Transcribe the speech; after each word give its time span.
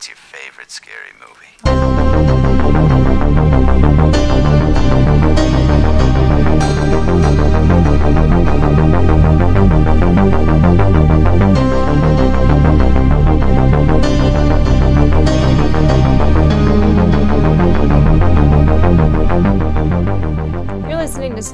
What's 0.00 0.08
your 0.08 0.16
favorite 0.16 0.70
scary 0.70 1.12
movie? 1.20 2.19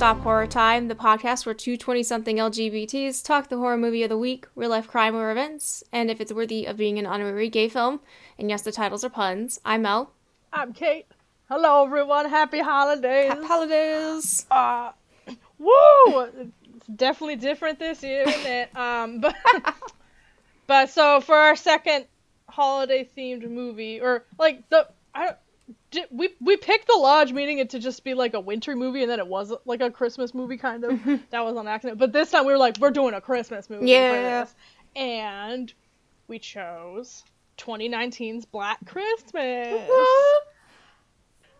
Stop 0.06 0.20
Horror 0.20 0.46
Time, 0.46 0.86
the 0.86 0.94
podcast 0.94 1.46
where 1.46 1.52
two 1.52 1.76
20 1.76 2.04
something 2.04 2.36
LGBTs 2.36 3.24
talk 3.24 3.48
the 3.48 3.56
horror 3.56 3.76
movie 3.76 4.04
of 4.04 4.08
the 4.08 4.16
week, 4.16 4.46
real 4.54 4.70
life 4.70 4.86
crime 4.86 5.16
or 5.16 5.32
events, 5.32 5.82
and 5.90 6.12
if 6.12 6.20
it's 6.20 6.32
worthy 6.32 6.64
of 6.64 6.76
being 6.76 6.96
an 7.00 7.06
honorary 7.06 7.48
gay 7.48 7.68
film. 7.68 7.98
And 8.38 8.48
yes, 8.48 8.62
the 8.62 8.70
titles 8.70 9.02
are 9.02 9.08
puns. 9.08 9.58
I'm 9.64 9.82
Mel. 9.82 10.12
I'm 10.52 10.72
Kate. 10.72 11.06
Hello, 11.48 11.84
everyone. 11.84 12.30
Happy 12.30 12.60
holidays. 12.60 13.30
Happy 13.32 13.46
holidays! 13.46 14.46
uh, 14.48 14.92
woo! 15.58 16.20
It's 16.76 16.86
definitely 16.94 17.34
different 17.34 17.80
this 17.80 18.00
year, 18.04 18.28
isn't 18.28 18.46
it? 18.46 18.70
Um, 18.76 19.18
but 19.20 19.34
but 20.68 20.90
so 20.90 21.20
for 21.20 21.34
our 21.34 21.56
second 21.56 22.06
holiday 22.48 23.10
themed 23.18 23.50
movie, 23.50 24.00
or 24.00 24.24
like 24.38 24.70
the 24.70 24.86
I 25.12 25.34
we 26.10 26.30
we 26.40 26.56
picked 26.56 26.86
the 26.86 26.98
lodge 26.98 27.32
meaning 27.32 27.58
it 27.58 27.70
to 27.70 27.78
just 27.78 28.04
be 28.04 28.14
like 28.14 28.34
a 28.34 28.40
winter 28.40 28.74
movie, 28.76 29.02
and 29.02 29.10
then 29.10 29.18
it 29.18 29.26
was 29.26 29.52
like 29.64 29.80
a 29.80 29.90
Christmas 29.90 30.34
movie 30.34 30.56
kind 30.56 30.84
of. 30.84 31.04
that 31.30 31.44
was 31.44 31.56
on 31.56 31.68
accident. 31.68 31.98
But 31.98 32.12
this 32.12 32.30
time 32.30 32.46
we 32.46 32.52
were 32.52 32.58
like, 32.58 32.78
we're 32.78 32.90
doing 32.90 33.14
a 33.14 33.20
Christmas 33.20 33.70
movie. 33.70 33.90
Yeah. 33.90 34.46
And 34.94 35.72
we 36.28 36.38
chose 36.38 37.24
2019's 37.58 38.46
Black 38.46 38.84
Christmas. 38.86 39.88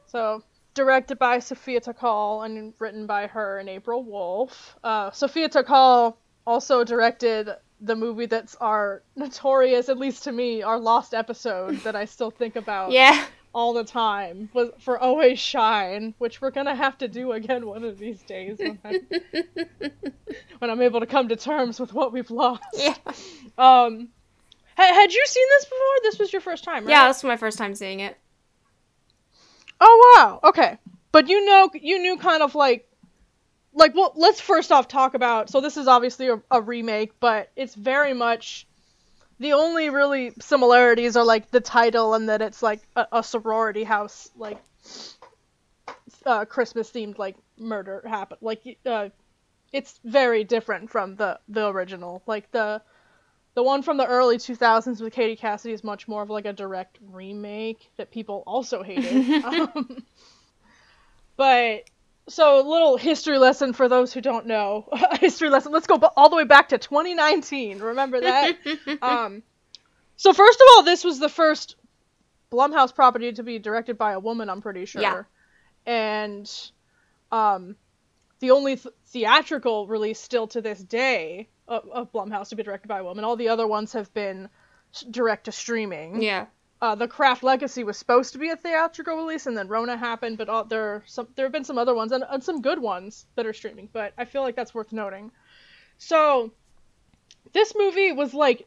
So, 0.07 0.43
directed 0.75 1.19
by 1.19 1.39
Sophia 1.41 1.81
Takal 1.81 2.45
and 2.47 2.73
written 2.79 3.07
by 3.07 3.27
her 3.27 3.59
and 3.59 3.69
April 3.69 4.03
Wolf. 4.03 4.77
Uh, 4.83 5.11
Sophia 5.11 5.49
Takal 5.49 6.17
also 6.47 6.85
directed 6.85 7.51
the 7.81 7.95
movie 7.95 8.27
that's 8.27 8.55
our 8.57 9.03
notorious, 9.17 9.89
at 9.89 9.99
least 9.99 10.25
to 10.25 10.33
me, 10.33 10.63
our 10.63 10.79
lost 10.79 11.13
episode 11.13 11.77
that 11.81 11.95
I 11.95 12.07
still 12.07 12.31
think 12.31 12.57
about 12.57 12.93
yeah. 12.93 13.27
All 13.57 13.73
the 13.73 13.85
time 13.85 14.51
was 14.53 14.69
for 14.81 14.99
Always 14.99 15.39
Shine, 15.39 16.15
which 16.19 16.43
we're 16.43 16.51
gonna 16.51 16.75
have 16.75 16.99
to 16.99 17.09
do 17.09 17.33
again 17.33 17.67
one 17.67 17.85
of 17.85 17.99
these 17.99 18.21
days 18.23 18.59
when, 18.59 18.79
I, 18.85 19.01
when 20.59 20.71
I'm 20.71 20.83
able 20.83 21.01
to 21.01 21.07
come 21.07 21.29
to 21.31 21.37
terms 21.37 21.81
with 21.81 21.95
what 21.95 22.13
we've 22.13 22.31
lost. 22.31 22.63
Yeah. 22.75 22.95
Um, 23.57 24.09
ha- 24.77 24.95
had 24.95 25.11
you 25.11 25.25
seen 25.27 25.47
this 25.57 25.65
before? 25.65 25.95
This 26.03 26.19
was 26.19 26.33
your 26.35 26.43
first 26.43 26.65
time, 26.65 26.85
right? 26.85 26.91
Yeah, 26.91 27.09
this 27.09 27.23
was 27.23 27.25
my 27.25 27.39
first 27.39 27.57
time 27.57 27.75
seeing 27.75 28.01
it. 28.01 28.19
Oh 29.81 30.15
wow. 30.17 30.41
Okay. 30.51 30.77
But 31.11 31.31
you 31.31 31.47
know 31.47 31.71
you 31.73 31.99
knew 31.99 32.19
kind 32.19 32.43
of 32.43 32.55
like 32.55 32.87
like 33.73 33.95
well 33.95 34.13
let's 34.17 34.39
first 34.39 34.71
off 34.71 34.87
talk 34.87 35.15
about 35.15 35.49
so 35.49 35.63
this 35.63 35.79
is 35.79 35.89
obviously 35.89 36.29
a, 36.29 36.43
a 36.51 36.61
remake, 36.61 37.19
but 37.21 37.51
it's 37.57 37.75
very 37.75 38.13
much 38.13 38.66
the 39.39 39.53
only 39.53 39.91
really 39.91 40.33
similarities 40.41 41.17
are 41.17 41.25
like 41.25 41.51
the 41.51 41.61
title 41.61 42.15
and 42.15 42.29
that 42.29 42.43
it's 42.43 42.63
like 42.63 42.81
a, 42.97 43.07
a 43.13 43.23
sorority 43.23 43.85
house 43.85 44.31
like 44.37 44.63
uh, 46.25 46.45
Christmas 46.45 46.91
themed 46.91 47.19
like 47.19 47.37
murder 47.59 48.03
happen 48.07 48.39
like 48.41 48.79
uh, 48.87 49.09
it's 49.73 50.01
very 50.05 50.45
different 50.45 50.91
from 50.91 51.17
the 51.17 51.39
the 51.49 51.67
original 51.67 52.23
like 52.27 52.51
the 52.51 52.83
the 53.57 53.63
one 53.63 53.83
from 53.83 53.97
the 53.97 54.07
early 54.07 54.37
2000s 54.37 55.01
with 55.01 55.15
Katie 55.15 55.35
Cassidy 55.35 55.73
is 55.73 55.83
much 55.83 56.07
more 56.07 56.23
of 56.23 56.29
like 56.29 56.45
a 56.45 56.53
direct 56.53 56.99
remake 57.11 57.91
that 57.97 58.11
people 58.11 58.45
also 58.47 58.83
hated. 58.83 59.43
um, 59.45 60.05
but 61.39 61.89
so 62.29 62.61
a 62.61 62.65
little 62.69 62.97
history 62.97 63.39
lesson 63.39 63.73
for 63.73 63.89
those 63.89 64.13
who 64.13 64.21
don't 64.21 64.47
know. 64.47 64.89
A 64.93 65.17
history 65.17 65.51
lesson. 65.51 65.73
Let's 65.73 65.87
go 65.87 65.99
b- 65.99 66.09
all 66.17 66.29
the 66.29 66.37
way 66.37 66.45
back 66.45 66.71
to 66.71 66.79
2019. 66.79 67.79
Remember 67.79 68.21
that? 68.21 68.57
um, 69.03 69.43
so 70.17 70.33
first 70.33 70.61
of 70.61 70.67
all, 70.75 70.83
this 70.83 71.05
was 71.05 71.19
the 71.19 71.29
first 71.29 71.77
Blumhouse 72.51 72.95
property 72.95 73.33
to 73.33 73.43
be 73.43 73.59
directed 73.59 73.99
by 73.99 74.13
a 74.13 74.21
woman. 74.21 74.49
I'm 74.49 74.63
pretty 74.63 74.87
sure. 74.87 75.03
Yeah. 75.03 75.23
And 75.85 76.51
um, 77.31 77.77
the 78.41 78.51
only 78.51 78.77
th- 78.77 78.95
theatrical 79.07 79.87
release 79.87 80.19
still 80.19 80.47
to 80.49 80.61
this 80.61 80.83
day 80.83 81.49
of, 81.69 81.89
of 81.91 82.13
Blumhouse 82.13 82.49
to 82.51 82.57
be 82.57 82.63
directed 82.63 82.89
by 82.89 82.99
a 82.99 83.05
woman. 83.05 83.25
All 83.25 83.37
the 83.37 83.49
other 83.49 83.67
ones 83.67 83.93
have 83.93 84.13
been 84.13 84.49
direct 85.11 85.45
to 85.45 85.53
streaming. 85.53 86.23
Yeah. 86.23 86.47
Uh, 86.83 86.95
the 86.95 87.09
Craft 87.09 87.43
Legacy 87.43 87.85
was 87.85 87.97
supposed 87.97 88.33
to 88.35 88.39
be 88.39 88.51
a 88.51 88.57
theatrical 88.57 89.17
release, 89.17 89.47
and 89.47 89.57
then 89.57 89.67
Rona 89.69 89.97
happened. 89.97 90.37
But 90.37 90.49
all, 90.49 90.65
there 90.65 90.83
are 90.83 91.03
some 91.07 91.29
there 91.35 91.47
have 91.47 91.53
been 91.53 91.65
some 91.65 91.79
other 91.79 91.95
ones 91.95 92.13
and, 92.13 92.25
and 92.29 92.45
some 92.45 92.61
good 92.61 92.79
ones 92.79 93.25
that 93.35 93.47
are 93.47 93.55
streaming. 93.55 93.89
But 93.93 94.13
I 94.19 94.27
feel 94.27 94.43
like 94.43 94.57
that's 94.57 94.75
worth 94.75 94.93
noting. 94.93 95.31
So 95.99 96.53
this 97.53 97.73
movie 97.77 98.13
was 98.13 98.35
like 98.35 98.67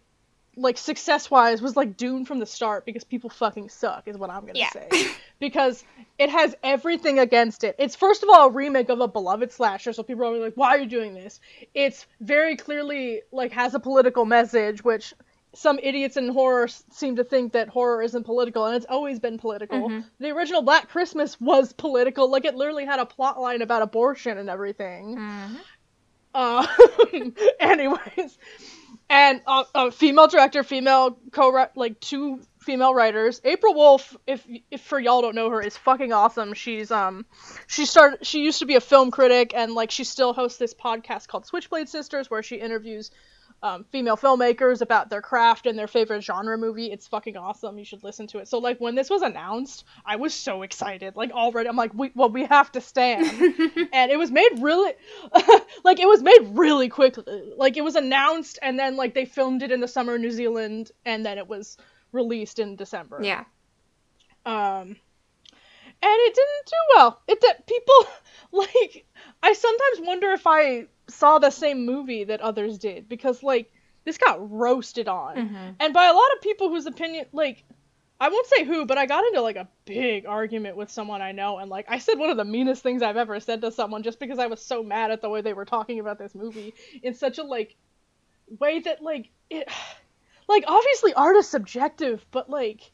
like 0.57 0.77
success 0.77 1.29
wise 1.31 1.61
was 1.61 1.77
like 1.77 1.95
doomed 1.95 2.27
from 2.27 2.39
the 2.39 2.45
start 2.45 2.85
because 2.85 3.03
people 3.03 3.29
fucking 3.29 3.69
suck 3.69 4.07
is 4.07 4.17
what 4.17 4.29
I'm 4.29 4.45
gonna 4.45 4.59
Yeah. 4.59 4.69
say. 4.71 4.89
because 5.39 5.83
it 6.17 6.29
has 6.29 6.55
everything 6.63 7.19
against 7.19 7.63
it. 7.63 7.75
It's 7.79 7.95
first 7.95 8.23
of 8.23 8.29
all 8.29 8.47
a 8.47 8.51
remake 8.51 8.89
of 8.89 8.99
a 8.99 9.07
beloved 9.07 9.51
slasher, 9.51 9.93
so 9.93 10.03
people 10.03 10.25
are 10.25 10.37
like, 10.37 10.55
why 10.55 10.69
are 10.75 10.79
you 10.79 10.87
doing 10.87 11.13
this? 11.13 11.39
It's 11.73 12.07
very 12.19 12.57
clearly 12.57 13.21
like 13.31 13.51
has 13.53 13.73
a 13.75 13.79
political 13.79 14.25
message, 14.25 14.83
which 14.83 15.13
some 15.53 15.79
idiots 15.81 16.17
in 16.17 16.29
horror 16.29 16.67
seem 16.67 17.15
to 17.15 17.23
think 17.23 17.53
that 17.53 17.69
horror 17.69 18.01
isn't 18.01 18.23
political, 18.23 18.65
and 18.65 18.75
it's 18.75 18.85
always 18.87 19.19
been 19.19 19.37
political. 19.37 19.89
The 20.19 20.29
original 20.29 20.61
Black 20.61 20.89
Christmas 20.89 21.39
was 21.41 21.73
political, 21.77 22.29
like 22.29 22.45
it 22.45 22.55
literally 22.55 22.85
had 22.85 22.99
a 22.99 23.05
plot 23.05 23.39
line 23.39 23.61
about 23.61 23.81
abortion 23.81 24.37
and 24.37 24.49
everything. 24.49 25.17
Uh, 26.33 26.67
anyways, 27.59 28.37
and 29.09 29.41
uh, 29.47 29.63
a 29.73 29.91
female 29.91 30.27
director, 30.27 30.63
female 30.63 31.17
co 31.31 31.67
like 31.75 31.99
two 31.99 32.39
female 32.59 32.93
writers. 32.93 33.41
April 33.43 33.73
Wolf, 33.73 34.15
if 34.27 34.45
if 34.69 34.81
for 34.81 34.99
y'all 34.99 35.23
don't 35.23 35.33
know 35.33 35.49
her, 35.49 35.61
is 35.61 35.75
fucking 35.75 36.13
awesome. 36.13 36.53
She's 36.53 36.91
um 36.91 37.25
she 37.65 37.87
started 37.87 38.25
she 38.25 38.41
used 38.41 38.59
to 38.59 38.67
be 38.67 38.75
a 38.75 38.81
film 38.81 39.09
critic 39.09 39.53
and 39.55 39.73
like 39.73 39.89
she 39.89 40.03
still 40.03 40.33
hosts 40.33 40.59
this 40.59 40.75
podcast 40.75 41.27
called 41.27 41.47
Switchblade 41.47 41.89
Sisters 41.89 42.29
where 42.29 42.43
she 42.43 42.57
interviews 42.57 43.09
um, 43.61 43.83
female 43.91 44.15
filmmakers 44.15 44.81
about 44.81 45.09
their 45.09 45.21
craft 45.21 45.65
and 45.65 45.77
their 45.77 45.87
favorite 45.87 46.21
genre 46.23 46.57
movie. 46.57 46.91
It's 46.91 47.07
fucking 47.07 47.35
awesome. 47.35 47.77
You 47.77 47.85
should 47.85 48.03
listen 48.03 48.27
to 48.27 48.39
it. 48.39 48.47
So 48.47 48.57
like 48.57 48.79
when 48.79 48.95
this 48.95 49.09
was 49.09 49.21
announced, 49.21 49.85
I 50.05 50.15
was 50.15 50.33
so 50.33 50.61
excited. 50.61 51.15
Like 51.15 51.31
already, 51.31 51.67
I'm 51.67 51.75
like, 51.75 51.93
we 51.93 52.11
well 52.15 52.29
we 52.29 52.45
have 52.45 52.71
to 52.73 52.81
stand. 52.81 53.25
and 53.93 54.11
it 54.11 54.17
was 54.17 54.31
made 54.31 54.59
really, 54.61 54.93
like 55.83 55.99
it 55.99 56.07
was 56.07 56.23
made 56.23 56.51
really 56.51 56.89
quickly. 56.89 57.53
Like 57.57 57.77
it 57.77 57.83
was 57.83 57.95
announced 57.95 58.59
and 58.61 58.79
then 58.79 58.95
like 58.95 59.13
they 59.13 59.25
filmed 59.25 59.63
it 59.63 59.71
in 59.71 59.81
the 59.81 59.87
summer 59.87 60.15
in 60.15 60.21
New 60.21 60.31
Zealand 60.31 60.91
and 61.05 61.25
then 61.25 61.37
it 61.37 61.47
was 61.47 61.77
released 62.11 62.59
in 62.59 62.75
December. 62.75 63.19
Yeah. 63.21 63.43
Um, 64.45 64.95
and 66.01 66.17
it 66.21 66.33
didn't 66.33 66.65
do 66.65 66.95
well. 66.95 67.21
It 67.27 67.41
did. 67.41 67.65
People 67.67 68.11
like. 68.51 69.05
I 69.43 69.53
sometimes 69.53 70.07
wonder 70.07 70.31
if 70.31 70.47
I 70.47 70.87
saw 71.09 71.39
the 71.39 71.51
same 71.51 71.85
movie 71.85 72.25
that 72.25 72.41
others 72.41 72.77
did 72.77 73.09
because 73.09 73.43
like 73.43 73.71
this 74.05 74.17
got 74.17 74.51
roasted 74.51 75.07
on, 75.07 75.35
mm-hmm. 75.35 75.69
and 75.79 75.93
by 75.93 76.07
a 76.07 76.13
lot 76.13 76.33
of 76.35 76.41
people 76.41 76.69
whose 76.69 76.85
opinion 76.85 77.25
like. 77.31 77.63
I 78.21 78.27
won't 78.27 78.47
say 78.47 78.65
who, 78.65 78.85
but 78.85 78.97
I 78.97 79.05
got 79.05 79.23
into 79.23 79.39
like 79.39 79.55
a 79.55 79.69
big 79.85 80.25
argument 80.25 80.75
with 80.75 80.91
someone 80.91 81.21
I 81.21 81.31
know, 81.31 81.57
and 81.57 81.69
like 81.69 81.85
I 81.87 81.99
said 81.99 82.19
one 82.19 82.29
of 82.29 82.35
the 82.35 82.43
meanest 82.43 82.83
things 82.83 83.01
I've 83.01 83.15
ever 83.15 83.39
said 83.39 83.61
to 83.61 83.71
someone 83.71 84.03
just 84.03 84.19
because 84.19 84.39
I 84.39 84.47
was 84.47 84.61
so 84.61 84.83
mad 84.83 85.11
at 85.11 85.21
the 85.21 85.29
way 85.29 85.39
they 85.39 85.53
were 85.53 85.63
talking 85.63 86.01
about 86.01 86.19
this 86.19 86.35
movie 86.35 86.73
in 87.01 87.13
such 87.13 87.37
a 87.37 87.43
like 87.43 87.77
way 88.59 88.79
that 88.81 89.01
like 89.01 89.29
it 89.49 89.69
like 90.49 90.65
obviously 90.67 91.13
art 91.13 91.37
is 91.37 91.47
subjective, 91.47 92.25
but 92.31 92.49
like 92.49 92.91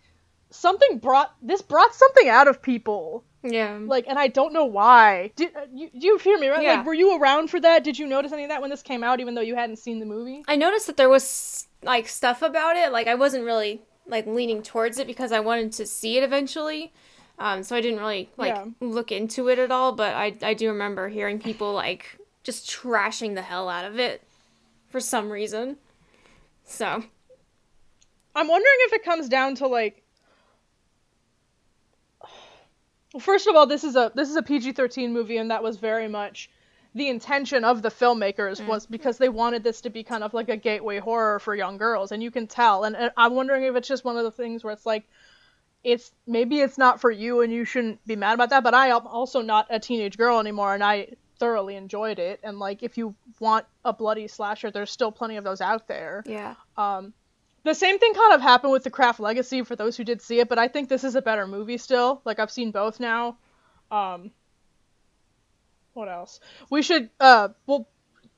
something 0.51 0.99
brought 0.99 1.33
this 1.41 1.61
brought 1.61 1.93
something 1.93 2.29
out 2.29 2.47
of 2.47 2.61
people 2.61 3.23
Yeah. 3.45 3.79
like 3.85 4.05
and 4.07 4.17
i 4.19 4.27
don't 4.27 4.53
know 4.53 4.65
why 4.65 5.31
did 5.35 5.55
uh, 5.55 5.61
you, 5.73 5.89
you 5.93 6.17
hear 6.17 6.37
me 6.37 6.47
right 6.49 6.63
Yeah. 6.63 6.77
like 6.77 6.85
were 6.85 6.93
you 6.93 7.17
around 7.19 7.49
for 7.49 7.59
that 7.59 7.83
did 7.83 7.97
you 7.99 8.07
notice 8.07 8.31
any 8.31 8.43
of 8.43 8.49
that 8.49 8.61
when 8.61 8.69
this 8.69 8.81
came 8.81 9.03
out 9.03 9.19
even 9.19 9.35
though 9.35 9.41
you 9.41 9.55
hadn't 9.55 9.77
seen 9.77 9.99
the 9.99 10.05
movie 10.05 10.43
I 10.47 10.55
noticed 10.55 10.87
that 10.87 10.97
there 10.97 11.09
was 11.09 11.67
like 11.83 12.07
stuff 12.07 12.41
about 12.41 12.75
it. 12.77 12.91
Like 12.91 13.05
I 13.07 13.13
wasn't 13.15 13.45
really 13.45 13.81
like 14.07 14.25
leaning 14.25 14.63
towards 14.63 14.97
it 14.97 15.05
because 15.05 15.31
I 15.31 15.39
wanted 15.39 15.71
to 15.73 15.85
see 15.85 16.17
it 16.17 16.23
eventually. 16.23 16.91
Um, 17.37 17.61
so 17.63 17.75
I 17.75 17.81
didn't 17.81 17.99
really 17.99 18.29
like 18.37 18.55
Yeah. 18.55 18.65
look 18.79 19.11
into 19.11 19.49
it 19.49 19.59
at 19.59 19.69
all. 19.71 19.91
But 19.91 20.15
I 20.15 20.35
I 20.41 20.53
do 20.55 20.69
remember 20.69 21.09
hearing 21.09 21.37
people 21.39 21.73
like 21.73 22.17
just 22.43 22.67
trashing 22.69 23.35
the 23.35 23.41
hell 23.43 23.69
out 23.69 23.85
of 23.85 23.99
it 23.99 24.23
for 24.89 24.99
some 24.99 25.29
reason. 25.29 25.77
So 26.63 27.03
i'm 28.37 28.47
wondering 28.47 28.77
if 28.87 28.93
it 28.93 29.03
comes 29.05 29.29
down 29.29 29.55
to 29.55 29.67
like 29.67 30.03
well 33.15 33.21
first 33.21 33.47
of 33.47 33.55
all 33.55 33.65
this 33.65 33.85
is 33.85 33.95
a 33.95 34.11
this 34.13 34.29
is 34.29 34.35
a 34.35 34.43
pg-13 34.43 35.11
movie 35.11 35.37
and 35.37 35.49
that 35.51 35.63
was 35.63 35.77
very 35.77 36.09
much 36.09 36.49
the 36.93 37.07
intention 37.07 37.63
of 37.63 37.81
the 37.81 37.89
filmmakers 37.89 38.61
Mm. 38.61 38.67
was 38.67 38.85
because 38.85 39.17
they 39.17 39.29
wanted 39.29 39.63
this 39.63 39.81
to 39.81 39.89
be 39.89 40.03
kind 40.03 40.21
of 40.23 40.33
like 40.33 40.49
a 40.49 40.57
gateway 40.57 40.99
horror 40.99 41.39
for 41.39 41.53
young 41.53 41.77
girls, 41.77 42.13
and 42.13 42.23
you 42.23 42.31
can 42.31 42.47
tell. 42.47 42.85
And, 42.85 42.95
and 42.95 43.11
I'm 43.17 43.33
wondering 43.35 43.63
if 43.65 43.75
it's 43.75 43.87
just 43.89 44.05
one 44.05 44.15
of 44.15 44.23
the 44.23 44.31
things 44.31 44.63
where 44.63 44.71
it's 44.71 44.85
like, 44.85 45.03
it's 45.83 46.13
maybe 46.25 46.61
it's 46.61 46.77
not 46.77 47.01
for 47.01 47.11
you, 47.11 47.41
and 47.41 47.51
you 47.51 47.65
shouldn't 47.65 47.99
be 48.07 48.15
mad 48.15 48.35
about 48.35 48.49
that. 48.51 48.63
But 48.63 48.73
I 48.73 48.87
am 48.95 49.07
also 49.07 49.41
not 49.41 49.67
a 49.69 49.77
teenage 49.77 50.15
girl 50.17 50.39
anymore, 50.39 50.73
and 50.73 50.81
I 50.81 51.09
thoroughly 51.37 51.75
enjoyed 51.75 52.17
it. 52.17 52.39
And 52.43 52.59
like, 52.59 52.81
if 52.81 52.97
you 52.97 53.13
want 53.41 53.65
a 53.83 53.91
bloody 53.91 54.29
slasher, 54.29 54.71
there's 54.71 54.89
still 54.89 55.11
plenty 55.11 55.35
of 55.35 55.43
those 55.43 55.59
out 55.59 55.89
there. 55.89 56.23
Yeah. 56.25 56.55
Um, 56.77 57.11
the 57.65 57.73
same 57.73 57.97
thing 57.97 58.13
kind 58.13 58.33
of 58.33 58.41
happened 58.41 58.71
with 58.71 58.83
the 58.83 58.91
Craft 58.91 59.19
Legacy 59.19 59.63
for 59.63 59.75
those 59.75 59.97
who 59.97 60.03
did 60.03 60.21
see 60.21 60.39
it, 60.39 60.47
but 60.47 60.59
I 60.59 60.67
think 60.67 60.87
this 60.87 61.03
is 61.03 61.15
a 61.15 61.21
better 61.21 61.47
movie 61.47 61.79
still. 61.79 62.21
Like 62.23 62.39
I've 62.39 62.51
seen 62.51 62.69
both 62.71 62.99
now. 62.99 63.37
Um, 63.89 64.31
what 65.93 66.07
else? 66.07 66.39
We 66.69 66.83
should 66.83 67.09
uh 67.19 67.49
we'll 67.65 67.87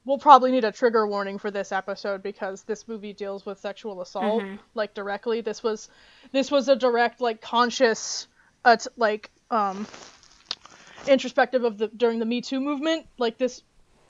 we'll 0.06 0.18
probably 0.18 0.52
need 0.52 0.64
a 0.64 0.72
trigger 0.72 1.06
warning 1.06 1.40
for 1.40 1.52
this 1.52 1.74
episode 1.74 2.24
because 2.24 2.64
this 2.64 2.88
movie 2.88 3.12
deals 3.12 3.46
with 3.46 3.60
sexual 3.60 4.02
assault 4.02 4.44
like 4.74 4.94
directly. 4.94 5.42
This 5.42 5.62
was 5.62 5.90
this 6.32 6.50
was 6.50 6.70
a 6.70 6.76
direct 6.78 7.20
like 7.20 7.42
conscious 7.42 8.28
uh 8.64 8.78
t- 8.78 8.90
like 8.96 9.30
um 9.52 9.86
introspective 11.06 11.66
of 11.66 11.78
the 11.78 11.90
during 11.90 12.20
the 12.20 12.26
Me 12.26 12.40
Too 12.40 12.62
movement. 12.62 13.08
Like 13.18 13.38
this 13.38 13.62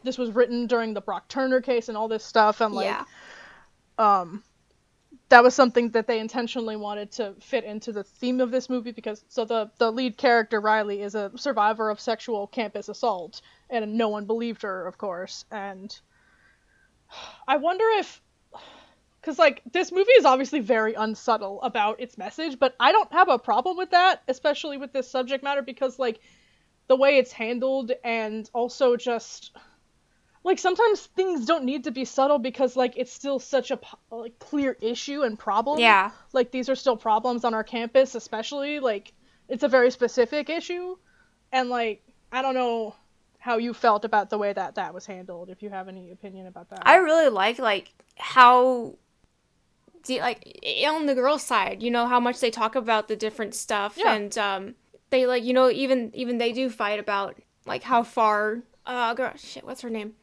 this 0.03 0.19
was 0.19 0.29
written 0.29 0.67
during 0.67 0.93
the 0.93 1.01
Brock 1.01 1.27
Turner 1.27 1.61
case 1.61 1.89
and 1.89 1.97
all 1.97 2.07
this 2.07 2.23
stuff 2.23 2.61
and 2.61 2.75
like 2.75 2.85
yeah. 2.85 3.03
um 3.97 4.43
that 5.29 5.43
was 5.43 5.53
something 5.53 5.89
that 5.91 6.07
they 6.07 6.19
intentionally 6.19 6.75
wanted 6.75 7.11
to 7.13 7.33
fit 7.39 7.63
into 7.63 7.91
the 7.91 8.03
theme 8.03 8.39
of 8.39 8.51
this 8.51 8.69
movie 8.69 8.91
because 8.91 9.23
so 9.27 9.45
the 9.45 9.69
the 9.77 9.91
lead 9.91 10.17
character 10.17 10.59
Riley 10.59 11.01
is 11.01 11.15
a 11.15 11.31
survivor 11.35 11.89
of 11.89 11.99
sexual 11.99 12.47
campus 12.47 12.89
assault 12.89 13.41
and 13.69 13.97
no 13.97 14.09
one 14.09 14.25
believed 14.25 14.61
her 14.61 14.87
of 14.87 14.97
course 14.97 15.45
and 15.51 15.97
I 17.47 17.57
wonder 17.57 17.85
if 17.99 18.21
cuz 19.21 19.37
like 19.37 19.61
this 19.71 19.91
movie 19.91 20.11
is 20.11 20.25
obviously 20.25 20.59
very 20.59 20.93
unsubtle 20.93 21.61
about 21.61 21.99
its 21.99 22.17
message 22.17 22.57
but 22.59 22.75
I 22.79 22.91
don't 22.91 23.11
have 23.11 23.29
a 23.29 23.39
problem 23.39 23.77
with 23.77 23.91
that 23.91 24.23
especially 24.27 24.77
with 24.77 24.93
this 24.93 25.09
subject 25.09 25.43
matter 25.43 25.61
because 25.61 25.99
like 25.99 26.19
the 26.87 26.95
way 26.95 27.17
it's 27.17 27.33
handled 27.33 27.91
and 28.03 28.49
also 28.53 28.95
just 28.95 29.51
like 30.47 30.59
sometimes 30.59 31.01
things 31.07 31.45
don't 31.45 31.65
need 31.65 31.83
to 31.83 31.91
be 31.91 32.05
subtle 32.05 32.39
because 32.39 32.77
like 32.77 32.93
it's 32.95 33.11
still 33.11 33.37
such 33.37 33.69
a 33.69 33.77
like 34.09 34.39
clear 34.39 34.77
issue 34.79 35.23
and 35.23 35.37
problem. 35.37 35.77
Yeah. 35.77 36.11
Like 36.31 36.51
these 36.51 36.69
are 36.69 36.75
still 36.75 36.95
problems 36.95 37.43
on 37.43 37.53
our 37.53 37.65
campus, 37.65 38.15
especially 38.15 38.79
like 38.79 39.11
it's 39.49 39.63
a 39.63 39.67
very 39.67 39.91
specific 39.91 40.49
issue, 40.49 40.95
and 41.51 41.69
like 41.69 42.01
I 42.31 42.41
don't 42.41 42.53
know 42.53 42.95
how 43.39 43.57
you 43.57 43.73
felt 43.73 44.05
about 44.05 44.29
the 44.29 44.37
way 44.37 44.53
that 44.53 44.75
that 44.75 44.93
was 44.93 45.05
handled. 45.05 45.49
If 45.49 45.61
you 45.61 45.69
have 45.69 45.89
any 45.89 46.11
opinion 46.11 46.47
about 46.47 46.69
that. 46.69 46.83
I 46.83 46.95
really 46.95 47.27
like 47.29 47.59
like 47.59 47.91
how 48.17 48.95
like 50.07 50.61
on 50.87 51.07
the 51.07 51.15
girls 51.15 51.43
side, 51.43 51.83
you 51.83 51.91
know 51.91 52.07
how 52.07 52.21
much 52.21 52.39
they 52.39 52.51
talk 52.51 52.75
about 52.75 53.09
the 53.09 53.17
different 53.17 53.53
stuff 53.53 53.97
Yeah. 53.97 54.13
and 54.13 54.37
um 54.37 54.75
they 55.09 55.27
like 55.27 55.43
you 55.43 55.51
know 55.51 55.69
even 55.69 56.11
even 56.13 56.37
they 56.37 56.53
do 56.53 56.69
fight 56.69 56.99
about 56.99 57.35
like 57.65 57.83
how 57.83 58.03
far 58.03 58.63
uh 58.85 59.13
girl 59.13 59.33
shit 59.35 59.65
what's 59.65 59.81
her 59.81 59.89
name? 59.89 60.13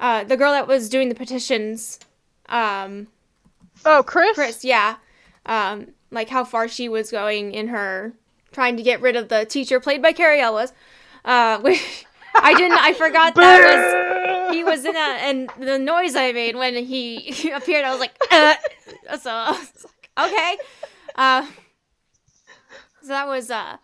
Uh 0.00 0.24
the 0.24 0.36
girl 0.36 0.52
that 0.52 0.66
was 0.66 0.88
doing 0.88 1.08
the 1.08 1.14
petitions 1.14 2.00
um 2.48 3.06
oh, 3.84 4.02
Chris. 4.04 4.34
Chris, 4.34 4.64
yeah. 4.64 4.96
Um 5.46 5.92
like 6.10 6.28
how 6.28 6.42
far 6.42 6.66
she 6.66 6.88
was 6.88 7.12
going 7.12 7.52
in 7.52 7.68
her 7.68 8.14
trying 8.50 8.76
to 8.76 8.82
get 8.82 9.00
rid 9.00 9.14
of 9.14 9.28
the 9.28 9.44
teacher 9.44 9.78
played 9.78 10.02
by 10.02 10.12
Cary 10.12 10.40
Elwes. 10.40 10.72
Uh 11.24 11.58
which 11.62 12.06
I 12.34 12.54
didn't 12.54 12.78
I 12.78 12.94
forgot 12.94 13.36
that 13.36 13.60
was 13.60 14.10
he 14.52 14.64
was 14.64 14.84
in 14.84 14.92
that, 14.92 15.20
and 15.22 15.50
the 15.58 15.78
noise 15.78 16.14
I 16.16 16.32
made 16.32 16.56
when 16.56 16.74
he 16.74 17.50
appeared, 17.54 17.84
I 17.84 17.90
was 17.90 18.00
like, 18.00 18.16
uh, 18.30 18.54
so 19.18 19.30
I 19.34 19.50
was 19.50 19.84
like, 19.84 20.30
okay, 20.32 20.56
uh, 21.14 21.46
so 23.02 23.08
that 23.08 23.26
was 23.26 23.50
uh, 23.50 23.76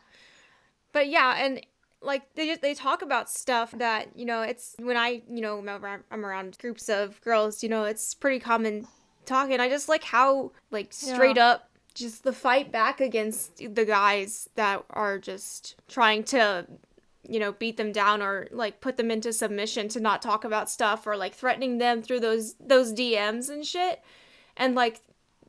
but 0.93 1.09
yeah, 1.09 1.37
and 1.39 1.61
like 2.07 2.35
they 2.35 2.47
just 2.47 2.63
they 2.63 2.73
talk 2.75 3.03
about 3.03 3.29
stuff 3.29 3.73
that 3.73 4.17
you 4.17 4.25
know 4.25 4.43
it's 4.43 4.75
when 4.79 4.97
I 4.97 5.23
you 5.29 5.41
know 5.43 5.59
I'm 5.59 5.69
around, 5.69 6.05
I'm 6.11 6.25
around 6.25 6.57
groups 6.59 6.89
of 6.89 7.21
girls, 7.21 7.63
you 7.63 7.69
know 7.69 7.85
it's 7.85 8.15
pretty 8.15 8.39
common 8.41 8.87
talking. 9.27 9.61
I 9.61 9.69
just 9.69 9.89
like 9.89 10.05
how 10.05 10.53
like 10.71 10.93
straight 10.93 11.37
up 11.39 11.69
just 11.95 12.25
the 12.25 12.33
fight 12.33 12.71
back 12.71 13.01
against 13.01 13.57
the 13.75 13.85
guys 13.85 14.49
that 14.55 14.85
are 14.91 15.19
just 15.19 15.77
trying 15.89 16.23
to 16.25 16.67
you 17.29 17.41
know 17.41 17.53
beat 17.53 17.77
them 17.77 17.91
down 17.91 18.23
or 18.23 18.47
like 18.53 18.81
put 18.81 18.97
them 18.97 19.11
into 19.11 19.33
submission 19.33 19.89
to 19.89 19.99
not 19.99 20.23
talk 20.23 20.45
about 20.45 20.71
stuff 20.71 21.07
or 21.07 21.17
like 21.17 21.35
threatening 21.35 21.79
them 21.79 22.03
through 22.03 22.21
those 22.21 22.55
those 22.61 22.93
DMs 22.93 23.49
and 23.51 23.67
shit 23.67 24.01
and 24.57 24.75
like 24.77 25.01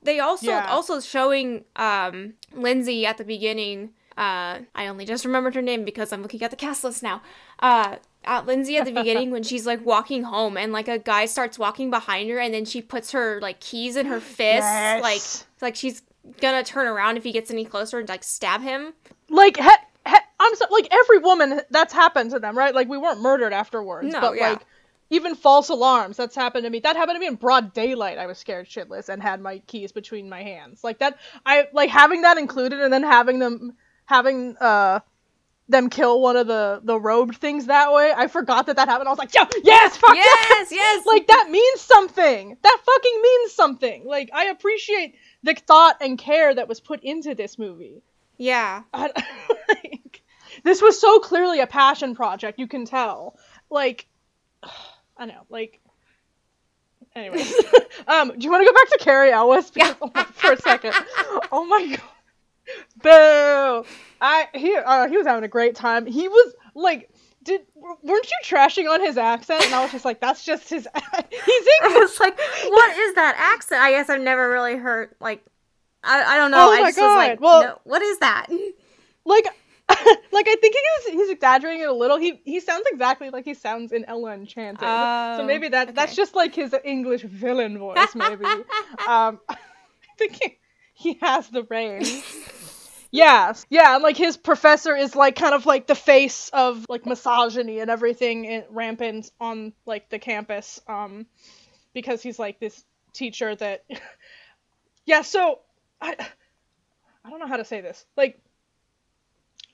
they 0.01 0.19
also 0.19 0.47
Yeah. 0.51 0.65
also 0.69 0.99
showing 1.01 1.65
um 1.75 2.33
Lindsay 2.53 3.05
at 3.05 3.17
the 3.17 3.23
beginning 3.25 3.91
uh 4.17 4.59
I 4.75 4.87
only 4.87 5.05
just 5.05 5.25
remembered 5.25 5.55
her 5.55 5.61
name 5.61 5.85
because 5.85 6.11
I'm 6.11 6.21
looking 6.21 6.41
at 6.43 6.49
the 6.51 6.57
cast 6.57 6.83
list 6.83 7.03
now 7.03 7.21
uh 7.59 7.97
at 8.23 8.45
Lindsay 8.45 8.77
at 8.77 8.85
the 8.85 8.91
beginning 8.91 9.31
when 9.31 9.43
she's 9.43 9.65
like 9.65 9.85
walking 9.85 10.23
home 10.23 10.57
and 10.57 10.73
like 10.73 10.87
a 10.87 10.97
guy 10.99 11.25
starts 11.25 11.57
walking 11.57 11.89
behind 11.89 12.29
her 12.29 12.39
and 12.39 12.53
then 12.53 12.65
she 12.65 12.81
puts 12.81 13.11
her 13.11 13.39
like 13.41 13.59
keys 13.59 13.95
in 13.95 14.05
her 14.07 14.19
fist 14.19 14.65
Yes. 14.65 15.03
like 15.03 15.21
like 15.61 15.75
she's 15.75 16.01
gonna 16.41 16.63
turn 16.63 16.87
around 16.87 17.17
if 17.17 17.23
he 17.23 17.31
gets 17.31 17.51
any 17.51 17.63
closer 17.63 17.99
and 17.99 18.09
like 18.09 18.23
stab 18.23 18.61
him 18.61 18.93
like 19.29 19.57
he, 19.57 19.63
he, 20.07 20.15
I'm 20.39 20.55
so, 20.55 20.65
like 20.71 20.87
every 20.91 21.19
woman 21.19 21.61
that's 21.69 21.93
happened 21.93 22.31
to 22.31 22.39
them, 22.39 22.57
right? 22.57 22.73
Like 22.73 22.87
we 22.87 22.97
weren't 22.97 23.21
murdered 23.21 23.53
afterwards, 23.53 24.11
No, 24.13 24.21
but 24.21 24.35
yeah. 24.35 24.49
like 24.51 24.65
even 25.09 25.35
false 25.35 25.69
alarms 25.69 26.17
that's 26.17 26.35
happened 26.35 26.63
to 26.65 26.69
me. 26.69 26.79
That 26.79 26.95
happened 26.95 27.15
to 27.15 27.19
me 27.19 27.27
in 27.27 27.35
broad 27.35 27.73
daylight. 27.73 28.17
I 28.17 28.25
was 28.25 28.37
scared 28.37 28.67
shitless 28.67 29.09
and 29.09 29.21
had 29.21 29.41
my 29.41 29.59
keys 29.67 29.91
between 29.91 30.29
my 30.29 30.43
hands. 30.43 30.83
Like 30.83 30.99
that 30.99 31.17
I 31.45 31.67
like 31.73 31.89
having 31.89 32.21
that 32.23 32.37
included 32.37 32.79
and 32.81 32.91
then 32.91 33.03
having 33.03 33.39
them 33.39 33.73
having 34.07 34.57
uh 34.57 34.99
them 35.69 35.89
kill 35.89 36.21
one 36.21 36.37
of 36.37 36.47
the 36.47 36.81
the 36.83 36.99
robed 36.99 37.37
things 37.37 37.67
that 37.67 37.93
way. 37.93 38.11
I 38.15 38.27
forgot 38.27 38.65
that 38.67 38.77
that 38.77 38.87
happened. 38.87 39.07
I 39.07 39.11
was 39.11 39.19
like, 39.19 39.33
"Yo, 39.35 39.43
yes, 39.63 39.97
fuck 39.97 40.15
yes 40.15 40.71
yes 40.71 41.05
like 41.05 41.27
that 41.27 41.49
means 41.51 41.81
something. 41.81 42.57
That 42.61 42.77
fucking 42.85 43.21
means 43.21 43.53
something. 43.53 44.05
Like 44.05 44.29
I 44.33 44.45
appreciate 44.45 45.15
the 45.43 45.53
thought 45.53 45.97
and 46.01 46.17
care 46.17 46.53
that 46.55 46.67
was 46.67 46.79
put 46.79 47.03
into 47.03 47.35
this 47.35 47.59
movie. 47.59 48.01
yeah 48.37 48.83
I, 48.93 49.11
like, 49.69 50.23
this 50.63 50.81
was 50.81 50.99
so 50.99 51.19
clearly 51.19 51.59
a 51.59 51.67
passion 51.67 52.15
project. 52.15 52.59
You 52.59 52.67
can 52.67 52.85
tell. 52.85 53.37
Like, 53.69 54.07
I 55.17 55.25
know. 55.25 55.41
Like, 55.49 55.81
anyways. 57.15 57.53
um, 58.07 58.31
do 58.37 58.43
you 58.45 58.51
want 58.51 58.61
to 58.61 58.65
go 58.65 58.73
back 58.73 58.89
to 58.89 58.99
Cary 59.01 59.31
Elwes 59.31 59.71
because, 59.71 59.95
oh 60.01 60.23
for 60.33 60.53
a 60.53 60.57
second? 60.57 60.93
Oh 61.51 61.65
my 61.65 61.87
god. 61.95 62.01
Boo! 63.01 63.85
I 64.21 64.47
he 64.53 64.75
uh, 64.75 65.07
he 65.07 65.17
was 65.17 65.27
having 65.27 65.43
a 65.43 65.47
great 65.47 65.75
time. 65.75 66.05
He 66.05 66.27
was 66.27 66.53
like, 66.75 67.09
did 67.43 67.61
weren't 67.75 68.29
you 68.29 68.37
trashing 68.43 68.89
on 68.89 69.01
his 69.01 69.17
accent? 69.17 69.65
And 69.65 69.73
I 69.73 69.81
was 69.83 69.91
just 69.91 70.05
like, 70.05 70.19
that's 70.19 70.43
just 70.43 70.69
his. 70.69 70.87
He's 70.95 71.67
I 71.81 71.97
was 71.99 72.19
like, 72.19 72.37
what 72.37 72.97
is 72.97 73.15
that 73.15 73.35
accent? 73.37 73.81
I 73.81 73.91
guess 73.91 74.09
I've 74.09 74.21
never 74.21 74.49
really 74.49 74.75
heard 74.75 75.15
like 75.19 75.43
I, 76.03 76.23
I 76.23 76.37
don't 76.37 76.51
know. 76.51 76.69
Oh 76.69 76.73
I 76.73 76.81
my 76.81 76.89
just 76.89 76.99
was 76.99 77.15
like, 77.15 77.39
God, 77.39 77.43
well- 77.43 77.63
no, 77.63 77.79
what 77.83 78.01
is 78.01 78.19
that? 78.19 78.47
like 79.25 79.45
like 80.31 80.47
I 80.47 80.55
think 80.59 80.75
he's 81.05 81.13
he's 81.13 81.29
exaggerating 81.29 81.81
it 81.81 81.87
a 81.87 81.93
little. 81.93 82.17
He 82.17 82.41
he 82.43 82.59
sounds 82.59 82.85
exactly 82.91 83.29
like 83.29 83.45
he 83.45 83.53
sounds 83.53 83.93
in 83.93 84.03
Ella 84.05 84.33
Enchanted. 84.33 84.81
so 84.81 84.85
Oh, 84.87 85.43
maybe 85.45 85.69
that 85.69 85.95
that's 85.95 86.15
just 86.15 86.35
like 86.35 86.53
his 86.53 86.75
English 86.83 87.21
villain 87.21 87.77
voice. 87.77 88.13
Maybe. 88.13 88.43
um, 89.07 89.39
I 89.49 89.55
think 90.17 90.37
he, 90.41 90.57
he 90.93 91.17
has 91.21 91.47
the 91.49 91.63
range. 91.63 92.23
Yeah, 93.11 93.53
yeah, 93.69 93.95
and 93.95 94.03
like 94.03 94.17
his 94.17 94.35
professor 94.37 94.95
is 94.95 95.15
like 95.15 95.35
kind 95.35 95.53
of 95.53 95.65
like 95.65 95.87
the 95.87 95.95
face 95.95 96.49
of 96.53 96.85
like 96.89 97.05
misogyny 97.05 97.79
and 97.79 97.89
everything 97.89 98.45
in, 98.45 98.63
rampant 98.69 99.31
on 99.39 99.73
like 99.85 100.09
the 100.09 100.19
campus, 100.19 100.81
um, 100.87 101.25
because 101.93 102.21
he's 102.21 102.39
like 102.39 102.59
this 102.59 102.83
teacher 103.13 103.55
that, 103.55 103.85
yeah. 105.05 105.21
So 105.21 105.59
I, 106.01 106.15
I 107.23 107.29
don't 107.29 107.39
know 107.39 107.47
how 107.47 107.57
to 107.57 107.65
say 107.65 107.81
this. 107.81 108.05
Like, 108.15 108.39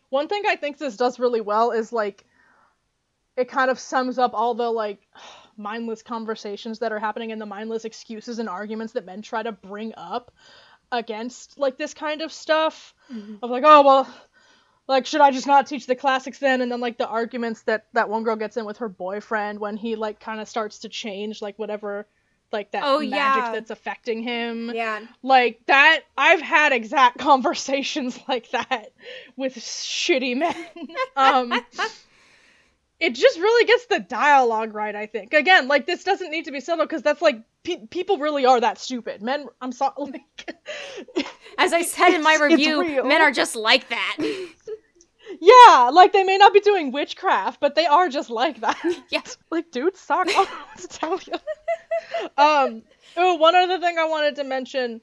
one 0.10 0.28
thing 0.28 0.44
I 0.48 0.56
think 0.56 0.78
this 0.78 0.96
does 0.98 1.20
really 1.20 1.42
well 1.42 1.72
is 1.72 1.92
like, 1.92 2.26
it 3.36 3.48
kind 3.50 3.72
of 3.72 3.80
sums 3.80 4.18
up 4.20 4.34
all 4.34 4.54
the 4.54 4.70
like 4.70 5.08
mindless 5.58 6.02
conversations 6.02 6.80
that 6.80 6.92
are 6.92 7.00
happening 7.00 7.32
and 7.32 7.42
the 7.42 7.46
mindless 7.46 7.86
excuses 7.86 8.40
and 8.40 8.50
arguments 8.50 8.94
that 8.94 9.06
men 9.06 9.22
try 9.22 9.44
to 9.44 9.52
bring 9.52 9.94
up 9.96 10.32
against 10.94 11.58
like 11.58 11.78
this 11.78 11.94
kind 11.94 12.22
of 12.22 12.32
stuff 12.32 12.94
of 13.42 13.50
like 13.50 13.64
oh 13.66 13.82
well 13.82 14.08
like 14.88 15.06
should 15.08 15.22
i 15.22 15.32
just 15.32 15.48
not 15.48 15.66
teach 15.66 15.88
the 15.88 15.96
classics 15.96 16.38
then 16.38 16.62
and 16.62 16.72
then 16.72 16.80
like 16.80 16.98
the 17.00 17.08
arguments 17.08 17.64
that 17.64 17.88
that 17.94 18.10
one 18.10 18.24
girl 18.24 18.36
gets 18.36 18.56
in 18.56 18.64
with 18.64 18.78
her 18.78 18.88
boyfriend 18.88 19.60
when 19.60 19.76
he 19.76 19.96
like 19.96 20.20
kind 20.20 20.40
of 20.40 20.48
starts 20.48 20.80
to 20.80 20.90
change 20.90 21.42
like 21.42 21.58
whatever 21.58 22.06
like 22.52 22.72
that 22.72 22.84
Oh, 22.86 23.00
magic 23.00 23.12
yeah. 23.12 23.52
that's 23.52 23.72
affecting 23.72 24.22
him 24.22 24.72
yeah. 24.74 25.00
like 25.24 25.60
that 25.66 26.02
i've 26.16 26.42
had 26.42 26.72
exact 26.72 27.18
conversations 27.32 28.20
like 28.28 28.52
that 28.52 28.94
with 29.36 29.56
shitty 29.56 30.38
men 30.38 30.56
um 31.16 31.52
it 33.00 33.16
just 33.16 33.38
really 33.38 33.66
gets 33.66 33.86
the 33.88 34.00
dialogue 34.00 34.74
right. 34.74 34.96
I 34.96 35.08
think 35.08 35.34
again, 35.34 35.68
like 35.68 35.86
this 35.86 36.06
doesn't 36.06 36.32
need 36.32 36.46
to 36.46 36.52
be 36.52 36.62
subtle 36.62 36.86
because 36.86 37.02
that's 37.02 37.22
like 37.22 37.42
pe- 37.64 37.88
people 37.88 38.18
really 38.18 38.46
are 38.46 38.60
that 38.60 38.78
stupid. 38.78 39.22
Men, 39.22 39.48
I'm 39.62 39.72
sorry. 39.72 39.94
Like, 39.98 41.28
As 41.58 41.74
I 41.74 41.82
said 41.84 42.14
in 42.14 42.24
my 42.24 42.36
review, 42.42 43.04
men 43.04 43.22
are 43.22 43.32
just 43.32 43.56
like 43.56 43.90
that. 43.90 44.18
yeah, 45.42 45.90
like 45.92 46.14
they 46.14 46.24
may 46.24 46.38
not 46.38 46.54
be 46.54 46.60
doing 46.62 46.92
witchcraft, 46.92 47.60
but 47.60 47.76
they 47.76 47.86
are 47.86 48.10
just 48.10 48.30
like 48.30 48.62
that. 48.62 48.80
Yes. 49.10 49.38
like 49.52 49.72
dudes 49.72 50.00
suck. 50.00 50.28
I 50.30 50.32
don't 50.34 50.50
to 50.78 50.88
tell 50.88 51.20
you. 51.26 51.34
um. 52.38 52.84
Oh, 53.16 53.36
one 53.36 53.56
other 53.56 53.80
thing 53.80 54.00
I 54.00 54.06
wanted 54.06 54.38
to 54.38 54.44
mention, 54.44 55.00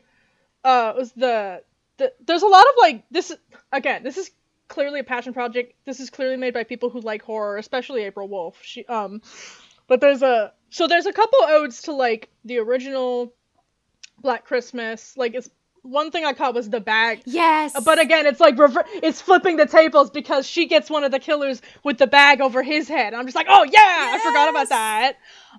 uh, 0.65 0.93
was 0.97 1.13
the, 1.13 1.63
the 1.99 2.13
there's 2.27 2.43
a 2.43 2.49
lot 2.49 2.65
of 2.65 2.75
like 2.81 3.05
this 3.11 3.33
again. 3.71 4.03
This 4.03 4.17
is 4.17 4.33
clearly 4.67 5.01
a 5.01 5.05
passion 5.05 5.33
project. 5.33 5.75
This 5.85 6.01
is 6.01 6.11
clearly 6.11 6.37
made 6.37 6.55
by 6.55 6.65
people 6.65 6.91
who 6.91 7.01
like 7.01 7.23
horror, 7.23 7.57
especially 7.57 8.03
April 8.03 8.29
Wolf. 8.29 8.59
She 8.63 8.85
um, 8.87 9.23
but 9.87 10.01
there's 10.01 10.23
a 10.23 10.53
so 10.71 10.87
there's 10.87 11.07
a 11.07 11.13
couple 11.13 11.39
odes 11.43 11.83
to 11.83 11.93
like 11.93 12.29
the 12.45 12.59
original 12.59 13.33
Black 14.21 14.45
Christmas. 14.45 15.17
Like 15.17 15.35
it's 15.35 15.49
one 15.83 16.11
thing 16.11 16.25
I 16.27 16.35
caught 16.35 16.55
was 16.55 16.69
the 16.69 16.81
bag. 16.81 17.23
Yes. 17.25 17.75
But 17.85 17.99
again, 17.99 18.27
it's 18.27 18.39
like 18.41 18.59
rever- 18.59 18.85
it's 19.03 19.21
flipping 19.21 19.57
the 19.57 19.65
tables 19.67 20.11
because 20.11 20.47
she 20.47 20.67
gets 20.67 20.91
one 20.91 21.05
of 21.05 21.11
the 21.11 21.19
killers 21.19 21.63
with 21.83 21.97
the 21.99 22.07
bag 22.07 22.41
over 22.43 22.63
his 22.63 22.87
head. 22.87 23.15
I'm 23.15 23.25
just 23.25 23.35
like, 23.35 23.47
oh 23.49 23.65
yeah, 23.65 23.71
I 24.15 24.21
forgot 24.23 24.51
about 24.51 24.69
that. 24.69 25.17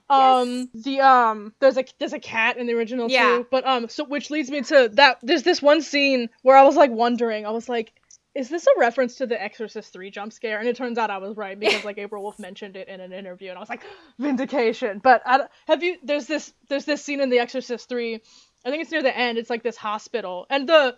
Um, 0.10 0.70
the 0.74 1.00
um, 1.02 1.54
there's 1.60 1.78
a 1.78 1.86
there's 2.00 2.14
a 2.14 2.20
cat 2.20 2.58
in 2.58 2.68
the 2.68 2.74
original 2.74 3.10
Yeah. 3.10 3.38
too. 3.38 3.48
But 3.50 3.66
um, 3.66 3.90
so 3.90 4.04
which 4.04 4.30
leads 4.30 4.52
me 4.52 4.62
to 4.62 4.90
that. 4.94 5.18
There's 5.24 5.44
this 5.44 5.62
one 5.62 5.82
scene 5.82 6.30
where 6.44 6.56
I 6.58 6.64
was 6.64 6.76
like 6.76 6.92
wondering. 6.92 7.46
I 7.46 7.52
was 7.52 7.68
like, 7.68 7.92
is 8.34 8.50
this 8.50 8.66
a 8.66 8.80
reference 8.80 9.16
to 9.16 9.26
the 9.26 9.42
Exorcist 9.42 9.92
three 9.92 10.10
jump 10.10 10.32
scare? 10.32 10.60
And 10.60 10.68
it 10.68 10.76
turns 10.76 10.98
out 10.98 11.10
I 11.10 11.18
was 11.18 11.36
right 11.36 11.60
because 11.60 11.84
like 11.84 11.98
April 11.98 12.24
Wolf 12.24 12.40
mentioned 12.40 12.76
it 12.76 12.88
in 12.88 13.02
an 13.02 13.12
interview, 13.12 13.50
and 13.50 13.58
I 13.58 13.60
was 13.60 13.70
like, 13.70 13.84
vindication. 14.20 15.00
But 15.00 15.22
I, 15.26 15.48
have 15.68 15.84
you? 15.84 15.98
There's 16.04 16.28
this 16.28 16.54
there's 16.70 16.86
this 16.86 17.04
scene 17.04 17.22
in 17.22 17.30
the 17.30 17.40
Exorcist 17.40 17.90
three. 17.90 18.22
I 18.66 18.70
think 18.70 18.84
it's 18.84 18.92
near 18.92 19.04
the 19.04 19.16
end. 19.16 19.38
It's 19.38 19.50
like 19.50 19.64
this 19.64 19.78
hospital, 19.78 20.46
and 20.50 20.70
the 20.70 20.96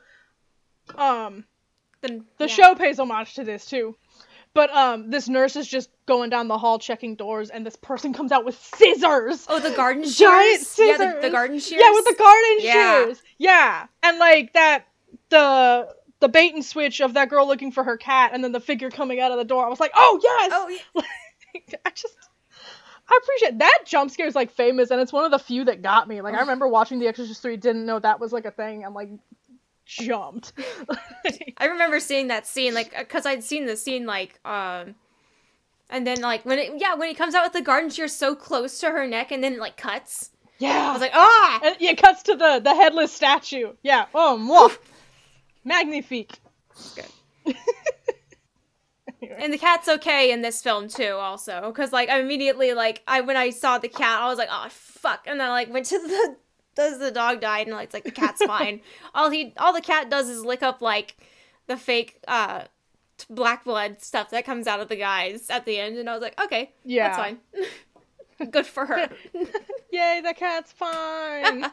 um 0.95 1.45
the, 2.01 2.23
the 2.37 2.47
yeah. 2.47 2.53
show 2.53 2.75
pays 2.75 2.99
homage 2.99 3.35
to 3.35 3.43
this 3.43 3.65
too. 3.65 3.95
But 4.53 4.69
um, 4.69 5.09
this 5.09 5.27
nurse 5.27 5.55
is 5.55 5.67
just 5.67 5.89
going 6.05 6.29
down 6.29 6.47
the 6.47 6.59
hall 6.59 6.77
checking 6.77 7.15
doors, 7.15 7.49
and 7.49 7.65
this 7.65 7.75
person 7.75 8.13
comes 8.13 8.31
out 8.31 8.45
with 8.45 8.55
scissors. 8.55 9.47
Oh, 9.49 9.59
the 9.59 9.71
garden 9.71 10.03
shears. 10.03 10.17
Giant 10.17 10.61
scissors. 10.61 10.99
Yeah, 10.99 11.13
the, 11.15 11.21
the 11.21 11.29
garden 11.31 11.57
shears. 11.57 11.81
Yeah, 11.83 11.91
with 11.91 12.05
the 12.05 12.15
garden 12.15 12.57
Yeah. 12.59 13.05
shears. 13.05 13.23
Yeah, 13.39 13.87
and 14.03 14.19
like 14.19 14.53
that, 14.53 14.85
the 15.29 15.95
the 16.23 16.29
bait 16.29 16.53
and 16.53 16.63
switch 16.63 17.01
of 17.01 17.13
that 17.15 17.29
girl 17.29 17.45
looking 17.45 17.71
for 17.71 17.83
her 17.83 17.97
cat, 17.97 18.31
and 18.33 18.43
then 18.43 18.53
the 18.53 18.59
figure 18.59 18.89
coming 18.89 19.19
out 19.19 19.31
of 19.31 19.37
the 19.37 19.43
door. 19.43 19.65
I 19.65 19.69
was 19.69 19.79
like, 19.79 19.91
oh 19.95 20.19
yes. 20.23 20.51
Oh, 20.53 20.69
yeah. 20.69 21.01
Like, 21.53 21.79
I 21.85 21.91
just. 21.91 22.15
I 23.07 23.19
appreciate 23.21 23.59
that 23.59 23.81
jump 23.85 24.09
scare 24.09 24.25
is 24.25 24.33
like 24.33 24.49
famous 24.49 24.89
and 24.89 24.99
it's 24.99 25.13
one 25.13 25.23
of 25.23 25.29
the 25.29 25.37
few 25.37 25.65
that 25.65 25.83
got 25.83 26.07
me. 26.07 26.21
Like 26.21 26.33
I 26.33 26.39
remember 26.39 26.67
watching 26.67 26.97
The 26.97 27.07
Exorcist 27.07 27.43
3, 27.43 27.57
didn't 27.57 27.85
know 27.85 27.99
that 27.99 28.19
was 28.19 28.33
like 28.33 28.45
a 28.45 28.51
thing. 28.51 28.83
I'm 28.83 28.95
like 28.95 29.09
jumped. 29.85 30.53
I 31.57 31.65
remember 31.65 31.99
seeing 31.99 32.27
that 32.27 32.47
scene, 32.47 32.73
like, 32.73 32.97
because 32.97 33.25
I'd 33.25 33.43
seen 33.43 33.65
the 33.65 33.75
scene, 33.75 34.05
like, 34.05 34.39
um, 34.45 34.95
and 35.89 36.07
then, 36.07 36.21
like, 36.21 36.45
when 36.45 36.57
it, 36.59 36.71
yeah, 36.77 36.95
when 36.95 37.09
he 37.09 37.13
comes 37.15 37.35
out 37.35 37.43
with 37.43 37.53
the 37.53 37.61
garden 37.61 37.89
shears 37.89 38.15
so 38.15 38.35
close 38.35 38.79
to 38.79 38.89
her 38.89 39.05
neck 39.05 39.31
and 39.31 39.43
then, 39.43 39.53
it, 39.53 39.59
like, 39.59 39.77
cuts. 39.77 40.31
yeah. 40.57 40.89
I 40.89 40.91
was 40.93 41.01
like, 41.01 41.11
ah! 41.13 41.59
And 41.63 41.75
it 41.79 42.01
cuts 42.01 42.23
to 42.23 42.35
the 42.35 42.61
the 42.63 42.73
headless 42.73 43.11
statue. 43.11 43.73
Yeah. 43.83 44.05
Oh, 44.15 44.37
Magnifique. 45.63 46.39
Good. 46.95 47.55
Anyway. 49.21 49.37
And 49.41 49.53
the 49.53 49.57
cat's 49.57 49.87
okay 49.87 50.33
in 50.33 50.41
this 50.41 50.61
film, 50.61 50.89
too, 50.89 51.13
also. 51.13 51.71
Because, 51.71 51.93
like, 51.93 52.09
I 52.09 52.19
immediately, 52.19 52.73
like, 52.73 53.01
I 53.07 53.21
when 53.21 53.37
I 53.37 53.51
saw 53.51 53.77
the 53.77 53.87
cat, 53.87 54.21
I 54.21 54.27
was 54.27 54.37
like, 54.37 54.49
oh, 54.51 54.67
fuck. 54.69 55.21
And 55.27 55.39
then, 55.39 55.47
I, 55.47 55.51
like, 55.51 55.71
went 55.71 55.85
to 55.87 55.97
the, 55.97 56.35
does 56.75 56.99
the 56.99 57.09
dog 57.09 57.39
died? 57.39 57.67
And, 57.67 57.75
like, 57.77 57.85
it's 57.85 57.93
like, 57.93 58.03
the 58.03 58.11
cat's 58.11 58.43
fine. 58.45 58.81
all 59.15 59.29
he, 59.29 59.53
all 59.57 59.71
the 59.71 59.79
cat 59.81 60.09
does 60.09 60.27
is 60.27 60.43
lick 60.43 60.61
up, 60.61 60.81
like, 60.81 61.15
the 61.67 61.77
fake, 61.77 62.19
uh, 62.27 62.63
t- 63.17 63.25
black 63.29 63.63
blood 63.63 64.01
stuff 64.01 64.29
that 64.31 64.43
comes 64.45 64.67
out 64.67 64.81
of 64.81 64.89
the 64.89 64.97
guys 64.97 65.49
at 65.49 65.65
the 65.65 65.79
end. 65.79 65.97
And 65.97 66.09
I 66.09 66.13
was 66.13 66.21
like, 66.21 66.37
okay, 66.43 66.73
Yeah. 66.83 67.07
that's 67.07 67.17
fine. 67.17 67.37
Good 68.51 68.67
for 68.67 68.85
her. 68.85 69.07
Yay, 69.89 70.19
the 70.21 70.33
cat's 70.35 70.73
fine. 70.73 71.65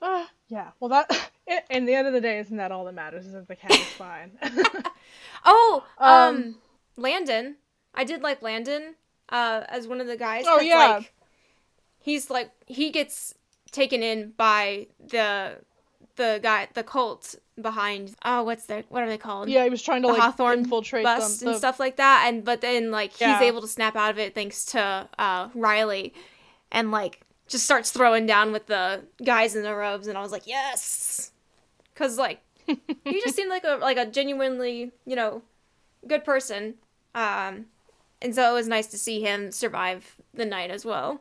Ah, 0.00 0.28
yeah. 0.48 0.70
Well, 0.80 0.88
that. 0.88 1.30
In 1.70 1.84
the 1.86 1.94
end 1.94 2.06
of 2.06 2.12
the 2.12 2.20
day, 2.20 2.38
isn't 2.38 2.56
that 2.56 2.70
all 2.72 2.84
that 2.84 2.94
matters? 2.94 3.26
Is 3.26 3.32
that 3.32 3.48
the 3.48 3.56
cat 3.56 3.72
is 3.72 3.78
fine. 3.98 4.32
Oh, 5.44 5.84
um, 5.98 6.08
Um, 6.36 6.54
Landon. 6.96 7.56
I 7.94 8.04
did 8.04 8.22
like 8.22 8.42
Landon 8.42 8.94
uh, 9.28 9.64
as 9.68 9.88
one 9.88 10.00
of 10.00 10.06
the 10.06 10.16
guys. 10.16 10.44
Oh 10.46 10.60
yeah. 10.60 10.76
Like, 10.98 11.12
he's 11.98 12.30
like 12.30 12.50
he 12.66 12.90
gets 12.90 13.34
taken 13.72 14.02
in 14.04 14.34
by 14.36 14.86
the 15.00 15.56
the 16.16 16.38
guy 16.42 16.68
the 16.74 16.84
cult 16.84 17.34
behind. 17.60 18.14
Oh, 18.24 18.44
what's 18.44 18.66
their 18.66 18.84
what 18.88 19.02
are 19.02 19.08
they 19.08 19.18
called? 19.18 19.48
yeah, 19.48 19.64
he 19.64 19.70
was 19.70 19.82
trying 19.82 20.02
to 20.02 20.06
the 20.08 20.12
like 20.14 20.22
Hawthorne 20.22 20.60
infiltrate 20.60 21.02
bust 21.02 21.40
them. 21.40 21.48
and 21.48 21.58
stuff 21.58 21.80
like 21.80 21.96
that. 21.96 22.26
And 22.28 22.44
but 22.44 22.60
then 22.60 22.92
like 22.92 23.20
Yeah. 23.20 23.38
he's 23.40 23.48
able 23.48 23.62
to 23.62 23.68
snap 23.68 23.96
out 23.96 24.10
of 24.10 24.18
it 24.20 24.36
thanks 24.36 24.64
to 24.66 25.08
uh, 25.18 25.48
Riley, 25.54 26.14
and 26.70 26.92
like 26.92 27.20
just 27.48 27.64
starts 27.64 27.90
throwing 27.90 28.26
down 28.26 28.52
with 28.52 28.66
the 28.68 29.02
guys 29.24 29.56
in 29.56 29.64
the 29.64 29.74
robes. 29.74 30.06
And 30.06 30.16
I 30.16 30.22
was 30.22 30.30
like, 30.30 30.46
yes, 30.46 31.31
because 31.92 32.18
like 32.18 32.40
he 32.66 33.20
just 33.20 33.36
seemed 33.36 33.50
like 33.50 33.64
a 33.64 33.76
like 33.76 33.96
a 33.96 34.06
genuinely 34.06 34.92
you 35.06 35.16
know 35.16 35.42
good 36.06 36.24
person. 36.24 36.74
Um, 37.14 37.66
and 38.20 38.34
so 38.34 38.50
it 38.50 38.54
was 38.54 38.68
nice 38.68 38.86
to 38.88 38.98
see 38.98 39.20
him 39.20 39.50
survive 39.50 40.16
the 40.32 40.46
night 40.46 40.70
as 40.70 40.84
well. 40.84 41.20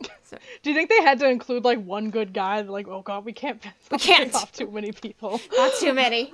Do 0.00 0.70
you 0.70 0.74
think 0.74 0.88
they 0.88 1.02
had 1.02 1.18
to 1.20 1.28
include 1.28 1.64
like 1.64 1.82
one 1.82 2.10
good 2.10 2.32
guy? 2.32 2.60
Like, 2.60 2.88
oh 2.88 3.02
god, 3.02 3.24
we 3.24 3.32
can't. 3.32 3.64
We 3.90 3.98
can't. 3.98 4.34
off 4.34 4.52
too 4.52 4.70
many 4.70 4.92
people. 4.92 5.40
Not 5.56 5.72
too 5.74 5.92
many. 5.92 6.32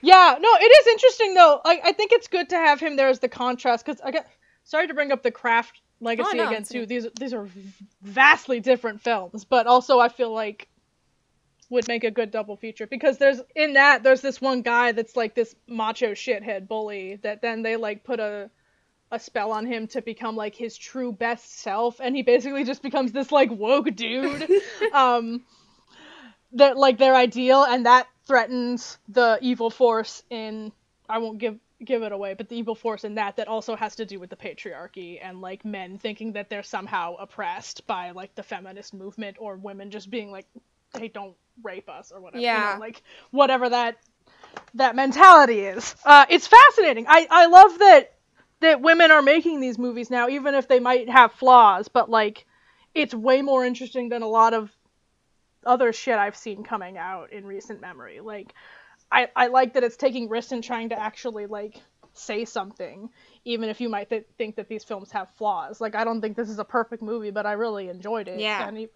Yeah, 0.00 0.36
no, 0.40 0.48
it 0.60 0.64
is 0.64 0.86
interesting 0.86 1.34
though. 1.34 1.60
I, 1.64 1.80
I 1.86 1.92
think 1.92 2.12
it's 2.12 2.28
good 2.28 2.48
to 2.50 2.56
have 2.56 2.80
him 2.80 2.96
there 2.96 3.08
as 3.08 3.18
the 3.18 3.28
contrast 3.28 3.84
because 3.84 4.00
I 4.00 4.10
get 4.10 4.28
sorry 4.64 4.86
to 4.86 4.94
bring 4.94 5.12
up 5.12 5.22
the 5.22 5.30
craft 5.30 5.80
legacy 6.00 6.30
Oh, 6.32 6.36
no, 6.36 6.48
again 6.48 6.64
too. 6.64 6.86
These 6.86 7.08
these 7.18 7.32
are 7.32 7.48
vastly 8.02 8.60
different 8.60 9.02
films, 9.02 9.44
but 9.44 9.66
also 9.66 9.98
I 9.98 10.08
feel 10.08 10.32
like 10.32 10.68
would 11.70 11.86
make 11.88 12.04
a 12.04 12.10
good 12.10 12.30
double 12.30 12.56
feature. 12.56 12.86
Because 12.86 13.18
there's 13.18 13.40
in 13.54 13.74
that 13.74 14.02
there's 14.02 14.20
this 14.20 14.40
one 14.40 14.62
guy 14.62 14.92
that's 14.92 15.16
like 15.16 15.34
this 15.34 15.54
macho 15.66 16.12
shithead 16.12 16.68
bully 16.68 17.16
that 17.22 17.42
then 17.42 17.62
they 17.62 17.76
like 17.76 18.04
put 18.04 18.20
a 18.20 18.50
a 19.10 19.18
spell 19.18 19.52
on 19.52 19.64
him 19.64 19.86
to 19.88 20.02
become 20.02 20.36
like 20.36 20.54
his 20.54 20.76
true 20.76 21.12
best 21.12 21.60
self. 21.60 22.00
And 22.00 22.14
he 22.14 22.22
basically 22.22 22.64
just 22.64 22.82
becomes 22.82 23.12
this 23.12 23.32
like 23.32 23.50
woke 23.50 23.94
dude. 23.94 24.48
Um 24.92 25.44
that 26.52 26.78
like 26.78 26.98
their 26.98 27.14
ideal. 27.14 27.62
And 27.64 27.86
that 27.86 28.08
threatens 28.26 28.98
the 29.08 29.38
evil 29.40 29.70
force 29.70 30.22
in 30.30 30.72
I 31.08 31.18
won't 31.18 31.38
give 31.38 31.58
give 31.84 32.02
it 32.02 32.10
away 32.10 32.34
but 32.34 32.48
the 32.48 32.56
evil 32.56 32.74
force 32.74 33.04
in 33.04 33.14
that 33.14 33.36
that 33.36 33.46
also 33.46 33.76
has 33.76 33.94
to 33.94 34.04
do 34.04 34.18
with 34.18 34.30
the 34.30 34.36
patriarchy 34.36 35.20
and 35.22 35.40
like 35.40 35.64
men 35.64 35.96
thinking 35.96 36.32
that 36.32 36.50
they're 36.50 36.64
somehow 36.64 37.14
oppressed 37.14 37.86
by 37.86 38.10
like 38.10 38.34
the 38.34 38.42
feminist 38.42 38.92
movement 38.92 39.36
or 39.38 39.56
women 39.56 39.90
just 39.90 40.10
being 40.10 40.32
like 40.32 40.46
hey 40.96 41.08
don't 41.08 41.34
rape 41.62 41.88
us 41.88 42.12
or 42.12 42.20
whatever 42.20 42.40
you 42.40 42.46
know, 42.46 42.52
Yeah. 42.52 42.76
like 42.78 43.02
whatever 43.30 43.68
that 43.68 43.96
that 44.74 44.94
mentality 44.96 45.60
is 45.60 45.96
uh 46.04 46.26
it's 46.28 46.46
fascinating 46.46 47.06
I 47.08 47.26
I 47.30 47.46
love 47.46 47.78
that 47.78 48.12
that 48.60 48.80
women 48.80 49.10
are 49.10 49.22
making 49.22 49.60
these 49.60 49.78
movies 49.78 50.10
now 50.10 50.28
even 50.28 50.54
if 50.54 50.68
they 50.68 50.80
might 50.80 51.08
have 51.08 51.32
flaws 51.32 51.88
but 51.88 52.08
like 52.10 52.46
it's 52.94 53.14
way 53.14 53.42
more 53.42 53.64
interesting 53.64 54.08
than 54.08 54.22
a 54.22 54.28
lot 54.28 54.54
of 54.54 54.70
other 55.64 55.92
shit 55.92 56.16
I've 56.18 56.36
seen 56.36 56.64
coming 56.64 56.96
out 56.96 57.32
in 57.32 57.44
recent 57.44 57.80
memory. 57.80 58.20
Like, 58.20 58.54
I, 59.10 59.28
I 59.34 59.46
like 59.48 59.74
that 59.74 59.84
it's 59.84 59.96
taking 59.96 60.28
risks 60.28 60.52
and 60.52 60.62
trying 60.62 60.90
to 60.90 60.98
actually 60.98 61.46
like 61.46 61.80
say 62.18 62.44
something, 62.44 63.10
even 63.44 63.68
if 63.68 63.80
you 63.80 63.88
might 63.88 64.08
th- 64.10 64.26
think 64.36 64.56
that 64.56 64.68
these 64.68 64.84
films 64.84 65.10
have 65.12 65.30
flaws. 65.36 65.80
Like, 65.80 65.94
I 65.94 66.04
don't 66.04 66.20
think 66.20 66.36
this 66.36 66.48
is 66.48 66.58
a 66.58 66.64
perfect 66.64 67.02
movie, 67.02 67.30
but 67.30 67.46
I 67.46 67.52
really 67.52 67.88
enjoyed 67.88 68.28
it. 68.28 68.40
Yeah. 68.40 68.68
and 68.68 68.88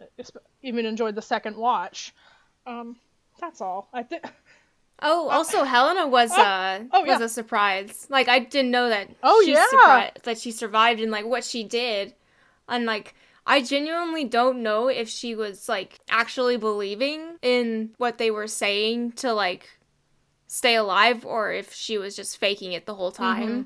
even, 0.63 0.87
enjoyed 0.87 1.15
the 1.15 1.23
second 1.23 1.57
watch. 1.57 2.15
Um, 2.67 2.97
that's 3.41 3.61
all. 3.61 3.89
I 3.93 4.03
think. 4.03 4.25
Oh, 5.05 5.29
also 5.31 5.65
Helena 5.65 6.07
was 6.07 6.31
oh, 6.33 6.41
uh 6.41 6.79
oh, 6.93 7.01
was 7.01 7.19
yeah. 7.19 7.25
a 7.25 7.29
surprise. 7.29 8.07
Like 8.09 8.29
I 8.29 8.39
didn't 8.39 8.71
know 8.71 8.89
that. 8.89 9.09
Oh, 9.21 9.43
she's 9.45 9.57
yeah. 9.57 9.67
surprised 9.69 10.23
that 10.23 10.39
she 10.39 10.53
survived 10.53 11.01
and 11.01 11.11
like 11.11 11.27
what 11.27 11.43
she 11.43 11.65
did, 11.65 12.15
and 12.69 12.87
like 12.87 13.17
I 13.47 13.63
genuinely 13.63 14.25
don't 14.25 14.63
know 14.63 14.87
if 14.89 15.09
she 15.09 15.35
was 15.35 15.69
like 15.69 15.99
actually 16.09 16.57
believing 16.57 17.37
in 17.43 17.91
what 17.99 18.19
they 18.19 18.31
were 18.31 18.47
saying 18.47 19.13
to 19.13 19.33
like 19.33 19.69
stay 20.53 20.75
alive 20.75 21.25
or 21.25 21.51
if 21.51 21.73
she 21.73 21.97
was 21.97 22.15
just 22.15 22.37
faking 22.37 22.73
it 22.73 22.85
the 22.85 22.95
whole 22.95 23.11
time. 23.11 23.49
Mm-hmm. 23.49 23.63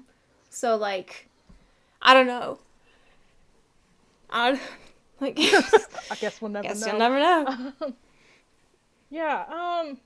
So 0.51 0.77
like, 0.77 1.29
I 2.01 2.15
don't 2.15 2.29
know. 2.29 2.61
I 4.31 4.61
like. 5.21 5.37
I 5.41 6.15
guess 6.21 6.41
we'll 6.41 6.53
never 6.53 6.69
Guess 6.69 6.83
know. 6.83 6.87
you'll 6.87 6.99
never 6.99 7.19
know. 7.19 7.73
Yeah. 9.09 9.45
Um. 9.49 9.99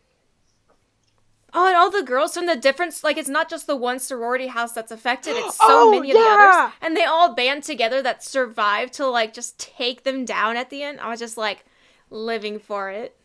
Oh, 1.54 1.66
and 1.66 1.74
all 1.74 1.90
the 1.90 2.02
girls 2.02 2.34
from 2.34 2.44
the 2.46 2.54
different 2.54 3.02
like 3.02 3.16
it's 3.16 3.28
not 3.30 3.48
just 3.50 3.66
the 3.66 3.74
one 3.76 3.98
sorority 3.98 4.46
house 4.48 4.72
that's 4.72 4.92
affected 4.92 5.36
it's 5.36 5.56
so 5.56 5.64
Oh, 5.68 5.90
many 5.90 6.10
of 6.10 6.16
the 6.16 6.22
others 6.22 6.72
and 6.80 6.96
they 6.96 7.04
all 7.04 7.34
band 7.34 7.62
together 7.64 8.02
that 8.02 8.22
survive 8.22 8.90
to 8.92 9.06
like 9.06 9.32
just 9.32 9.58
take 9.58 10.04
them 10.04 10.24
down 10.26 10.56
at 10.56 10.70
the 10.70 10.82
end 10.84 11.00
i 11.00 11.08
was 11.08 11.18
just 11.18 11.36
like 11.36 11.64
living 12.10 12.60
for 12.60 12.90
it 12.90 13.16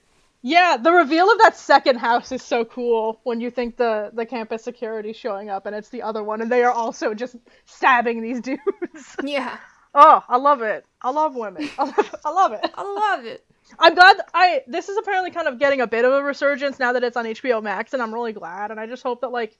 Yeah, 0.48 0.78
the 0.78 0.92
reveal 0.92 1.32
of 1.32 1.40
that 1.40 1.58
second 1.58 1.98
house 1.98 2.32
is 2.32 2.44
so 2.44 2.66
cool 2.66 3.20
when 3.24 3.42
you 3.42 3.50
think 3.50 3.78
the 3.78 4.12
the 4.14 4.28
campus 4.28 4.64
security 4.64 5.12
showing 5.12 5.50
up 5.50 5.66
and 5.66 5.76
it's 5.76 5.90
the 5.90 6.04
other 6.04 6.24
one 6.24 6.40
and 6.40 6.52
they 6.52 6.64
are 6.64 6.72
also 6.72 7.16
just 7.16 7.36
stabbing 7.66 8.22
these 8.22 8.42
dudes. 8.50 9.16
yeah 9.24 9.58
oh, 9.96 10.24
I 10.30 10.38
love 10.38 10.62
it. 10.62 10.86
I 11.02 11.10
love 11.10 11.36
women. 11.36 11.68
I 11.80 11.86
love, 11.86 12.16
I 12.24 12.30
love 12.30 12.52
it. 12.54 12.72
i 12.76 12.84
love 12.84 13.26
it 13.26 13.44
I'm 13.80 13.96
glad 13.96 14.18
I 14.36 14.62
this 14.68 14.88
is 14.88 14.98
apparently 14.98 15.32
kind 15.32 15.48
of 15.48 15.58
getting 15.58 15.82
a 15.82 15.88
bit 15.88 16.06
of 16.06 16.14
a 16.14 16.22
resurgence 16.22 16.78
now 16.78 16.94
that 16.94 17.04
it's 17.04 17.18
on 17.18 17.26
HBO 17.26 17.64
Max 17.64 17.94
and 17.94 18.04
I'm 18.04 18.14
really 18.14 18.34
glad 18.34 18.70
and 18.70 18.80
I 18.80 18.86
just 18.86 19.02
hope 19.02 19.22
that 19.22 19.32
like 19.32 19.58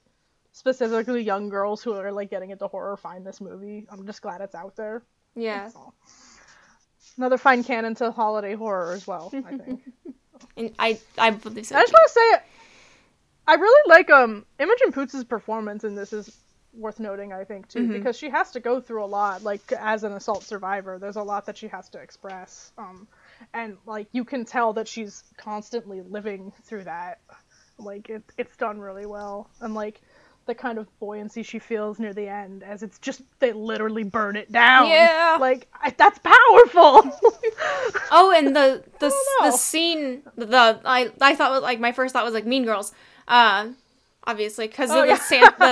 specifically 0.52 1.20
young 1.20 1.48
girls 1.48 1.82
who 1.82 1.94
are 1.94 2.12
like 2.12 2.30
getting 2.30 2.50
into 2.50 2.68
horror 2.68 2.96
find 2.96 3.26
this 3.26 3.40
movie. 3.40 3.88
I'm 3.90 4.06
just 4.06 4.22
glad 4.22 4.40
it's 4.40 4.54
out 4.54 4.76
there. 4.76 5.02
yeah 5.34 5.68
Another 7.18 7.38
fine 7.38 7.64
canon 7.64 7.96
to 7.96 8.12
holiday 8.12 8.54
horror 8.54 8.92
as 8.92 9.04
well, 9.04 9.32
I 9.44 9.56
think. 9.56 9.80
and 10.56 10.72
i 10.78 10.98
i 11.18 11.30
believe 11.30 11.66
so 11.66 11.76
I 11.76 11.80
just 11.82 11.92
want 11.92 12.06
to 12.08 12.12
say, 12.12 12.46
I 13.48 13.54
really 13.54 13.82
like 13.88 14.10
um 14.10 14.44
Imogen 14.58 14.92
Poots' 14.92 15.24
performance 15.24 15.84
in 15.84 15.94
this 15.94 16.12
is 16.12 16.36
worth 16.74 17.00
noting. 17.00 17.32
I 17.32 17.44
think 17.44 17.68
too 17.68 17.86
Mhm. 17.86 17.92
because 17.92 18.16
she 18.18 18.28
has 18.28 18.50
to 18.52 18.60
go 18.60 18.80
through 18.80 19.04
a 19.04 19.06
lot. 19.06 19.42
Like 19.42 19.72
as 19.72 20.04
an 20.04 20.12
assault 20.12 20.42
survivor, 20.42 20.98
there's 20.98 21.16
a 21.16 21.22
lot 21.22 21.46
that 21.46 21.56
she 21.56 21.68
has 21.68 21.88
to 21.90 21.98
express. 21.98 22.72
Um, 22.76 23.06
and 23.54 23.78
like 23.86 24.08
you 24.12 24.24
can 24.24 24.44
tell 24.44 24.72
that 24.74 24.88
she's 24.88 25.22
constantly 25.38 26.02
living 26.02 26.52
through 26.64 26.84
that. 26.84 27.20
Like 27.78 28.10
it, 28.10 28.22
it's 28.36 28.56
done 28.56 28.80
really 28.80 29.06
well, 29.06 29.48
and 29.60 29.74
like 29.74 30.00
the 30.46 30.54
kind 30.54 30.78
of 30.78 30.86
buoyancy 31.00 31.42
she 31.42 31.58
feels 31.58 31.98
near 31.98 32.12
the 32.14 32.28
end 32.28 32.62
as 32.62 32.82
it's 32.82 32.98
just 33.00 33.22
they 33.40 33.52
literally 33.52 34.04
burn 34.04 34.36
it 34.36 34.50
down. 34.52 34.88
Yeah. 34.88 35.36
like 35.40 35.66
I, 35.82 35.90
that's 35.90 36.18
powerful. 36.20 37.10
Oh, 38.12 38.32
and 38.36 38.54
the 38.54 38.84
the 39.00 39.12
the 39.42 39.50
scene 39.52 40.22
the 40.36 40.80
I 40.84 41.10
I 41.20 41.34
thought 41.34 41.50
was 41.50 41.62
like 41.62 41.80
my 41.80 41.92
first 41.92 42.12
thought 42.12 42.24
was 42.24 42.34
like 42.34 42.46
Mean 42.46 42.64
Girls, 42.64 42.92
uh, 43.28 43.68
obviously 44.24 44.68
because 44.68 44.90
Oh, 44.90 45.02
of 45.02 45.08
yeah. 45.08 45.16
the 45.16 45.20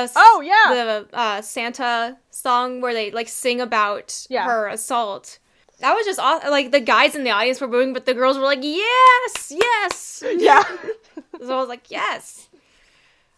Santa 0.09 0.11
Oh, 0.17 0.41
yeah. 0.45 0.75
the 0.75 1.09
uh, 1.17 1.43
Santa 1.43 2.17
song 2.31 2.81
where 2.81 2.93
they 2.93 3.11
like 3.13 3.29
sing 3.29 3.61
about 3.61 4.27
Yeah. 4.29 4.45
her 4.45 4.69
assault. 4.69 5.39
That 5.81 5.95
was 5.95 6.05
just 6.07 6.19
awesome. 6.19 6.51
like 6.51 6.71
the 6.73 6.81
guys 6.81 7.15
in 7.15 7.25
the 7.25 7.31
audience 7.31 7.61
were 7.61 7.69
booing, 7.69 7.93
but 7.93 8.07
the 8.07 8.15
girls 8.15 8.37
were 8.39 8.45
like, 8.45 8.61
"Yes, 8.63 9.53
yes." 9.55 10.23
yeah. 10.37 10.63
So 11.41 11.57
I 11.57 11.61
was 11.61 11.69
like, 11.69 11.91
"Yes." 11.91 12.49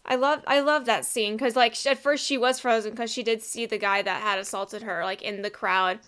I 0.07 0.15
love 0.15 0.43
I 0.47 0.61
love 0.61 0.85
that 0.87 1.05
scene 1.05 1.37
because 1.37 1.57
like 1.57 1.75
at 1.87 1.99
first 1.99 2.25
she 2.25 2.39
was 2.39 2.61
frozen 2.61 2.93
because 2.93 3.11
she 3.13 3.23
did 3.23 3.43
see 3.43 3.67
the 3.67 3.79
guy 3.79 4.03
that 4.03 4.23
had 4.23 4.39
assaulted 4.39 4.83
her 4.83 5.05
like 5.05 5.23
in 5.23 5.43
the 5.43 5.51
crowd, 5.51 5.99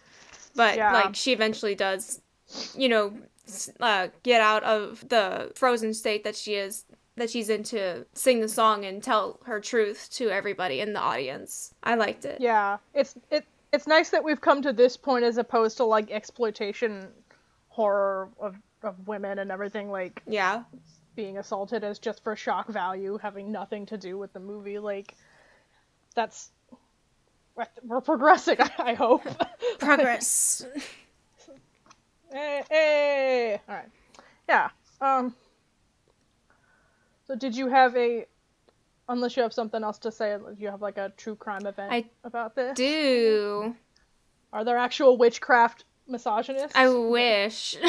but 0.55 0.77
Yeah. 0.77 0.93
like 0.93 1.17
she 1.17 1.33
eventually 1.33 1.75
does, 1.75 2.21
you 2.77 2.89
know, 2.89 3.13
uh, 3.81 4.09
get 4.23 4.41
out 4.41 4.63
of 4.63 5.09
the 5.09 5.51
frozen 5.55 5.93
state 5.95 6.23
that 6.25 6.37
she 6.37 6.55
is 6.55 6.85
that 7.17 7.29
she's 7.29 7.49
in 7.49 7.65
to 7.65 8.07
sing 8.15 8.41
the 8.41 8.49
song 8.49 8.85
and 8.85 9.03
tell 9.03 9.41
her 9.45 9.61
truth 9.61 10.09
to 10.13 10.31
everybody 10.31 10.81
in 10.81 10.93
the 10.93 11.01
audience. 11.01 11.75
I 11.83 11.97
liked 11.97 12.25
it. 12.25 12.41
Yeah, 12.41 12.79
it's 12.95 13.17
it 13.31 13.45
it's 13.73 13.87
nice 13.89 14.11
that 14.11 14.23
we've 14.23 14.41
come 14.41 14.63
to 14.63 14.73
this 14.73 14.97
point 14.97 15.25
as 15.25 15.37
opposed 15.39 15.77
to 15.79 15.85
like 15.85 16.11
exploitation 16.13 17.09
horror 17.69 18.29
of 18.39 18.57
of 18.85 19.09
women 19.09 19.41
and 19.41 19.51
everything 19.51 19.91
like 19.91 20.23
Yeah. 20.27 20.63
Being 21.19 21.37
assaulted 21.37 21.83
as 21.83 21.99
just 21.99 22.23
for 22.23 22.37
shock 22.37 22.69
value, 22.69 23.19
having 23.21 23.51
nothing 23.51 23.85
to 23.85 23.99
do 23.99 24.17
with 24.17 24.33
the 24.33 24.39
movie. 24.39 24.79
Like 24.79 25.17
that's 26.15 26.51
we're 27.83 28.01
progressing. 28.01 28.59
I 28.79 28.95
hope. 28.95 29.25
Progress. 29.81 30.65
hey, 32.33 32.63
hey. 32.71 33.61
All 33.69 33.75
right. 33.75 33.89
Yeah. 34.49 34.71
Um. 35.01 35.35
So 37.27 37.35
did 37.35 37.57
you 37.57 37.67
have 37.67 37.97
a? 37.97 38.25
Unless 39.09 39.37
you 39.37 39.43
have 39.43 39.53
something 39.53 39.83
else 39.83 39.99
to 39.99 40.13
say, 40.13 40.37
do 40.39 40.55
you 40.63 40.69
have 40.69 40.83
like 40.83 40.99
a 40.99 41.13
true 41.17 41.35
crime 41.35 41.67
event 41.67 41.91
I 41.91 42.05
about 42.23 42.55
this? 42.55 42.77
Do 42.77 43.75
Are 44.53 44.65
there 44.65 44.79
actual 44.79 45.17
witchcraft 45.17 45.85
misogynists? 46.09 46.77
I 46.77 46.89
wish. 46.91 47.77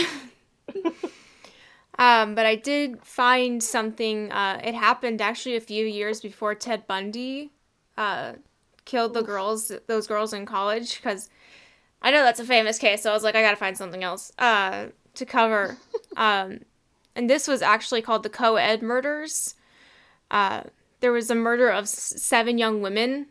um, 2.00 2.34
but 2.34 2.46
I 2.46 2.56
did 2.56 3.04
find 3.04 3.62
something. 3.62 4.32
Uh, 4.32 4.62
it 4.64 4.74
happened 4.74 5.22
actually 5.22 5.58
a 5.58 5.62
few 5.62 5.86
years 5.86 6.22
before 6.22 6.56
Ted 6.56 6.88
Bundy 6.88 7.52
uh, 7.98 8.34
killed 8.86 9.14
the 9.14 9.22
girls, 9.22 9.72
those 9.88 10.08
girls 10.08 10.32
in 10.32 10.46
college, 10.46 10.96
because 10.96 11.30
I 12.02 12.10
know 12.12 12.24
that's 12.24 12.40
a 12.40 12.46
famous 12.46 12.80
case. 12.80 13.04
So 13.04 13.12
I 13.12 13.14
was 13.14 13.24
like, 13.24 13.36
I 13.36 13.42
gotta 13.42 13.58
find 13.58 13.78
something 13.78 14.02
else 14.02 14.32
uh, 14.40 14.88
to 15.16 15.26
cover. 15.26 15.78
um, 16.18 16.62
and 17.16 17.30
this 17.30 17.50
was 17.50 17.62
actually 17.62 18.02
called 18.02 18.24
the 18.24 18.30
co-ed 18.30 18.82
murders. 18.82 19.56
Uh, 20.32 20.64
there 21.02 21.12
was 21.12 21.30
a 21.30 21.36
murder 21.36 21.70
of 21.70 21.84
s- 21.84 22.14
seven 22.22 22.58
young 22.58 22.82
women. 22.82 23.28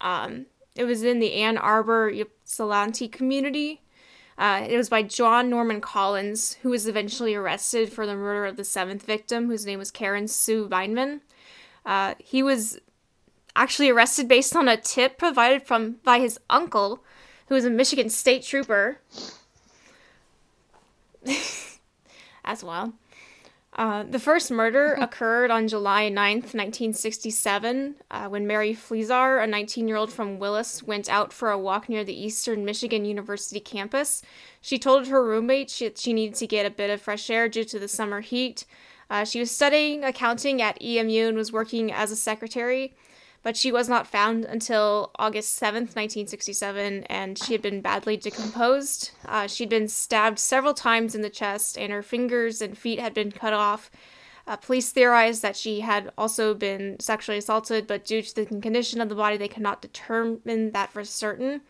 Um, 0.00 0.46
it 0.74 0.84
was 0.84 1.04
in 1.04 1.20
the 1.20 1.34
Ann 1.34 1.56
Arbor 1.56 2.08
Ypsilanti 2.08 3.06
community. 3.06 3.82
Uh, 4.38 4.64
it 4.68 4.76
was 4.76 4.88
by 4.88 5.02
John 5.02 5.50
Norman 5.50 5.80
Collins, 5.80 6.54
who 6.62 6.70
was 6.70 6.86
eventually 6.86 7.34
arrested 7.34 7.92
for 7.92 8.06
the 8.06 8.14
murder 8.14 8.46
of 8.46 8.56
the 8.56 8.64
seventh 8.64 9.04
victim, 9.04 9.48
whose 9.48 9.66
name 9.66 9.80
was 9.80 9.90
Karen 9.90 10.28
Sue 10.28 10.68
Beineman. 10.68 11.20
Uh, 11.84 12.14
he 12.18 12.42
was 12.42 12.78
actually 13.56 13.88
arrested 13.88 14.28
based 14.28 14.54
on 14.54 14.68
a 14.68 14.76
tip 14.76 15.18
provided 15.18 15.64
from 15.64 15.96
by 16.04 16.20
his 16.20 16.38
uncle, 16.48 17.02
who 17.48 17.56
was 17.56 17.64
a 17.64 17.70
Michigan 17.70 18.08
state 18.08 18.44
trooper. 18.44 19.00
As 22.44 22.62
wild. 22.62 22.92
Uh, 23.78 24.02
the 24.02 24.18
first 24.18 24.50
murder 24.50 24.94
occurred 25.00 25.52
on 25.52 25.68
July 25.68 26.10
9th, 26.10 26.52
1967, 26.52 27.94
uh, 28.10 28.28
when 28.28 28.44
Mary 28.44 28.74
Fleszar, 28.74 29.42
a 29.42 29.46
19 29.46 29.86
year 29.86 29.96
old 29.96 30.12
from 30.12 30.40
Willis, 30.40 30.82
went 30.82 31.08
out 31.08 31.32
for 31.32 31.52
a 31.52 31.58
walk 31.58 31.88
near 31.88 32.02
the 32.02 32.20
Eastern 32.20 32.64
Michigan 32.64 33.04
University 33.04 33.60
campus. 33.60 34.20
She 34.60 34.80
told 34.80 35.06
her 35.06 35.24
roommate 35.24 35.70
she, 35.70 35.92
she 35.94 36.12
needed 36.12 36.34
to 36.36 36.46
get 36.48 36.66
a 36.66 36.70
bit 36.70 36.90
of 36.90 37.00
fresh 37.00 37.30
air 37.30 37.48
due 37.48 37.64
to 37.64 37.78
the 37.78 37.86
summer 37.86 38.20
heat. 38.20 38.64
Uh, 39.08 39.24
she 39.24 39.38
was 39.38 39.52
studying 39.52 40.04
accounting 40.04 40.60
at 40.60 40.82
EMU 40.82 41.28
and 41.28 41.36
was 41.36 41.52
working 41.52 41.92
as 41.92 42.10
a 42.10 42.16
secretary, 42.16 42.96
but 43.42 43.56
she 43.56 43.70
was 43.72 43.88
not 43.88 44.06
found 44.06 44.44
until 44.44 45.10
August 45.18 45.60
7th, 45.60 45.94
1967, 45.94 47.04
and 47.04 47.38
she 47.38 47.52
had 47.52 47.62
been 47.62 47.80
badly 47.80 48.16
decomposed. 48.16 49.12
Uh, 49.24 49.46
she'd 49.46 49.68
been 49.68 49.88
stabbed 49.88 50.38
several 50.38 50.74
times 50.74 51.14
in 51.14 51.22
the 51.22 51.30
chest, 51.30 51.78
and 51.78 51.92
her 51.92 52.02
fingers 52.02 52.60
and 52.60 52.76
feet 52.76 52.98
had 52.98 53.14
been 53.14 53.30
cut 53.30 53.52
off. 53.52 53.90
Uh, 54.46 54.56
police 54.56 54.90
theorized 54.90 55.42
that 55.42 55.56
she 55.56 55.80
had 55.80 56.10
also 56.16 56.54
been 56.54 56.98
sexually 56.98 57.38
assaulted, 57.38 57.86
but 57.86 58.04
due 58.04 58.22
to 58.22 58.34
the 58.34 58.46
condition 58.46 59.00
of 59.00 59.08
the 59.08 59.14
body, 59.14 59.36
they 59.36 59.48
could 59.48 59.62
not 59.62 59.82
determine 59.82 60.72
that 60.72 60.90
for 60.90 61.04
certain. 61.04 61.60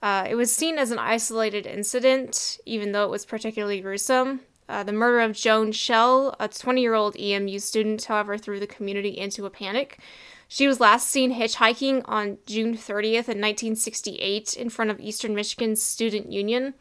Uh, 0.00 0.24
it 0.30 0.36
was 0.36 0.52
seen 0.52 0.78
as 0.78 0.92
an 0.92 0.98
isolated 0.98 1.66
incident, 1.66 2.58
even 2.64 2.92
though 2.92 3.04
it 3.04 3.10
was 3.10 3.26
particularly 3.26 3.80
gruesome. 3.80 4.40
Uh, 4.68 4.82
the 4.82 4.92
murder 4.92 5.20
of 5.20 5.32
Joan 5.32 5.72
Schell, 5.72 6.34
a 6.38 6.48
20 6.48 6.80
year 6.80 6.94
old 6.94 7.18
EMU 7.18 7.58
student, 7.58 8.04
however, 8.04 8.36
threw 8.36 8.60
the 8.60 8.66
community 8.66 9.16
into 9.16 9.46
a 9.46 9.50
panic. 9.50 9.98
She 10.46 10.66
was 10.66 10.80
last 10.80 11.08
seen 11.08 11.34
hitchhiking 11.34 12.02
on 12.06 12.38
June 12.46 12.74
30th 12.74 13.28
in 13.28 13.40
1968 13.40 14.54
in 14.54 14.70
front 14.70 14.90
of 14.90 15.00
Eastern 15.00 15.34
Michigan's 15.34 15.82
Student 15.82 16.32
Union. 16.32 16.74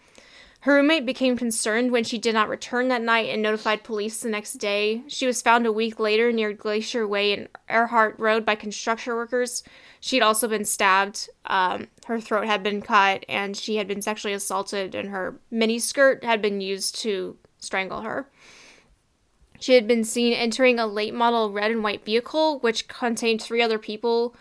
Her 0.62 0.76
roommate 0.76 1.06
became 1.06 1.38
concerned 1.38 1.92
when 1.92 2.04
she 2.04 2.18
did 2.18 2.34
not 2.34 2.50
return 2.50 2.88
that 2.88 3.02
night 3.02 3.30
and 3.30 3.42
notified 3.42 3.84
police 3.84 4.20
the 4.20 4.30
next 4.30 4.54
day. 4.54 5.04
She 5.08 5.28
was 5.28 5.42
found 5.42 5.66
a 5.66 5.72
week 5.72 6.00
later 6.00 6.32
near 6.32 6.52
Glacier 6.52 7.08
Way 7.08 7.32
and 7.34 7.48
Earhart 7.70 8.16
Road 8.18 8.44
by 8.44 8.56
construction 8.56 9.14
workers. 9.14 9.64
She 10.00 10.16
had 10.16 10.24
also 10.24 10.48
been 10.48 10.66
stabbed. 10.66 11.30
Um, 11.46 11.88
her 12.08 12.20
throat 12.20 12.48
had 12.48 12.64
been 12.64 12.82
cut, 12.82 13.24
and 13.30 13.56
she 13.56 13.76
had 13.76 13.88
been 13.88 14.02
sexually 14.02 14.34
assaulted, 14.34 14.96
and 14.96 15.10
her 15.10 15.40
miniskirt 15.52 16.24
had 16.24 16.42
been 16.42 16.60
used 16.60 16.96
to 17.02 17.38
strangle 17.60 18.02
her. 18.02 18.30
She 19.60 19.74
had 19.74 19.88
been 19.88 20.04
seen 20.04 20.34
entering 20.34 20.80
a 20.80 20.86
late 20.86 21.14
model 21.14 21.52
red 21.52 21.72
and 21.72 21.84
white 21.84 22.06
vehicle, 22.06 22.60
which 22.60 22.88
contained 22.88 23.42
three 23.42 23.62
other 23.62 23.80
people. 23.80 24.36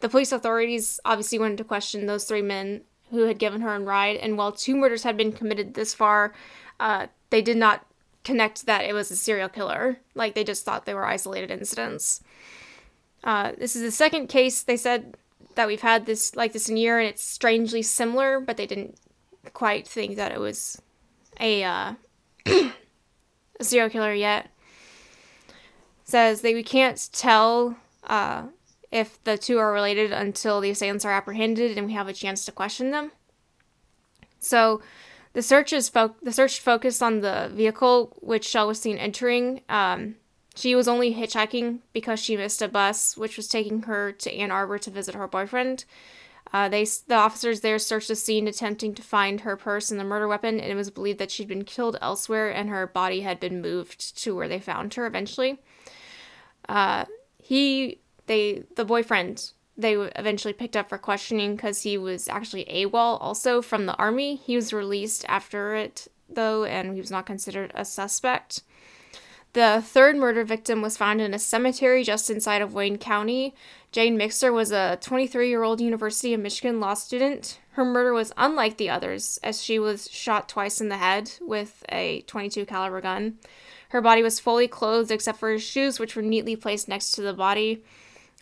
The 0.00 0.08
police 0.08 0.32
authorities 0.32 0.98
obviously 1.04 1.38
wanted 1.38 1.58
to 1.58 1.64
question 1.64 2.06
those 2.06 2.24
three 2.24 2.42
men 2.42 2.82
who 3.10 3.26
had 3.26 3.38
given 3.38 3.60
her 3.60 3.74
a 3.74 3.80
ride, 3.80 4.16
and 4.16 4.38
while 4.38 4.52
two 4.52 4.74
murders 4.74 5.02
had 5.02 5.16
been 5.16 5.32
committed 5.32 5.74
this 5.74 5.92
far, 5.92 6.32
uh, 6.80 7.08
they 7.28 7.42
did 7.42 7.58
not 7.58 7.86
connect 8.24 8.66
that 8.66 8.84
it 8.84 8.94
was 8.94 9.10
a 9.10 9.16
serial 9.16 9.48
killer. 9.48 9.98
Like, 10.14 10.34
they 10.34 10.44
just 10.44 10.64
thought 10.64 10.86
they 10.86 10.94
were 10.94 11.04
isolated 11.04 11.50
incidents. 11.50 12.22
Uh, 13.22 13.52
this 13.58 13.76
is 13.76 13.82
the 13.82 13.90
second 13.90 14.28
case 14.28 14.62
they 14.62 14.76
said 14.76 15.16
that 15.54 15.66
we've 15.68 15.82
had 15.82 16.06
this 16.06 16.34
like 16.34 16.52
this 16.54 16.68
in 16.68 16.76
a 16.76 16.80
year, 16.80 16.98
and 16.98 17.08
it's 17.08 17.22
strangely 17.22 17.82
similar, 17.82 18.40
but 18.40 18.56
they 18.56 18.66
didn't 18.66 18.96
quite 19.52 19.86
think 19.86 20.16
that 20.16 20.32
it 20.32 20.40
was 20.40 20.80
a, 21.38 21.62
uh, 21.62 21.94
a 22.46 22.72
serial 23.60 23.90
killer 23.90 24.12
yet 24.12 24.50
says 26.04 26.42
that 26.42 26.54
we 26.54 26.62
can't 26.62 27.08
tell 27.12 27.76
uh, 28.04 28.44
if 28.90 29.22
the 29.24 29.38
two 29.38 29.58
are 29.58 29.72
related 29.72 30.12
until 30.12 30.60
the 30.60 30.70
assailants 30.70 31.04
are 31.04 31.12
apprehended 31.12 31.76
and 31.76 31.86
we 31.86 31.94
have 31.94 32.08
a 32.08 32.12
chance 32.12 32.44
to 32.44 32.52
question 32.52 32.90
them. 32.90 33.12
So, 34.38 34.82
the 35.32 35.42
search 35.42 35.72
is 35.72 35.88
fo- 35.88 36.14
the 36.22 36.32
search 36.32 36.60
focused 36.60 37.02
on 37.02 37.20
the 37.20 37.50
vehicle 37.54 38.16
which 38.20 38.46
Schell 38.46 38.66
was 38.66 38.80
seen 38.80 38.98
entering. 38.98 39.62
Um, 39.68 40.16
she 40.54 40.74
was 40.74 40.88
only 40.88 41.14
hitchhiking 41.14 41.78
because 41.94 42.20
she 42.20 42.36
missed 42.36 42.60
a 42.60 42.68
bus 42.68 43.16
which 43.16 43.38
was 43.38 43.48
taking 43.48 43.82
her 43.82 44.12
to 44.12 44.34
Ann 44.34 44.50
Arbor 44.50 44.78
to 44.78 44.90
visit 44.90 45.14
her 45.14 45.26
boyfriend. 45.26 45.86
Uh, 46.52 46.68
they 46.68 46.84
the 46.84 47.14
officers 47.14 47.60
there 47.60 47.78
searched 47.78 48.08
the 48.08 48.16
scene, 48.16 48.46
attempting 48.46 48.94
to 48.94 49.02
find 49.02 49.40
her 49.40 49.56
purse 49.56 49.90
and 49.90 49.98
the 49.98 50.04
murder 50.04 50.28
weapon, 50.28 50.60
and 50.60 50.70
it 50.70 50.74
was 50.74 50.90
believed 50.90 51.18
that 51.18 51.30
she'd 51.30 51.48
been 51.48 51.64
killed 51.64 51.96
elsewhere 52.02 52.50
and 52.50 52.68
her 52.68 52.86
body 52.86 53.22
had 53.22 53.40
been 53.40 53.62
moved 53.62 54.16
to 54.22 54.34
where 54.34 54.48
they 54.48 54.60
found 54.60 54.92
her 54.94 55.06
eventually. 55.06 55.58
Uh, 56.68 57.06
he, 57.38 57.98
they, 58.26 58.64
the 58.76 58.84
boyfriend, 58.84 59.52
they 59.76 59.94
eventually 59.94 60.52
picked 60.52 60.76
up 60.76 60.88
for 60.88 60.98
questioning 60.98 61.56
because 61.56 61.82
he 61.82 61.96
was 61.96 62.28
actually 62.28 62.66
AWOL 62.66 63.18
also 63.20 63.62
from 63.62 63.86
the 63.86 63.96
army. 63.96 64.36
He 64.36 64.54
was 64.54 64.72
released 64.72 65.24
after 65.28 65.74
it 65.74 66.08
though, 66.28 66.64
and 66.64 66.92
he 66.94 67.00
was 67.00 67.10
not 67.10 67.26
considered 67.26 67.72
a 67.74 67.84
suspect. 67.84 68.62
The 69.54 69.82
third 69.84 70.16
murder 70.16 70.44
victim 70.44 70.80
was 70.80 70.96
found 70.96 71.20
in 71.20 71.34
a 71.34 71.38
cemetery 71.38 72.04
just 72.04 72.30
inside 72.30 72.62
of 72.62 72.72
Wayne 72.72 72.96
County. 72.96 73.54
Jane 73.90 74.16
Mixer 74.16 74.50
was 74.50 74.72
a 74.72 74.96
23 75.02 75.48
year 75.48 75.62
old 75.62 75.80
University 75.80 76.32
of 76.32 76.40
Michigan 76.40 76.80
law 76.80 76.94
student. 76.94 77.58
Her 77.72 77.84
murder 77.84 78.14
was 78.14 78.32
unlike 78.38 78.78
the 78.78 78.88
others, 78.88 79.38
as 79.42 79.62
she 79.62 79.78
was 79.78 80.10
shot 80.10 80.48
twice 80.48 80.80
in 80.80 80.88
the 80.88 80.96
head 80.96 81.32
with 81.42 81.84
a 81.90 82.22
22 82.22 82.64
caliber 82.64 83.02
gun. 83.02 83.38
Her 83.90 84.00
body 84.00 84.22
was 84.22 84.40
fully 84.40 84.68
clothed 84.68 85.10
except 85.10 85.38
for 85.38 85.50
her 85.50 85.58
shoes, 85.58 85.98
which 85.98 86.16
were 86.16 86.22
neatly 86.22 86.56
placed 86.56 86.88
next 86.88 87.12
to 87.12 87.20
the 87.20 87.34
body. 87.34 87.84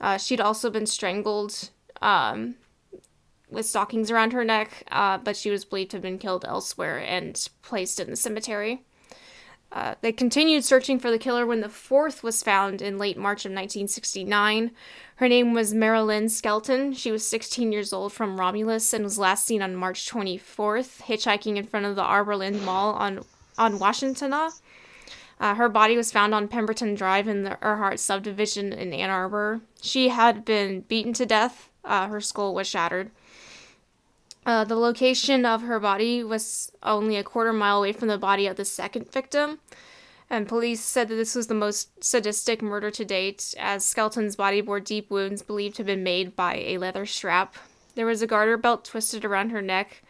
Uh, 0.01 0.17
she'd 0.17 0.41
also 0.41 0.71
been 0.71 0.87
strangled 0.87 1.71
um, 2.01 2.55
with 3.51 3.67
stockings 3.67 4.13
around 4.13 4.33
her 4.33 4.45
neck, 4.45 4.85
uh, 4.93 5.19
but 5.19 5.37
she 5.37 5.51
was 5.51 5.65
believed 5.65 5.91
to 5.91 5.97
have 5.97 6.03
been 6.03 6.19
killed 6.19 6.45
elsewhere 6.45 6.99
and 6.99 7.49
placed 7.63 7.99
in 7.99 8.11
the 8.11 8.17
cemetery. 8.17 8.85
Uh, 9.73 9.95
they 10.01 10.11
continued 10.11 10.65
searching 10.65 10.99
for 10.99 11.11
the 11.11 11.19
killer 11.19 11.47
when 11.47 11.61
the 11.61 11.69
fourth 11.69 12.23
was 12.23 12.43
found 12.43 12.83
in 12.83 12.99
late 12.99 13.17
March 13.17 13.45
of 13.45 13.51
1969. 13.51 14.73
Her 15.17 15.29
name 15.29 15.55
was 15.55 15.75
Maralynn 15.75 16.29
Skelton. 16.29 16.93
She 16.93 17.13
was 17.13 17.27
16 17.27 17.71
years 17.71 17.93
old 17.93 18.13
from 18.13 18.41
Romulus 18.41 18.93
and 18.93 19.05
was 19.05 19.19
last 19.19 19.47
seen 19.47 19.63
on 19.63 19.77
March 19.77 20.11
24th, 20.11 21.03
hitchhiking 21.03 21.57
in 21.57 21.67
front 21.67 21.87
of 21.87 21.95
the 21.95 22.03
Arborland 22.03 22.65
Mall 22.65 22.95
on, 22.95 23.25
on 23.57 23.79
Washtenaw. 23.79 24.61
Uh, 25.39 25.55
her 25.55 25.69
body 25.69 25.97
was 25.97 26.13
found 26.13 26.35
on 26.35 26.49
Pemberton 26.49 26.95
Drive 26.95 27.29
in 27.29 27.45
the 27.45 27.57
Earhart 27.63 27.99
subdivision 27.99 28.73
in 28.73 28.93
Ann 28.93 29.09
Arbor. 29.09 29.61
She 29.81 30.09
had 30.09 30.45
been 30.45 30.83
beaten 30.83 31.15
to 31.15 31.25
death. 31.25 31.71
Uh, 31.85 32.09
her 32.09 32.21
skull 32.21 32.55
was 32.55 32.67
shattered. 32.67 33.11
Uh, 34.51 34.65
the 34.65 34.75
location 34.75 35.47
of 35.47 35.63
her 35.63 35.79
body 35.79 36.25
was 36.25 36.73
only 36.83 37.15
a 37.15 37.23
quarter 37.23 37.53
mile 37.53 37.79
away 37.79 37.93
from 37.93 38.09
the 38.09 38.19
body 38.19 38.49
of 38.49 38.57
the 38.57 38.65
second 38.65 39.09
victim, 39.13 39.61
and 40.29 40.49
police 40.49 40.81
said 40.81 41.07
that 41.07 41.15
this 41.15 41.37
was 41.37 41.47
the 41.47 41.55
most 41.55 42.03
sadistic 42.03 42.61
murder 42.61 42.91
to 42.91 43.05
date, 43.05 43.55
as 43.61 43.85
Skelton's 43.85 44.35
body 44.35 44.61
bore 44.61 44.81
deep 44.81 45.09
wounds 45.09 45.41
believed 45.41 45.77
to 45.77 45.83
have 45.83 45.87
been 45.87 46.03
made 46.03 46.35
by 46.35 46.57
a 46.57 46.79
leather 46.79 47.07
strap. 47.07 47.55
There 47.95 48.07
was 48.07 48.23
a 48.23 48.27
garter 48.27 48.57
belt 48.57 48.85
twisted 48.85 49.25
around 49.25 49.51
her 49.51 49.63
neck, 49.63 50.03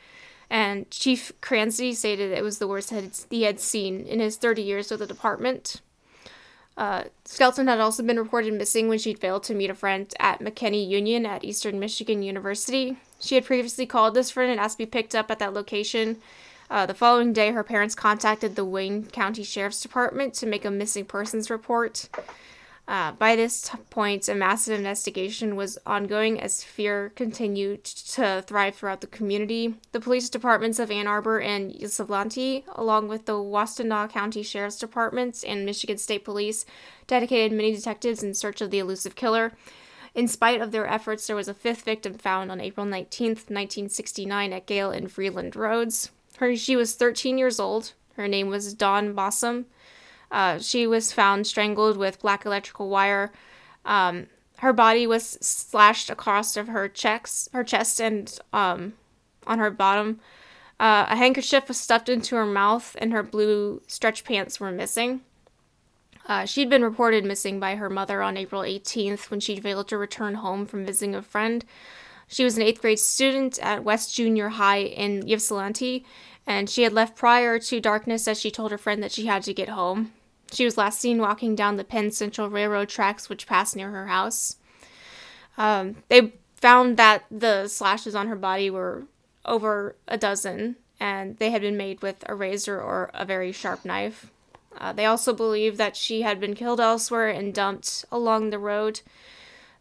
and 0.49 0.91
Chief 0.91 1.33
Krasny 1.43 1.95
stated 1.95 2.33
it 2.33 2.43
was 2.43 2.59
the 2.59 2.67
worst 2.67 2.95
he 3.29 3.43
had 3.43 3.61
seen 3.61 4.07
in 4.07 4.21
his 4.21 4.39
30 4.39 4.63
years 4.63 4.91
with 4.91 5.01
the 5.01 5.07
department. 5.07 5.83
Uh, 6.77 7.05
Skelton 7.25 7.67
had 7.67 7.81
also 7.81 8.03
been 8.03 8.19
reported 8.19 8.55
missing 8.55 8.89
when 8.89 8.99
she'd 8.99 9.19
failed 9.19 9.43
to 9.45 9.55
meet 9.55 9.71
a 9.71 9.75
friend 9.75 10.13
at 10.19 10.41
McKenny 10.41 10.87
Union 10.87 11.27
at 11.27 11.45
Eastern 11.45 11.79
Michigan 11.79 12.23
University. 12.23 12.97
She 13.21 13.35
had 13.35 13.45
previously 13.45 13.87
called 13.87 14.15
this 14.15 14.31
friend 14.31 14.51
and 14.51 14.61
asked 14.61 14.79
to 14.79 14.87
be 14.87 14.87
picked 14.87 15.15
up 15.15 15.31
at 15.31 15.39
that 15.41 15.53
location. 15.53 16.17
Uh, 16.71 16.87
the 16.87 16.95
following 16.95 17.33
day, 17.33 17.51
her 17.51 17.65
parents 17.65 17.95
contacted 17.95 18.55
the 18.55 18.65
Wayne 18.65 19.07
County 19.07 19.43
Sheriff's 19.43 19.83
Department 19.83 20.35
to 20.35 20.47
make 20.47 20.65
a 20.65 20.71
missing 20.71 21.05
persons 21.05 21.51
report. 21.51 22.09
Uh, 22.89 23.13
by 23.13 23.37
this 23.37 23.63
t- 23.63 23.79
point, 23.89 24.29
a 24.29 24.35
massive 24.35 24.77
investigation 24.77 25.55
was 25.55 25.79
ongoing 25.87 26.41
as 26.41 26.65
fear 26.65 27.13
continued 27.15 27.85
to 27.85 28.43
thrive 28.47 28.75
throughout 28.75 29.01
the 29.01 29.07
community. 29.07 29.77
The 29.93 30.01
police 30.01 30.29
departments 30.29 30.81
of 30.81 30.91
Ann 30.91 31.07
Arbor 31.07 31.41
and 31.41 31.71
Ypsilanti, 31.81 32.65
along 32.75 33.07
with 33.07 33.27
the 33.27 33.35
Washtenaw 33.35 34.11
County 34.11 34.43
Sheriff's 34.43 34.79
Department 34.79 35.45
and 35.47 35.65
Michigan 35.65 35.99
State 35.99 36.25
Police, 36.25 36.67
dedicated 37.07 37.57
many 37.57 37.73
detectives 37.73 38.25
in 38.25 38.35
search 38.35 38.61
of 38.61 38.73
the 38.73 38.81
elusive 38.81 39.15
killer. 39.15 39.53
In 40.15 40.27
spite 40.27 40.61
of 40.61 40.73
their 40.73 40.87
efforts, 40.89 41.27
there 41.27 41.37
was 41.37 41.49
a 41.49 41.55
fifth 41.55 41.83
victim 41.83 42.15
found 42.15 42.51
on 42.51 42.61
April 42.61 42.85
19, 42.85 43.29
1969, 43.29 44.53
at 44.53 44.67
Gale 44.67 44.91
and 44.91 45.11
Freeland 45.11 45.55
Roads. 45.55 46.11
Her, 46.39 46.57
she 46.57 46.75
was 46.75 46.97
13 46.97 47.39
years 47.39 47.61
old. 47.61 47.93
Her 48.15 48.27
name 48.27 48.49
was 48.49 48.75
Dawn 48.75 49.15
Basom. 49.15 49.67
Uh, 50.31 50.59
she 50.59 50.87
was 50.87 51.13
found 51.13 51.47
strangled 51.47 51.97
with 51.97 52.21
black 52.21 52.47
electrical 52.47 52.89
wire. 52.89 53.33
Um, 53.85 54.27
her 54.59 54.73
body 54.73 55.07
was 55.07 55.25
slashed 55.41 56.11
across 56.11 56.57
of 56.57 56.69
her 56.69 56.89
checks, 56.89 57.49
her 57.53 57.65
chest, 57.65 58.01
and 58.01 58.39
um, 58.53 58.93
on 59.47 59.59
her 59.59 59.71
bottom. 59.71 60.21
Uh, 60.79 61.07
a 61.09 61.17
handkerchief 61.17 61.69
was 61.69 61.79
stuffed 61.79 62.09
into 62.09 62.37
her 62.37 62.47
mouth, 62.47 62.97
and 63.01 63.13
her 63.13 63.23
blue 63.23 63.83
stretch 63.87 64.25
pants 64.25 64.61
were 64.61 64.71
missing. 64.71 65.23
Uh, 66.27 66.45
she'd 66.45 66.71
been 66.71 66.85
reported 66.85 67.25
missing 67.25 67.59
by 67.59 67.75
her 67.75 67.91
mother 67.91 68.23
on 68.23 68.37
April 68.37 68.63
18th 68.63 69.31
when 69.31 69.41
she 69.41 69.59
failed 69.59 69.89
to 69.89 69.99
return 69.99 70.35
home 70.35 70.65
from 70.67 70.87
visiting 70.87 71.15
a 71.15 71.23
friend. 71.23 71.65
She 72.29 72.45
was 72.45 72.57
an 72.57 72.63
eighth 72.63 72.81
grade 72.81 73.01
student 73.01 73.59
at 73.59 73.83
West 73.83 74.15
Junior 74.15 74.51
High 74.51 74.83
in 74.83 75.29
Ypsilanti, 75.29 76.05
and 76.47 76.71
she 76.71 76.83
had 76.83 76.93
left 76.93 77.17
prior 77.17 77.59
to 77.59 77.81
darkness 77.81 78.29
as 78.29 78.41
she 78.41 78.51
told 78.51 78.71
her 78.71 78.79
friend 78.79 79.03
that 79.03 79.13
she 79.13 79.27
had 79.27 79.43
to 79.45 79.55
get 79.55 79.71
home. 79.71 80.13
She 80.53 80.65
was 80.65 80.77
last 80.77 81.01
seen 81.01 81.21
walking 81.21 81.55
down 81.55 81.77
the 81.77 81.85
Penn 81.85 82.11
Central 82.11 82.51
Railroad 82.51 82.89
tracks, 82.89 83.29
which 83.29 83.47
passed 83.47 83.77
near 83.77 83.91
her 83.91 84.07
house. 84.07 84.57
Um, 85.57 85.97
they 86.09 86.35
found 86.57 86.97
that 86.97 87.25
the 87.31 87.69
slashes 87.69 88.15
on 88.15 88.29
her 88.29 88.37
body 88.37 88.71
were 88.71 89.05
over 89.45 89.97
a 90.09 90.19
dozen, 90.19 90.77
and 90.99 91.37
they 91.39 91.51
had 91.51 91.63
been 91.63 91.77
made 91.77 92.03
with 92.03 92.25
a 92.29 92.35
razor 92.35 92.81
or 92.81 93.11
a 93.15 93.25
very 93.25 93.53
sharp 93.53 93.85
knife. 93.85 94.31
Uh, 94.77 94.93
they 94.93 95.07
also 95.07 95.33
believe 95.33 95.77
that 95.77 95.97
she 95.97 96.23
had 96.23 96.39
been 96.39 96.55
killed 96.55 96.81
elsewhere 96.81 97.29
and 97.29 97.55
dumped 97.55 98.05
along 98.13 98.51
the 98.51 98.59
road. 98.59 99.01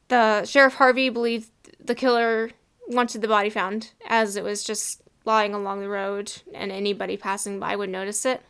The 0.07 0.45
sheriff 0.45 0.75
Harvey 0.75 1.09
believed 1.09 1.51
the 1.79 1.95
killer 1.95 2.51
wanted 2.87 3.21
the 3.21 3.27
body 3.27 3.49
found, 3.49 3.91
as 4.07 4.35
it 4.35 4.43
was 4.43 4.63
just 4.63 5.01
lying 5.25 5.53
along 5.53 5.81
the 5.81 5.89
road, 5.89 6.41
and 6.53 6.71
anybody 6.71 7.17
passing 7.17 7.59
by 7.59 7.75
would 7.75 7.89
notice 7.89 8.25
it. 8.25 8.41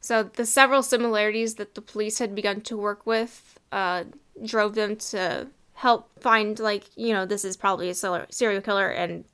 So 0.00 0.22
the 0.22 0.46
several 0.46 0.82
similarities 0.82 1.56
that 1.56 1.74
the 1.74 1.80
police 1.80 2.18
had 2.18 2.34
begun 2.34 2.60
to 2.62 2.76
work 2.76 3.06
with 3.06 3.58
uh, 3.72 4.04
drove 4.44 4.74
them 4.74 4.96
to 4.96 5.48
help 5.74 6.08
find, 6.20 6.58
like, 6.58 6.84
you 6.96 7.12
know, 7.12 7.26
this 7.26 7.44
is 7.44 7.56
probably 7.56 7.88
a 7.88 7.94
serial 7.94 8.62
killer, 8.62 8.88
and 8.88 9.24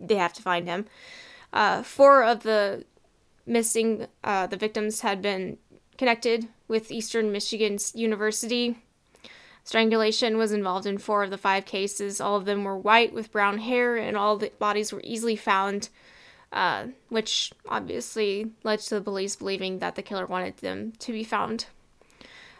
they 0.00 0.16
have 0.16 0.32
to 0.34 0.42
find 0.42 0.68
him. 0.68 0.86
Uh, 1.52 1.82
four 1.82 2.24
of 2.24 2.42
the 2.42 2.84
missing 3.46 4.06
uh, 4.22 4.46
the 4.46 4.56
victims 4.56 5.00
had 5.00 5.20
been 5.20 5.58
connected 5.98 6.48
with 6.68 6.90
Eastern 6.90 7.32
Michigan 7.32 7.78
University. 7.94 8.78
Strangulation 9.64 10.38
was 10.38 10.52
involved 10.52 10.86
in 10.86 10.98
four 10.98 11.22
of 11.22 11.30
the 11.30 11.38
five 11.38 11.64
cases. 11.64 12.20
All 12.20 12.36
of 12.36 12.44
them 12.44 12.64
were 12.64 12.76
white 12.76 13.12
with 13.12 13.30
brown 13.30 13.58
hair, 13.58 13.96
and 13.96 14.16
all 14.16 14.36
the 14.36 14.50
bodies 14.58 14.92
were 14.92 15.02
easily 15.04 15.36
found, 15.36 15.88
uh, 16.52 16.86
which 17.08 17.52
obviously 17.68 18.50
led 18.62 18.80
to 18.80 18.96
the 18.96 19.00
police 19.00 19.36
believing 19.36 19.78
that 19.78 19.94
the 19.94 20.02
killer 20.02 20.26
wanted 20.26 20.56
them 20.58 20.92
to 20.98 21.12
be 21.12 21.24
found. 21.24 21.66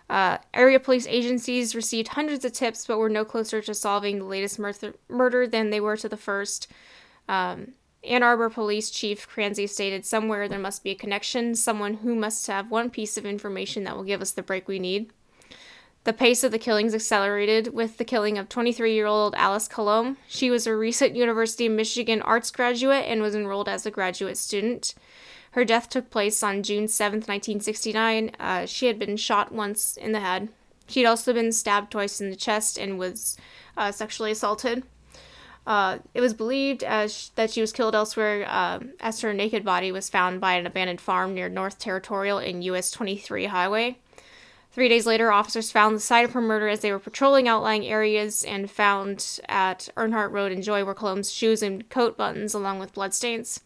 Uh, 0.08 0.38
area 0.52 0.78
police 0.78 1.06
agencies 1.06 1.74
received 1.74 2.08
hundreds 2.08 2.44
of 2.44 2.52
tips, 2.52 2.86
but 2.86 2.98
were 2.98 3.08
no 3.08 3.24
closer 3.24 3.62
to 3.62 3.74
solving 3.74 4.18
the 4.18 4.24
latest 4.24 4.58
mur- 4.58 4.94
murder 5.08 5.46
than 5.46 5.70
they 5.70 5.80
were 5.80 5.96
to 5.96 6.08
the 6.08 6.16
first. 6.16 6.70
Um, 7.28 7.72
Ann 8.04 8.22
Arbor 8.22 8.50
Police 8.50 8.90
Chief 8.90 9.28
Krasny 9.28 9.68
stated, 9.68 10.04
Somewhere 10.04 10.48
there 10.48 10.58
must 10.58 10.82
be 10.82 10.90
a 10.90 10.94
connection, 10.94 11.54
someone 11.54 11.94
who 11.94 12.14
must 12.14 12.46
have 12.48 12.70
one 12.70 12.90
piece 12.90 13.16
of 13.16 13.24
information 13.24 13.84
that 13.84 13.96
will 13.96 14.02
give 14.02 14.20
us 14.20 14.32
the 14.32 14.42
break 14.42 14.66
we 14.66 14.78
need. 14.78 15.12
The 16.04 16.12
pace 16.12 16.42
of 16.42 16.50
the 16.50 16.58
killings 16.58 16.94
accelerated 16.94 17.72
with 17.72 17.96
the 17.96 18.04
killing 18.04 18.36
of 18.36 18.48
23 18.48 18.92
year 18.92 19.06
old 19.06 19.36
Alice 19.36 19.68
Kalom. 19.68 20.16
She 20.26 20.50
was 20.50 20.66
a 20.66 20.76
recent 20.76 21.14
University 21.14 21.66
of 21.66 21.72
Michigan 21.72 22.20
arts 22.22 22.50
graduate 22.50 23.04
and 23.06 23.22
was 23.22 23.36
enrolled 23.36 23.68
as 23.68 23.86
a 23.86 23.90
graduate 23.90 24.36
student. 24.36 24.94
Her 25.52 25.64
death 25.64 25.88
took 25.88 26.10
place 26.10 26.42
on 26.42 26.64
June 26.64 26.88
7, 26.88 27.18
1969. 27.18 28.32
Uh, 28.40 28.66
she 28.66 28.86
had 28.86 28.98
been 28.98 29.16
shot 29.16 29.52
once 29.52 29.96
in 29.96 30.10
the 30.10 30.18
head. 30.18 30.48
She 30.88 31.02
had 31.02 31.08
also 31.08 31.32
been 31.32 31.52
stabbed 31.52 31.92
twice 31.92 32.20
in 32.20 32.30
the 32.30 32.36
chest 32.36 32.78
and 32.78 32.98
was 32.98 33.36
uh, 33.76 33.92
sexually 33.92 34.32
assaulted. 34.32 34.82
Uh, 35.64 35.98
it 36.14 36.20
was 36.20 36.34
believed 36.34 36.82
as 36.82 37.30
that 37.36 37.50
she 37.50 37.60
was 37.60 37.70
killed 37.70 37.94
elsewhere, 37.94 38.44
uh, 38.48 38.80
as 38.98 39.20
her 39.20 39.32
naked 39.32 39.64
body 39.64 39.92
was 39.92 40.10
found 40.10 40.40
by 40.40 40.54
an 40.54 40.66
abandoned 40.66 41.00
farm 41.00 41.32
near 41.34 41.48
North 41.48 41.78
Territorial 41.78 42.38
and 42.38 42.64
US 42.64 42.90
23 42.90 43.44
Highway. 43.46 43.98
Three 44.72 44.88
days 44.88 45.04
later, 45.04 45.30
officers 45.30 45.70
found 45.70 45.94
the 45.94 46.00
site 46.00 46.24
of 46.24 46.32
her 46.32 46.40
murder 46.40 46.66
as 46.66 46.80
they 46.80 46.90
were 46.90 46.98
patrolling 46.98 47.46
outlying 47.46 47.86
areas 47.86 48.42
and 48.42 48.70
found 48.70 49.38
at 49.46 49.90
Earhart 49.98 50.32
Road 50.32 50.50
in 50.50 50.62
Joy 50.62 50.82
were 50.82 50.94
Kalom's 50.94 51.30
shoes 51.30 51.62
and 51.62 51.86
coat 51.90 52.16
buttons, 52.16 52.54
along 52.54 52.78
with 52.78 52.94
bloodstains. 52.94 53.60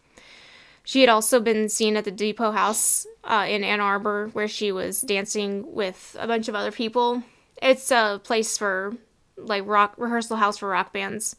She 0.82 1.02
had 1.02 1.08
also 1.08 1.38
been 1.38 1.68
seen 1.68 1.96
at 1.96 2.04
the 2.04 2.10
Depot 2.10 2.50
House 2.50 3.06
uh, 3.22 3.46
in 3.48 3.62
Ann 3.62 3.80
Arbor, 3.80 4.30
where 4.32 4.48
she 4.48 4.72
was 4.72 5.00
dancing 5.00 5.72
with 5.72 6.16
a 6.18 6.26
bunch 6.26 6.48
of 6.48 6.56
other 6.56 6.72
people. 6.72 7.22
It's 7.62 7.92
a 7.92 8.20
place 8.22 8.58
for 8.58 8.96
like 9.36 9.62
rock 9.64 9.94
rehearsal 9.96 10.38
house 10.38 10.58
for 10.58 10.68
rock 10.68 10.92
bands. 10.92 11.36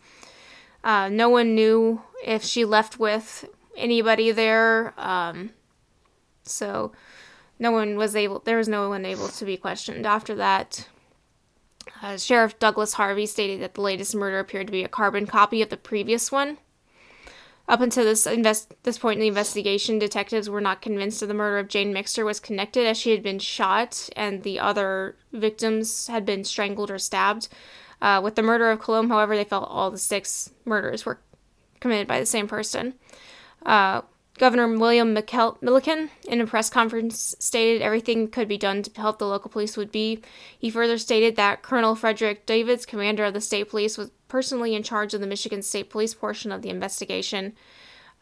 Uh, 0.81 1.09
no 1.09 1.27
one 1.27 1.55
knew 1.55 2.01
if 2.25 2.41
she 2.41 2.63
left 2.63 2.99
with 2.99 3.43
anybody 3.75 4.31
there, 4.31 4.93
um, 4.97 5.49
so 6.43 6.93
no 7.59 7.71
one 7.71 7.97
was 7.97 8.15
able. 8.15 8.39
There 8.39 8.57
was 8.57 8.67
no 8.67 8.89
one 8.89 9.05
able 9.05 9.27
to 9.29 9.45
be 9.45 9.57
questioned 9.57 10.05
after 10.05 10.35
that. 10.35 10.87
Uh, 12.01 12.17
Sheriff 12.17 12.59
Douglas 12.59 12.93
Harvey 12.93 13.25
stated 13.25 13.61
that 13.61 13.73
the 13.73 13.81
latest 13.81 14.15
murder 14.15 14.39
appeared 14.39 14.67
to 14.67 14.71
be 14.71 14.83
a 14.83 14.89
carbon 14.89 15.25
copy 15.25 15.61
of 15.61 15.69
the 15.69 15.77
previous 15.77 16.31
one. 16.31 16.57
Up 17.69 17.81
until 17.81 18.05
this 18.05 18.25
invest 18.25 18.73
this 18.83 18.97
point 18.97 19.17
in 19.17 19.21
the 19.21 19.27
investigation, 19.27 19.99
detectives 19.99 20.49
were 20.49 20.61
not 20.61 20.81
convinced 20.81 21.19
that 21.19 21.25
the 21.25 21.33
murder 21.33 21.57
of 21.57 21.67
Jane 21.67 21.91
Mixer 21.91 22.23
was 22.23 22.39
connected, 22.39 22.85
as 22.85 22.97
she 22.97 23.11
had 23.11 23.21
been 23.21 23.39
shot 23.39 24.09
and 24.15 24.43
the 24.43 24.59
other 24.59 25.17
victims 25.33 26.07
had 26.07 26.25
been 26.25 26.45
strangled 26.45 26.89
or 26.89 26.97
stabbed. 26.97 27.49
Uh, 28.01 28.21
with 28.23 28.35
the 28.35 28.43
murder 28.43 28.69
of 28.69 28.79
Kalom, 28.79 29.09
however, 29.09 29.35
they 29.35 29.43
felt 29.43 29.67
all 29.69 29.91
the 29.91 29.97
six 29.97 30.51
murders 30.63 31.05
were 31.05 31.19
committed 31.81 32.07
by 32.07 32.19
the 32.19 32.25
same 32.25 32.47
person. 32.47 32.93
Uh, 33.65 34.01
Governor 34.37 34.77
William 34.77 35.15
McKell- 35.15 35.59
Milliken, 35.61 36.11
in 36.27 36.41
a 36.41 36.45
press 36.45 36.69
conference, 36.69 37.35
stated 37.39 37.81
everything 37.81 38.27
could 38.27 38.47
be 38.47 38.57
done 38.57 38.83
to 38.83 39.01
help 39.01 39.17
the 39.17 39.27
local 39.27 39.49
police 39.49 39.75
would 39.75 39.91
be. 39.91 40.21
He 40.57 40.69
further 40.69 40.97
stated 40.99 41.35
that 41.35 41.63
Colonel 41.63 41.95
Frederick 41.95 42.45
Davids, 42.45 42.85
commander 42.85 43.25
of 43.25 43.33
the 43.33 43.41
state 43.41 43.69
police, 43.69 43.97
was 43.97 44.11
personally 44.27 44.75
in 44.75 44.83
charge 44.83 45.13
of 45.13 45.21
the 45.21 45.27
Michigan 45.27 45.63
State 45.63 45.89
Police 45.89 46.13
portion 46.13 46.51
of 46.51 46.61
the 46.61 46.69
investigation. 46.69 47.53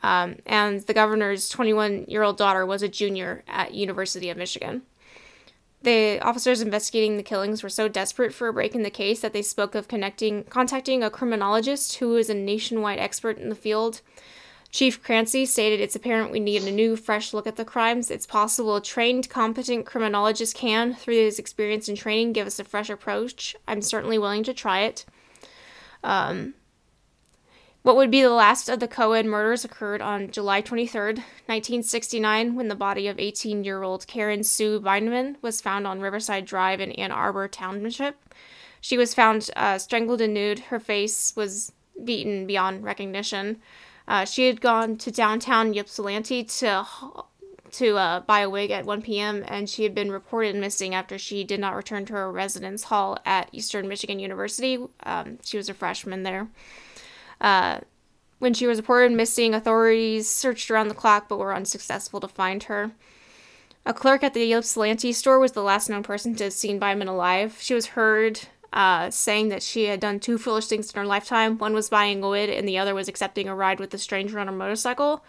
Um, 0.04 0.38
and 0.46 0.82
the 0.82 0.94
governor's 0.94 1.50
21 1.50 2.06
year 2.08 2.24
old 2.24 2.38
daughter 2.38 2.66
was 2.66 2.82
a 2.82 2.88
junior 2.88 3.44
at 3.48 3.74
University 3.74 4.30
of 4.30 4.38
Michigan. 4.38 4.84
The 5.82 6.20
officers 6.22 6.62
investigating 6.62 7.18
the 7.18 7.24
killings 7.24 7.62
were 7.62 7.70
so 7.70 7.88
desperate 7.88 8.34
for 8.34 8.48
a 8.48 8.54
break 8.54 8.74
in 8.74 8.84
the 8.84 8.90
case 8.90 9.20
that 9.20 9.34
they 9.34 9.42
spoke 9.42 9.76
of 9.76 9.88
connecting, 9.88 10.44
contacting 10.46 11.04
a 11.04 11.10
criminologist 11.10 11.98
who 11.98 12.16
is 12.16 12.30
a 12.30 12.34
nationwide 12.34 13.00
expert 13.00 13.38
in 13.38 13.50
the 13.50 13.56
field. 13.56 14.02
Chief 14.76 15.02
Krasny 15.02 15.48
stated 15.48 15.80
it's 15.80 15.96
apparent 15.96 16.34
we 16.34 16.42
need 16.42 16.62
a 16.64 16.70
new, 16.70 16.98
fresh 16.98 17.34
look 17.34 17.48
at 17.48 17.56
the 17.56 17.64
crimes. 17.64 18.12
It's 18.12 18.26
possible 18.26 18.76
a 18.76 18.82
trained, 18.82 19.30
competent 19.30 19.86
criminologist 19.86 20.54
can, 20.54 20.94
through 20.94 21.14
his 21.14 21.40
experience 21.40 21.88
and 21.88 21.98
training, 21.98 22.34
give 22.34 22.46
us 22.46 22.60
a 22.60 22.66
fresh 22.66 22.90
approach. 22.90 23.56
I'm 23.70 23.82
certainly 23.82 24.18
willing 24.18 24.44
to 24.44 24.54
try 24.54 24.82
it. 24.82 25.06
Um, 26.04 26.56
what 27.84 27.96
would 27.96 28.12
be 28.12 28.22
the 28.22 28.30
last 28.32 28.68
of 28.68 28.82
the 28.82 28.88
co-ed 28.90 29.26
murders 29.26 29.64
occurred 29.64 30.02
on 30.02 30.30
July 30.30 30.60
23, 30.60 31.02
1969, 31.02 32.56
when 32.56 32.68
the 32.68 32.76
body 32.76 33.08
of 33.08 33.16
18-year-old 33.16 34.06
Karen 34.08 34.44
Sue 34.44 34.82
Bindman 34.82 35.38
was 35.42 35.62
found 35.62 35.88
on 35.88 36.02
Riverside 36.02 36.44
Drive 36.44 36.82
in 36.82 36.92
Ann 36.92 37.12
Arbor 37.12 37.48
Township. 37.48 38.18
She 38.82 38.98
was 38.98 39.14
found 39.14 39.50
uh, 39.56 39.78
strangled 39.78 40.20
and 40.20 40.34
nude. 40.34 40.60
Her 40.60 40.82
face 40.82 41.34
was 41.34 41.72
beaten 42.04 42.46
beyond 42.46 42.84
recognition. 42.84 43.62
Uh, 44.08 44.26
she 44.26 44.48
had 44.48 44.62
gone 44.62 44.98
to 44.98 45.12
downtown 45.12 45.76
Ypsilanti 45.76 46.44
to 46.44 46.86
to 47.72 47.98
uh, 47.98 48.22
buy 48.22 48.40
a 48.40 48.50
wig 48.50 48.72
at 48.72 48.86
1 48.86 49.02
p.m. 49.02 49.44
and 49.50 49.70
she 49.70 49.84
had 49.84 49.94
been 49.94 50.10
reported 50.10 50.56
missing 50.56 50.96
after 50.96 51.18
she 51.18 51.44
did 51.44 51.60
not 51.60 51.76
return 51.76 52.06
to 52.06 52.14
her 52.14 52.32
residence 52.32 52.86
hall 52.86 53.18
at 53.26 53.50
Eastern 53.52 53.88
Michigan 53.88 54.18
University. 54.18 54.80
Um, 55.04 55.40
she 55.44 55.58
was 55.58 55.68
a 55.68 55.74
freshman 55.74 56.24
there. 56.24 56.48
Uh, 57.42 57.82
when 58.40 58.54
she 58.54 58.66
was 58.66 58.78
reported 58.78 59.12
missing, 59.12 59.54
authorities 59.54 60.30
searched 60.30 60.72
around 60.72 60.88
the 60.88 60.96
clock 60.96 61.28
but 61.28 61.38
were 61.38 61.54
unsuccessful 61.54 62.22
to 62.22 62.28
find 62.28 62.64
her. 62.64 62.92
A 63.86 63.94
clerk 63.94 64.24
at 64.24 64.34
the 64.34 64.54
Ypsilanti 64.54 65.12
store 65.12 65.40
was 65.40 65.52
the 65.52 65.62
last 65.62 65.90
known 65.90 66.02
person 66.02 66.34
to 66.36 66.46
have 66.46 66.54
seen 66.54 66.80
Bindman 66.80 67.08
alive. 67.08 67.58
She 67.60 67.74
was 67.74 67.88
heard 67.88 68.42
uh, 68.74 69.10
saying 69.10 69.50
that 69.50 69.64
she 69.64 69.86
had 69.86 70.00
done 70.00 70.20
two 70.20 70.38
foolish 70.38 70.68
things 70.68 70.92
in 70.92 71.00
her 71.00 71.06
lifetime. 71.06 71.58
One 71.58 71.74
was 71.74 71.90
buying 71.90 72.24
a 72.24 72.30
wig, 72.30 72.50
and 72.50 72.68
the 72.68 72.78
other 72.78 72.94
was 72.94 73.08
accepting 73.08 73.48
a 73.48 73.56
ride 73.56 73.80
with 73.80 73.94
a 73.94 73.98
stranger 73.98 74.40
on 74.40 74.50
a 74.50 74.52
motorcycle. 74.52 75.24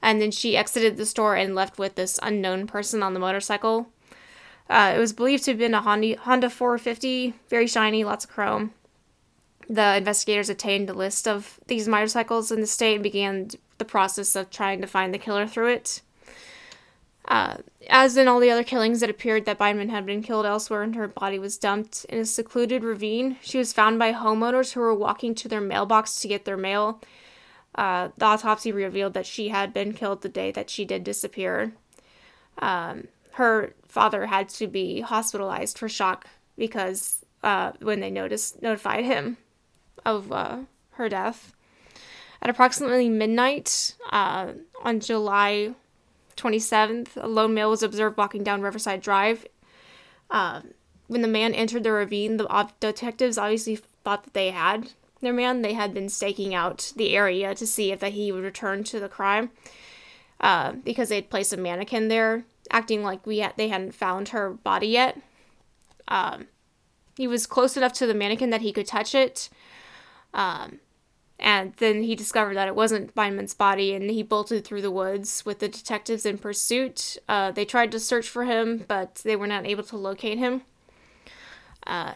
And 0.00 0.20
then 0.20 0.30
she 0.30 0.56
exited 0.56 0.96
the 0.96 1.06
store 1.06 1.36
and 1.36 1.54
left 1.54 1.78
with 1.78 1.94
this 1.94 2.18
unknown 2.22 2.66
person 2.66 3.02
on 3.02 3.14
the 3.14 3.20
motorcycle. 3.20 3.88
Uh, 4.68 4.94
it 4.96 4.98
was 4.98 5.12
believed 5.12 5.44
to 5.44 5.52
have 5.52 5.58
been 5.58 5.74
a 5.74 5.80
Honda, 5.80 6.16
Honda 6.16 6.50
450, 6.50 7.34
very 7.48 7.66
shiny, 7.66 8.04
lots 8.04 8.24
of 8.24 8.30
chrome 8.30 8.72
the 9.68 9.96
investigators 9.96 10.50
obtained 10.50 10.90
a 10.90 10.92
list 10.92 11.26
of 11.26 11.58
these 11.66 11.88
motorcycles 11.88 12.52
in 12.52 12.60
the 12.60 12.66
state 12.66 12.94
and 12.94 13.02
began 13.02 13.48
the 13.78 13.84
process 13.84 14.36
of 14.36 14.50
trying 14.50 14.80
to 14.80 14.86
find 14.86 15.12
the 15.12 15.18
killer 15.18 15.46
through 15.46 15.68
it. 15.68 16.02
Uh, 17.32 17.56
as 17.88 18.18
in 18.18 18.28
all 18.28 18.40
the 18.40 18.50
other 18.50 18.62
killings, 18.62 19.02
it 19.02 19.08
appeared 19.08 19.46
that 19.46 19.58
Bindman 19.58 19.88
had 19.88 20.04
been 20.04 20.22
killed 20.22 20.44
elsewhere 20.44 20.82
and 20.82 20.94
her 20.94 21.08
body 21.08 21.38
was 21.38 21.56
dumped 21.56 22.04
in 22.10 22.18
a 22.18 22.26
secluded 22.26 22.84
ravine. 22.84 23.38
She 23.40 23.56
was 23.56 23.72
found 23.72 23.98
by 23.98 24.12
homeowners 24.12 24.74
who 24.74 24.80
were 24.80 24.94
walking 24.94 25.34
to 25.36 25.48
their 25.48 25.62
mailbox 25.62 26.20
to 26.20 26.28
get 26.28 26.44
their 26.44 26.58
mail. 26.58 27.00
Uh, 27.74 28.10
the 28.18 28.26
autopsy 28.26 28.70
revealed 28.70 29.14
that 29.14 29.24
she 29.24 29.48
had 29.48 29.72
been 29.72 29.94
killed 29.94 30.20
the 30.20 30.28
day 30.28 30.52
that 30.52 30.68
she 30.68 30.84
did 30.84 31.04
disappear. 31.04 31.72
Um, 32.58 33.08
her 33.32 33.72
father 33.88 34.26
had 34.26 34.50
to 34.50 34.66
be 34.66 35.00
hospitalized 35.00 35.78
for 35.78 35.88
shock 35.88 36.26
because 36.58 37.24
uh, 37.42 37.72
when 37.80 38.00
they 38.00 38.10
noticed 38.10 38.60
notified 38.60 39.06
him 39.06 39.38
of 40.04 40.30
uh, 40.30 40.58
her 40.92 41.08
death. 41.08 41.54
At 42.42 42.50
approximately 42.50 43.08
midnight 43.08 43.94
uh, 44.10 44.52
on 44.82 45.00
July 45.00 45.74
27th, 46.36 47.10
a 47.16 47.28
lone 47.28 47.54
male 47.54 47.70
was 47.70 47.82
observed 47.82 48.16
walking 48.16 48.42
down 48.42 48.62
Riverside 48.62 49.00
Drive. 49.00 49.46
Uh, 50.30 50.62
when 51.06 51.22
the 51.22 51.28
man 51.28 51.54
entered 51.54 51.84
the 51.84 51.92
ravine, 51.92 52.36
the 52.36 52.68
detectives 52.80 53.38
obviously 53.38 53.76
thought 53.76 54.24
that 54.24 54.34
they 54.34 54.50
had 54.50 54.90
their 55.20 55.32
man. 55.32 55.62
They 55.62 55.74
had 55.74 55.94
been 55.94 56.08
staking 56.08 56.54
out 56.54 56.92
the 56.96 57.14
area 57.16 57.54
to 57.54 57.66
see 57.66 57.92
if 57.92 58.00
that 58.00 58.12
he 58.12 58.32
would 58.32 58.44
return 58.44 58.84
to 58.84 59.00
the 59.00 59.08
crime 59.08 59.50
uh, 60.40 60.72
because 60.72 61.08
they 61.08 61.16
had 61.16 61.30
placed 61.30 61.52
a 61.52 61.56
mannequin 61.56 62.08
there, 62.08 62.44
acting 62.70 63.02
like 63.02 63.26
we 63.26 63.46
they 63.56 63.68
hadn't 63.68 63.94
found 63.94 64.30
her 64.30 64.50
body 64.50 64.88
yet. 64.88 65.18
Um, 66.08 66.48
he 67.16 67.26
was 67.26 67.46
close 67.46 67.76
enough 67.76 67.92
to 67.94 68.06
the 68.06 68.14
mannequin 68.14 68.50
that 68.50 68.62
he 68.62 68.72
could 68.72 68.86
touch 68.86 69.14
it, 69.14 69.48
um, 70.34 70.80
and 71.42 71.72
then 71.78 72.04
he 72.04 72.14
discovered 72.14 72.54
that 72.54 72.68
it 72.68 72.76
wasn't 72.76 73.16
Bindman's 73.16 73.52
body, 73.52 73.92
and 73.92 74.08
he 74.08 74.22
bolted 74.22 74.64
through 74.64 74.80
the 74.80 74.92
woods 74.92 75.44
with 75.44 75.58
the 75.58 75.68
detectives 75.68 76.24
in 76.24 76.38
pursuit. 76.38 77.18
Uh, 77.28 77.50
they 77.50 77.64
tried 77.64 77.90
to 77.92 77.98
search 77.98 78.28
for 78.28 78.44
him, 78.44 78.84
but 78.86 79.16
they 79.16 79.34
were 79.34 79.48
not 79.48 79.66
able 79.66 79.82
to 79.82 79.96
locate 79.96 80.38
him. 80.38 80.62
Uh, 81.84 82.12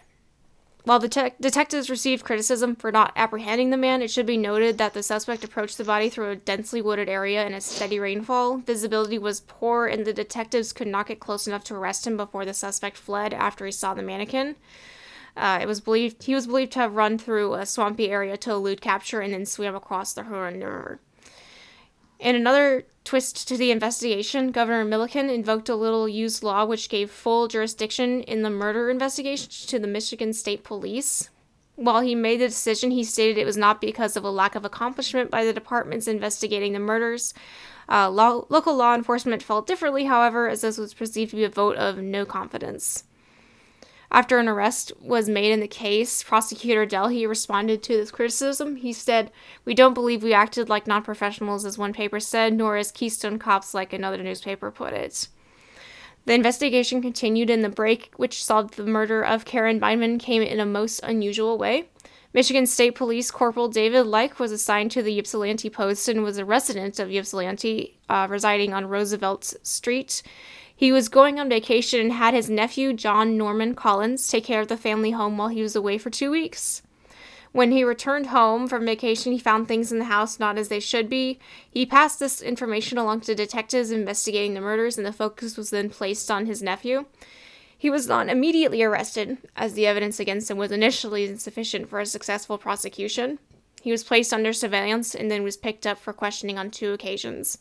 while 0.85 1.01
the 1.01 1.09
te- 1.09 1.33
detectives 1.41 1.91
received 1.91 2.25
criticism 2.25 2.77
for 2.77 2.93
not 2.93 3.13
apprehending 3.17 3.71
the 3.71 3.77
man, 3.77 4.01
it 4.01 4.13
should 4.13 4.27
be 4.27 4.37
noted 4.37 4.79
that 4.79 4.95
the 4.95 5.03
suspect 5.03 5.43
approached 5.43 5.77
the 5.77 5.83
body 5.83 6.09
through 6.09 6.31
a 6.31 6.37
densely 6.37 6.81
wooded 6.81 7.09
area 7.09 7.45
in 7.45 7.53
a 7.53 7.61
steady 7.61 7.99
rainfall. 7.99 8.59
Visibility 8.59 9.19
was 9.19 9.41
poor, 9.41 9.89
and 9.89 10.05
the 10.05 10.13
detectives 10.13 10.73
could 10.73 10.87
not 10.87 11.09
get 11.09 11.19
close 11.19 11.49
enough 11.49 11.65
to 11.65 11.75
arrest 11.75 12.07
him 12.07 12.17
before 12.17 12.45
the 12.45 12.55
suspect 12.55 12.97
fled 12.97 13.35
after 13.35 13.67
he 13.67 13.73
saw 13.73 13.93
the 13.93 14.03
mannequin. 14.03 14.55
Uh, 15.37 15.59
it 15.61 15.67
was 15.67 15.81
believed 15.81 16.23
he 16.23 16.35
was 16.35 16.47
believed 16.47 16.73
to 16.73 16.79
have 16.79 16.95
run 16.95 17.19
through 17.19 17.55
a 17.55 17.67
swampy 17.67 18.11
area 18.11 18.37
to 18.39 18.53
elude 18.53 18.81
capture 18.81 19.21
and 19.21 19.33
then 19.33 19.45
swam 19.45 19.75
across 19.75 20.13
the 20.13 20.25
Huron 20.25 20.55
River. 20.61 21.01
In 22.19 22.35
another 22.35 22.87
twist 23.05 23.47
to 23.49 23.57
the 23.57 23.71
investigation, 23.71 24.51
Governor 24.51 24.85
Milliken 24.85 25.29
invoked 25.29 25.69
a 25.69 25.77
little 25.77 26.09
used 26.09 26.43
law 26.43 26.65
which 26.65 26.89
gave 26.89 27.11
full 27.11 27.49
jurisdiction 27.49 28.23
in 28.23 28.43
the 28.43 28.51
murder 28.51 28.89
investigation 28.89 29.51
to 29.69 29.79
the 29.79 29.87
Michigan 29.87 30.33
State 30.33 30.65
Police. 30.65 31.29
While 31.75 32.01
he 32.01 32.15
made 32.15 32.41
the 32.41 32.49
decision, 32.49 32.91
he 32.91 33.05
stated 33.05 33.37
it 33.37 33.45
was 33.45 33.59
not 33.59 33.83
because 33.83 34.17
of 34.17 34.25
a 34.25 34.31
lack 34.31 34.55
of 34.55 34.65
accomplishment 34.65 35.31
by 35.31 35.45
the 35.45 35.53
departments 35.53 36.09
investigating 36.09 36.73
the 36.73 36.79
murders. 36.79 37.35
Uh, 37.87 38.09
local 38.11 38.75
law 38.75 38.95
enforcement 38.95 39.43
felt 39.43 39.67
differently, 39.67 40.05
however, 40.05 40.49
as 40.49 40.63
this 40.63 40.79
was 40.79 40.95
perceived 40.95 41.31
to 41.31 41.37
be 41.37 41.45
a 41.45 41.51
vote 41.51 41.77
of 41.77 41.99
no 41.99 42.25
confidence. 42.25 43.05
After 44.11 44.39
an 44.39 44.49
arrest 44.49 44.93
was 45.01 45.29
made 45.29 45.53
in 45.53 45.61
the 45.61 45.69
case, 45.69 46.23
prosecutor 46.23 46.87
Delhey 46.87 47.29
responded 47.29 47.83
to 47.83 47.97
this 47.97 48.11
criticism. 48.11 48.77
He 48.77 48.93
said, 48.93 49.33
We 49.65 49.75
don't 49.75 49.95
believe 49.95 50.23
we 50.23 50.33
acted 50.33 50.69
like 50.69 50.87
non 50.87 51.03
professionals, 51.03 51.65
as 51.65 51.77
one 51.77 51.93
paper 51.93 52.21
said, 52.21 52.55
nor 52.55 52.77
as 52.77 52.93
Keystone 52.93 53.39
Cops, 53.39 53.75
like 53.75 53.93
another 53.93 54.23
newspaper 54.23 54.71
put 54.71 54.93
it. 54.93 55.29
The 56.25 56.35
investigation 56.35 57.03
continued, 57.03 57.51
and 57.51 57.65
the 57.65 57.69
break 57.69 58.13
which 58.17 58.45
solved 58.45 58.75
the 58.75 58.85
murder 58.85 59.23
of 59.23 59.45
Karen 59.45 59.81
Bindman 59.81 60.19
came 60.19 60.43
in 60.43 60.61
a 60.61 60.67
most 60.67 61.01
unusual 61.03 61.59
way. 61.59 61.89
Michigan 62.33 62.67
State 62.67 62.95
Police 62.95 63.31
Corporal 63.31 63.69
David 63.69 64.07
Leik 64.07 64.39
was 64.39 64.53
assigned 64.53 64.91
to 64.91 65.03
the 65.03 65.19
Ypsilanti 65.19 65.71
Post 65.71 66.09
and 66.09 66.23
was 66.23 66.37
a 66.37 66.45
resident 66.45 66.99
of 66.99 67.11
Ypsilanti, 67.11 67.97
uh, 68.09 68.27
residing 68.29 68.75
on 68.75 68.87
Roosevelt 68.87 69.55
Street. 69.63 70.23
He 70.79 70.93
was 70.93 71.09
going 71.09 71.41
on 71.41 71.49
vacation 71.49 72.01
and 72.01 72.13
had 72.13 72.35
his 72.35 72.51
nephew, 72.51 72.93
John 72.93 73.39
Norman 73.39 73.75
Collins, 73.75 74.29
take 74.29 74.45
care 74.45 74.61
of 74.61 74.69
the 74.69 74.77
family 74.77 75.13
home 75.13 75.39
while 75.39 75.49
he 75.49 75.63
was 75.63 75.75
away 75.75 75.97
for 75.97 76.11
two 76.11 76.31
weeks. 76.31 76.83
When 77.53 77.73
he 77.73 77.83
returned 77.83 78.27
home 78.27 78.69
from 78.69 78.85
vacation, 78.85 79.33
he 79.33 79.39
found 79.39 79.67
things 79.67 79.91
in 79.91 79.99
the 79.99 80.05
house 80.05 80.39
not 80.39 80.59
as 80.59 80.69
they 80.69 80.79
should 80.81 81.09
be. 81.09 81.39
He 81.71 81.87
passed 81.87 82.19
this 82.19 82.43
information 82.43 82.99
along 82.99 83.23
to 83.23 83.35
detectives 83.35 83.91
investigating 83.91 84.53
the 84.53 84.61
murders, 84.61 84.99
and 84.99 85.07
the 85.07 85.13
focus 85.15 85.57
was 85.57 85.71
then 85.71 85.89
placed 85.89 86.31
on 86.31 86.45
his 86.45 86.63
nephew. 86.63 87.07
He 87.79 87.89
was 87.89 88.07
not 88.07 88.29
immediately 88.29 88.83
arrested, 88.83 89.39
as 89.57 89.73
the 89.73 89.87
evidence 89.87 90.21
against 90.21 90.51
him 90.51 90.59
was 90.59 90.71
initially 90.71 91.25
insufficient 91.25 91.89
for 91.89 92.01
a 92.01 92.05
successful 92.05 92.59
prosecution. 92.59 93.39
He 93.81 93.93
was 93.93 94.05
placed 94.05 94.35
under 94.35 94.53
surveillance 94.53 95.15
and 95.15 95.31
then 95.31 95.43
was 95.43 95.57
picked 95.57 95.87
up 95.87 95.99
for 95.99 96.13
questioning 96.13 96.59
on 96.59 96.71
two 96.71 96.93
occasions. 96.93 97.57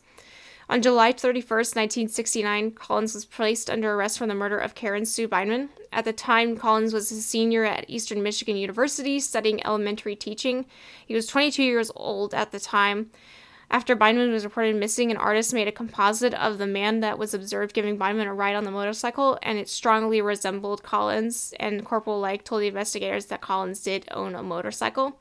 On 0.68 0.82
July 0.82 1.12
31st, 1.12 1.76
1969, 1.76 2.72
Collins 2.72 3.14
was 3.14 3.24
placed 3.24 3.70
under 3.70 3.94
arrest 3.94 4.18
for 4.18 4.26
the 4.26 4.34
murder 4.34 4.58
of 4.58 4.74
Karen 4.74 5.06
Sue 5.06 5.28
Beineman. 5.28 5.68
At 5.92 6.04
the 6.04 6.12
time, 6.12 6.56
Collins 6.56 6.92
was 6.92 7.12
a 7.12 7.22
senior 7.22 7.64
at 7.64 7.88
Eastern 7.88 8.20
Michigan 8.20 8.56
University 8.56 9.20
studying 9.20 9.64
elementary 9.64 10.16
teaching. 10.16 10.66
He 11.06 11.14
was 11.14 11.28
22 11.28 11.62
years 11.62 11.92
old 11.94 12.34
at 12.34 12.50
the 12.50 12.58
time. 12.58 13.10
After 13.70 13.94
Beineman 13.94 14.32
was 14.32 14.44
reported 14.44 14.74
missing, 14.74 15.12
an 15.12 15.16
artist 15.16 15.54
made 15.54 15.68
a 15.68 15.72
composite 15.72 16.34
of 16.34 16.58
the 16.58 16.66
man 16.66 16.98
that 16.98 17.18
was 17.18 17.32
observed 17.32 17.72
giving 17.72 17.96
Beineman 17.96 18.26
a 18.26 18.32
ride 18.32 18.56
on 18.56 18.64
the 18.64 18.70
motorcycle, 18.72 19.38
and 19.42 19.58
it 19.58 19.68
strongly 19.68 20.20
resembled 20.20 20.82
Collins. 20.82 21.54
And 21.60 21.84
Corporal 21.84 22.18
Legg 22.18 22.42
told 22.42 22.62
the 22.62 22.68
investigators 22.68 23.26
that 23.26 23.40
Collins 23.40 23.82
did 23.82 24.08
own 24.10 24.34
a 24.34 24.42
motorcycle. 24.42 25.20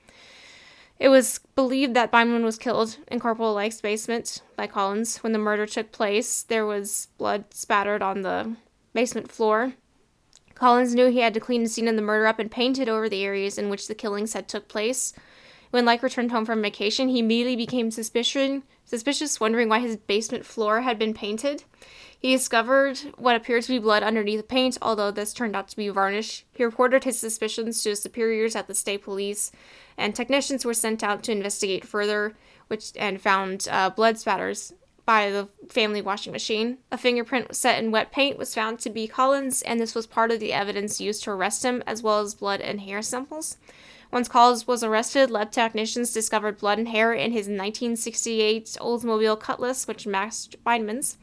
It 0.97 1.10
was 1.10 1.39
believed 1.55 1.93
that 1.93 2.12
Beineman 2.12 2.43
was 2.43 2.58
killed 2.58 2.97
in 3.10 3.19
Corporal 3.19 3.53
Legg's 3.53 3.81
basement 3.81 4.41
by 4.55 4.67
Collins. 4.67 5.17
When 5.17 5.34
the 5.34 5.39
murder 5.39 5.65
took 5.65 5.91
place, 5.91 6.43
there 6.43 6.65
was 6.65 7.10
blood 7.17 7.53
spattered 7.53 8.01
on 8.01 8.21
the 8.21 8.55
basement 8.93 9.31
floor. 9.31 9.73
Collins 10.53 10.95
knew 10.95 11.08
he 11.08 11.19
had 11.19 11.34
to 11.34 11.41
clean 11.41 11.63
the 11.63 11.69
scene 11.69 11.89
of 11.89 11.97
the 11.97 12.01
murder 12.01 12.27
up 12.27 12.39
and 12.39 12.49
paint 12.49 12.79
it 12.79 12.88
over 12.88 13.10
the 13.10 13.25
areas 13.25 13.58
in 13.58 13.69
which 13.69 13.88
the 13.88 13.95
killings 13.95 14.31
had 14.31 14.47
took 14.47 14.69
place. 14.69 15.13
When 15.71 15.84
Legg 15.84 16.01
returned 16.01 16.31
home 16.31 16.45
from 16.45 16.62
vacation, 16.62 17.10
he 17.10 17.19
immediately 17.19 17.58
became 17.58 17.91
suspicious, 17.91 18.62
suspicious, 18.85 19.39
wondering 19.39 19.67
why 19.67 19.79
his 19.79 19.97
basement 19.97 20.45
floor 20.45 20.81
had 20.81 20.97
been 20.97 21.13
painted. 21.13 21.63
He 22.17 22.35
discovered 22.35 22.97
what 23.17 23.35
appeared 23.35 23.63
to 23.63 23.71
be 23.73 23.79
blood 23.79 24.01
underneath 24.01 24.39
the 24.39 24.43
paint, 24.43 24.77
although 24.81 25.11
this 25.11 25.33
turned 25.33 25.55
out 25.55 25.67
to 25.67 25.75
be 25.75 25.89
varnish. 25.89 26.45
He 26.53 26.63
reported 26.63 27.03
his 27.03 27.19
suspicions 27.19 27.83
to 27.83 27.89
his 27.89 28.01
superiors 28.01 28.55
at 28.55 28.67
the 28.67 28.73
state 28.73 29.03
police, 29.03 29.51
and 29.97 30.15
technicians 30.15 30.65
were 30.65 30.73
sent 30.73 31.03
out 31.03 31.23
to 31.23 31.31
investigate 31.31 31.85
further, 31.85 32.35
which 32.67 32.91
and 32.95 33.21
found 33.21 33.67
uh, 33.69 33.89
blood 33.89 34.17
spatters 34.17 34.73
by 35.05 35.29
the 35.29 35.47
family 35.69 36.01
washing 36.01 36.31
machine. 36.33 36.79
A 36.91 36.97
fingerprint 36.97 37.55
set 37.55 37.81
in 37.83 37.91
wet 37.91 38.11
paint 38.11 38.37
was 38.37 38.55
found 38.55 38.79
to 38.79 38.89
be 38.89 39.07
Collins, 39.07 39.61
and 39.61 39.79
this 39.79 39.93
was 39.93 40.07
part 40.07 40.31
of 40.31 40.39
the 40.39 40.51
evidence 40.51 40.99
used 40.99 41.23
to 41.23 41.31
arrest 41.31 41.63
him, 41.63 41.83
as 41.85 42.01
well 42.01 42.21
as 42.21 42.33
blood 42.33 42.59
and 42.59 42.81
hair 42.81 43.01
samples. 43.01 43.57
Once 44.15 44.30
Collins 44.30 44.65
was 44.65 44.82
arrested, 44.82 45.30
lab 45.30 45.51
technicians 45.51 46.13
discovered 46.13 46.58
blood 46.58 46.78
and 46.78 46.88
hair 46.88 47.13
in 47.13 47.34
his 47.34 47.47
1968 47.47 48.78
Oldsmobile 48.80 49.38
Cutlass, 49.38 49.89
which 49.89 50.08
matched 50.08 50.56
Beineman's. 50.63 51.17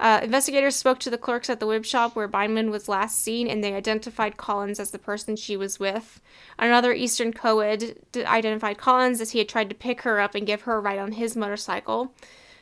Uh, 0.00 0.18
investigators 0.20 0.74
spoke 0.74 0.98
to 0.98 1.10
the 1.10 1.16
clerks 1.16 1.48
at 1.48 1.60
the 1.60 1.66
whip 1.68 1.84
shop 1.84 2.16
where 2.16 2.26
Beineman 2.26 2.72
was 2.72 2.88
last 2.88 3.22
seen, 3.22 3.46
and 3.46 3.62
they 3.62 3.72
identified 3.72 4.36
Collins 4.36 4.80
as 4.80 4.90
the 4.90 4.98
person 4.98 5.36
she 5.36 5.56
was 5.56 5.78
with. 5.78 6.20
Another 6.58 6.92
Eastern 6.92 7.32
co-ed 7.32 7.94
identified 8.16 8.78
Collins 8.78 9.20
as 9.20 9.30
he 9.30 9.38
had 9.38 9.48
tried 9.48 9.68
to 9.68 9.76
pick 9.76 10.00
her 10.00 10.18
up 10.18 10.34
and 10.34 10.44
give 10.44 10.62
her 10.62 10.78
a 10.78 10.80
ride 10.80 10.98
on 10.98 11.12
his 11.12 11.36
motorcycle. 11.36 12.12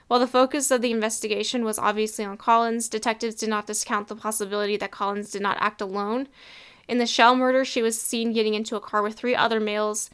While 0.06 0.20
the 0.20 0.26
focus 0.26 0.70
of 0.70 0.82
the 0.82 0.90
investigation 0.90 1.64
was 1.64 1.78
obviously 1.78 2.26
on 2.26 2.36
Collins, 2.36 2.90
detectives 2.90 3.36
did 3.36 3.48
not 3.48 3.66
discount 3.66 4.08
the 4.08 4.16
possibility 4.16 4.76
that 4.76 4.90
Collins 4.90 5.30
did 5.30 5.40
not 5.40 5.56
act 5.60 5.80
alone. 5.80 6.28
In 6.90 6.98
the 6.98 7.06
Schell 7.06 7.36
murder, 7.36 7.64
she 7.64 7.82
was 7.82 8.00
seen 8.00 8.32
getting 8.32 8.54
into 8.54 8.74
a 8.74 8.80
car 8.80 9.00
with 9.00 9.14
three 9.14 9.36
other 9.36 9.60
males. 9.60 10.10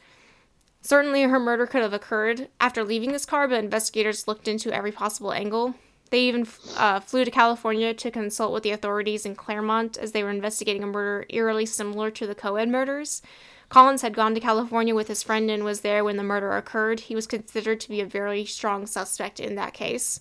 Certainly, 0.83 1.23
her 1.23 1.39
murder 1.39 1.65
could 1.65 1.81
have 1.81 1.91
occurred 1.91 2.49
after 2.59 2.83
leaving 2.83 3.11
this 3.11 3.25
car, 3.25 3.47
but 3.47 3.63
investigators 3.63 4.27
looked 4.27 4.47
into 4.47 4.71
every 4.71 4.91
possible 4.91 5.33
angle. 5.33 5.73
They 6.11 6.19
even 6.27 6.47
uh, 6.75 6.99
flew 6.99 7.25
to 7.25 7.31
California 7.31 7.95
to 7.95 8.11
consult 8.11 8.53
with 8.53 8.61
the 8.61 8.69
authorities 8.69 9.25
in 9.25 9.33
Claremont 9.33 9.97
as 9.97 10.11
they 10.11 10.23
were 10.23 10.29
investigating 10.29 10.83
a 10.83 10.85
murder 10.85 11.25
eerily 11.29 11.65
similar 11.65 12.11
to 12.11 12.27
the 12.27 12.35
Coed 12.35 12.69
murders. 12.69 13.23
Collins 13.69 14.03
had 14.03 14.13
gone 14.13 14.35
to 14.35 14.39
California 14.39 14.93
with 14.93 15.07
his 15.07 15.23
friend 15.23 15.49
and 15.49 15.63
was 15.63 15.81
there 15.81 16.03
when 16.03 16.17
the 16.17 16.21
murder 16.21 16.51
occurred. 16.51 16.99
He 16.99 17.15
was 17.15 17.25
considered 17.25 17.79
to 17.79 17.89
be 17.89 18.01
a 18.01 18.05
very 18.05 18.45
strong 18.45 18.85
suspect 18.85 19.39
in 19.39 19.55
that 19.55 19.73
case. 19.73 20.19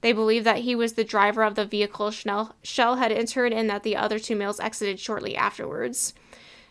They 0.00 0.12
believe 0.12 0.44
that 0.44 0.58
he 0.58 0.74
was 0.74 0.94
the 0.94 1.04
driver 1.04 1.42
of 1.42 1.54
the 1.54 1.64
vehicle 1.64 2.10
Schell 2.10 2.96
had 2.96 3.12
entered 3.12 3.52
and 3.52 3.68
that 3.68 3.82
the 3.82 3.96
other 3.96 4.18
two 4.18 4.36
males 4.36 4.60
exited 4.60 4.98
shortly 4.98 5.36
afterwards. 5.36 6.14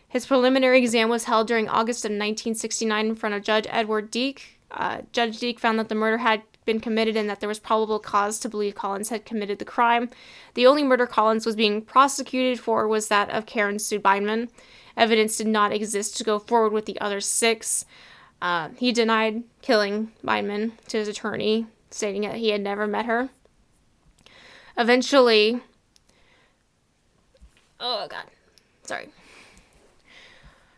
His 0.08 0.26
preliminary 0.26 0.78
exam 0.78 1.08
was 1.08 1.24
held 1.24 1.46
during 1.46 1.68
August 1.68 2.04
of 2.04 2.10
1969 2.10 3.06
in 3.06 3.14
front 3.14 3.34
of 3.34 3.44
Judge 3.44 3.66
Edward 3.68 4.10
Deake. 4.10 4.58
Uh, 4.70 5.02
Judge 5.12 5.38
Deake 5.38 5.60
found 5.60 5.78
that 5.78 5.88
the 5.88 5.94
murder 5.94 6.18
had 6.18 6.42
been 6.64 6.80
committed 6.80 7.16
and 7.16 7.30
that 7.30 7.40
there 7.40 7.48
was 7.48 7.60
probable 7.60 7.98
cause 8.00 8.38
to 8.40 8.48
believe 8.48 8.74
Collins 8.74 9.08
had 9.08 9.24
committed 9.24 9.58
the 9.58 9.64
crime. 9.64 10.10
The 10.54 10.66
only 10.66 10.82
murder 10.82 11.06
Collins 11.06 11.46
was 11.46 11.56
being 11.56 11.82
prosecuted 11.82 12.58
for 12.58 12.88
was 12.88 13.08
that 13.08 13.30
of 13.30 13.46
Karen 13.46 13.78
Sue 13.78 14.00
Beineman. 14.00 14.48
Evidence 14.96 15.36
did 15.36 15.46
not 15.46 15.72
exist 15.72 16.16
to 16.16 16.24
go 16.24 16.38
forward 16.38 16.72
with 16.72 16.86
the 16.86 17.00
other 17.00 17.20
six. 17.20 17.84
Uh, 18.42 18.70
he 18.76 18.92
denied 18.92 19.44
killing 19.62 20.10
Beineman 20.24 20.72
to 20.88 20.98
his 20.98 21.08
attorney, 21.08 21.66
stating 21.90 22.22
that 22.22 22.36
he 22.36 22.50
had 22.50 22.60
never 22.60 22.86
met 22.86 23.06
her. 23.06 23.30
Eventually, 24.76 25.60
oh 27.78 28.06
god, 28.08 28.24
sorry. 28.82 29.08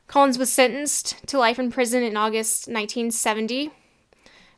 Collins 0.06 0.38
was 0.38 0.52
sentenced 0.52 1.26
to 1.26 1.38
life 1.38 1.58
in 1.58 1.70
prison 1.70 2.02
in 2.02 2.16
August 2.16 2.68
1970. 2.68 3.70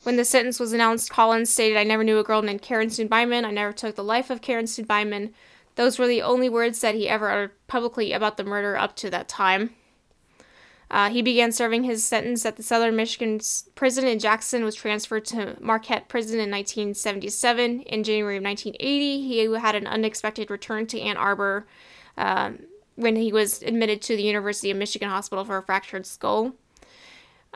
When 0.02 0.16
the 0.16 0.24
sentence 0.24 0.58
was 0.58 0.72
announced, 0.72 1.10
Collins 1.10 1.48
stated, 1.48 1.78
I 1.78 1.84
never 1.84 2.04
knew 2.04 2.18
a 2.18 2.24
girl 2.24 2.42
named 2.42 2.60
Karen 2.60 2.90
Sue 2.90 3.08
Beineman. 3.08 3.44
I 3.44 3.50
never 3.50 3.72
took 3.72 3.94
the 3.94 4.04
life 4.04 4.30
of 4.30 4.42
Karen 4.42 4.66
Sue 4.66 4.84
Beineman. 4.84 5.32
Those 5.76 5.98
were 5.98 6.06
the 6.06 6.22
only 6.22 6.48
words 6.48 6.80
that 6.80 6.94
he 6.94 7.08
ever 7.08 7.30
uttered 7.30 7.52
publicly 7.68 8.12
about 8.12 8.36
the 8.36 8.44
murder 8.44 8.76
up 8.76 8.96
to 8.96 9.10
that 9.10 9.28
time. 9.28 9.70
Uh, 10.90 11.10
he 11.10 11.22
began 11.22 11.50
serving 11.50 11.84
his 11.84 12.04
sentence 12.04 12.44
at 12.44 12.56
the 12.56 12.62
Southern 12.62 12.96
Michigan 12.96 13.40
prison 13.74 14.06
in 14.06 14.18
Jackson, 14.18 14.64
was 14.64 14.74
transferred 14.74 15.24
to 15.24 15.56
Marquette 15.60 16.08
Prison 16.08 16.34
in 16.34 16.50
1977. 16.50 17.80
In 17.82 18.04
January 18.04 18.36
of 18.36 18.44
1980, 18.44 19.22
he 19.22 19.52
had 19.54 19.74
an 19.74 19.86
unexpected 19.86 20.50
return 20.50 20.86
to 20.88 21.00
Ann 21.00 21.16
Arbor 21.16 21.66
um, 22.16 22.60
when 22.96 23.16
he 23.16 23.32
was 23.32 23.62
admitted 23.62 24.02
to 24.02 24.16
the 24.16 24.22
University 24.22 24.70
of 24.70 24.76
Michigan 24.76 25.08
Hospital 25.08 25.44
for 25.44 25.56
a 25.56 25.62
fractured 25.62 26.06
skull. 26.06 26.54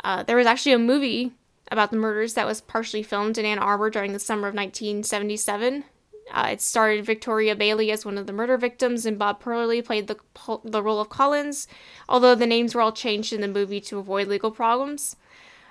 Uh, 0.02 0.22
there 0.22 0.36
was 0.36 0.46
actually 0.46 0.72
a 0.72 0.78
movie 0.78 1.32
about 1.70 1.90
the 1.90 1.96
murders 1.96 2.34
that 2.34 2.46
was 2.46 2.60
partially 2.60 3.02
filmed 3.02 3.36
in 3.36 3.44
Ann 3.44 3.58
Arbor 3.58 3.90
during 3.90 4.12
the 4.12 4.18
summer 4.18 4.48
of 4.48 4.54
1977. 4.54 5.84
Uh, 6.32 6.48
it 6.52 6.60
starred 6.60 7.04
Victoria 7.04 7.54
Bailey 7.54 7.90
as 7.90 8.04
one 8.04 8.18
of 8.18 8.26
the 8.26 8.32
murder 8.32 8.56
victims, 8.56 9.06
and 9.06 9.18
Bob 9.18 9.42
Perley 9.42 9.82
played 9.82 10.06
the, 10.06 10.16
the 10.64 10.82
role 10.82 11.00
of 11.00 11.08
Collins, 11.08 11.66
although 12.08 12.34
the 12.34 12.46
names 12.46 12.74
were 12.74 12.80
all 12.80 12.92
changed 12.92 13.32
in 13.32 13.40
the 13.40 13.48
movie 13.48 13.80
to 13.80 13.98
avoid 13.98 14.28
legal 14.28 14.50
problems. 14.50 15.16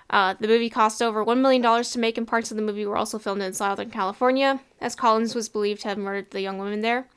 Uh, 0.09 0.35
the 0.39 0.47
movie 0.47 0.69
cost 0.69 1.01
over 1.01 1.23
$1 1.23 1.39
million 1.39 1.83
to 1.83 1.99
make, 1.99 2.17
and 2.17 2.27
parts 2.27 2.49
of 2.49 2.57
the 2.57 2.63
movie 2.63 2.85
were 2.85 2.97
also 2.97 3.19
filmed 3.19 3.41
in 3.41 3.53
Southern 3.53 3.91
California, 3.91 4.61
as 4.79 4.95
Collins 4.95 5.35
was 5.35 5.49
believed 5.49 5.81
to 5.81 5.89
have 5.89 5.97
murdered 5.97 6.31
the 6.31 6.41
young 6.41 6.57
woman 6.57 6.81
there. 6.81 7.07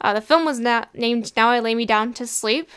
Uh, 0.00 0.12
the 0.12 0.20
film 0.20 0.44
was 0.44 0.60
na- 0.60 0.84
named 0.92 1.32
Now 1.36 1.50
I 1.50 1.60
Lay 1.60 1.74
Me 1.74 1.86
Down 1.86 2.12
to 2.14 2.26
Sleep, 2.26 2.68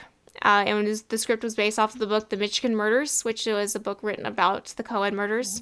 uh, 0.43 0.63
and 0.65 0.87
was, 0.87 1.03
the 1.03 1.17
script 1.17 1.43
was 1.43 1.55
based 1.55 1.77
off 1.77 1.93
of 1.93 1.99
the 1.99 2.07
book 2.07 2.29
The 2.29 2.37
Michigan 2.37 2.75
Murders, 2.75 3.23
which 3.25 3.45
was 3.45 3.75
a 3.75 3.79
book 3.79 3.99
written 4.01 4.25
about 4.25 4.65
the 4.77 4.83
Coed 4.83 5.13
murders. 5.13 5.61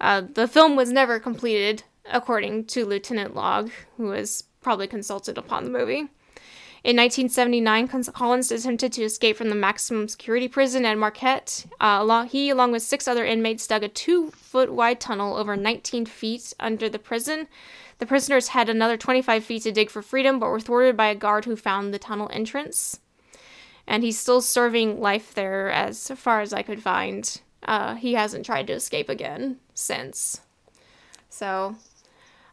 Uh, 0.00 0.20
the 0.20 0.46
film 0.46 0.76
was 0.76 0.92
never 0.92 1.18
completed, 1.18 1.82
according 2.12 2.66
to 2.66 2.86
Lieutenant 2.86 3.34
Log, 3.34 3.70
who 3.96 4.04
was 4.04 4.44
probably 4.60 4.86
consulted 4.86 5.38
upon 5.38 5.64
the 5.64 5.70
movie. 5.70 6.08
In 6.84 6.96
1979, 6.96 7.88
Collins 8.12 8.52
attempted 8.52 8.92
to 8.92 9.02
escape 9.02 9.36
from 9.36 9.48
the 9.48 9.56
maximum 9.56 10.06
security 10.06 10.46
prison 10.46 10.84
at 10.84 10.96
Marquette. 10.96 11.66
Uh, 11.80 12.24
he, 12.24 12.48
along 12.48 12.70
with 12.72 12.82
six 12.82 13.08
other 13.08 13.24
inmates, 13.24 13.66
dug 13.66 13.82
a 13.82 13.88
two 13.88 14.30
foot 14.30 14.72
wide 14.72 15.00
tunnel 15.00 15.36
over 15.36 15.56
19 15.56 16.06
feet 16.06 16.54
under 16.60 16.88
the 16.88 16.98
prison. 16.98 17.48
The 17.98 18.06
prisoners 18.06 18.48
had 18.48 18.68
another 18.68 18.96
25 18.96 19.44
feet 19.44 19.62
to 19.62 19.72
dig 19.72 19.90
for 19.90 20.02
freedom, 20.02 20.38
but 20.38 20.48
were 20.48 20.60
thwarted 20.60 20.96
by 20.96 21.08
a 21.08 21.14
guard 21.14 21.44
who 21.44 21.56
found 21.56 21.92
the 21.92 21.98
tunnel 21.98 22.30
entrance 22.32 23.00
and 23.86 24.02
he's 24.02 24.18
still 24.18 24.40
serving 24.40 25.00
life 25.00 25.34
there 25.34 25.70
as 25.70 26.08
far 26.16 26.40
as 26.40 26.52
I 26.52 26.62
could 26.62 26.82
find. 26.82 27.40
Uh, 27.62 27.94
he 27.94 28.14
hasn't 28.14 28.46
tried 28.46 28.66
to 28.66 28.72
escape 28.72 29.08
again 29.08 29.58
since. 29.74 30.40
So, 31.28 31.76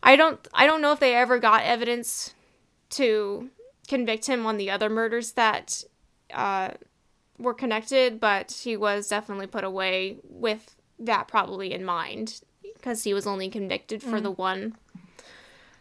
I 0.03 0.15
don't 0.15 0.45
I 0.53 0.67
don't 0.67 0.81
know 0.81 0.91
if 0.91 0.99
they 0.99 1.15
ever 1.15 1.39
got 1.39 1.63
evidence 1.63 2.35
to 2.91 3.49
convict 3.87 4.27
him 4.27 4.45
on 4.45 4.57
the 4.57 4.69
other 4.69 4.89
murders 4.89 5.31
that 5.31 5.83
uh, 6.33 6.71
were 7.37 7.53
connected, 7.53 8.19
but 8.19 8.51
he 8.63 8.77
was 8.77 9.07
definitely 9.07 9.47
put 9.47 9.63
away 9.63 10.17
with 10.23 10.75
that 10.99 11.27
probably 11.27 11.73
in 11.73 11.83
mind 11.83 12.41
because 12.61 13.03
he 13.03 13.13
was 13.13 13.25
only 13.25 13.49
convicted 13.49 14.03
for 14.03 14.19
mm. 14.19 14.23
the 14.23 14.31
one. 14.31 14.75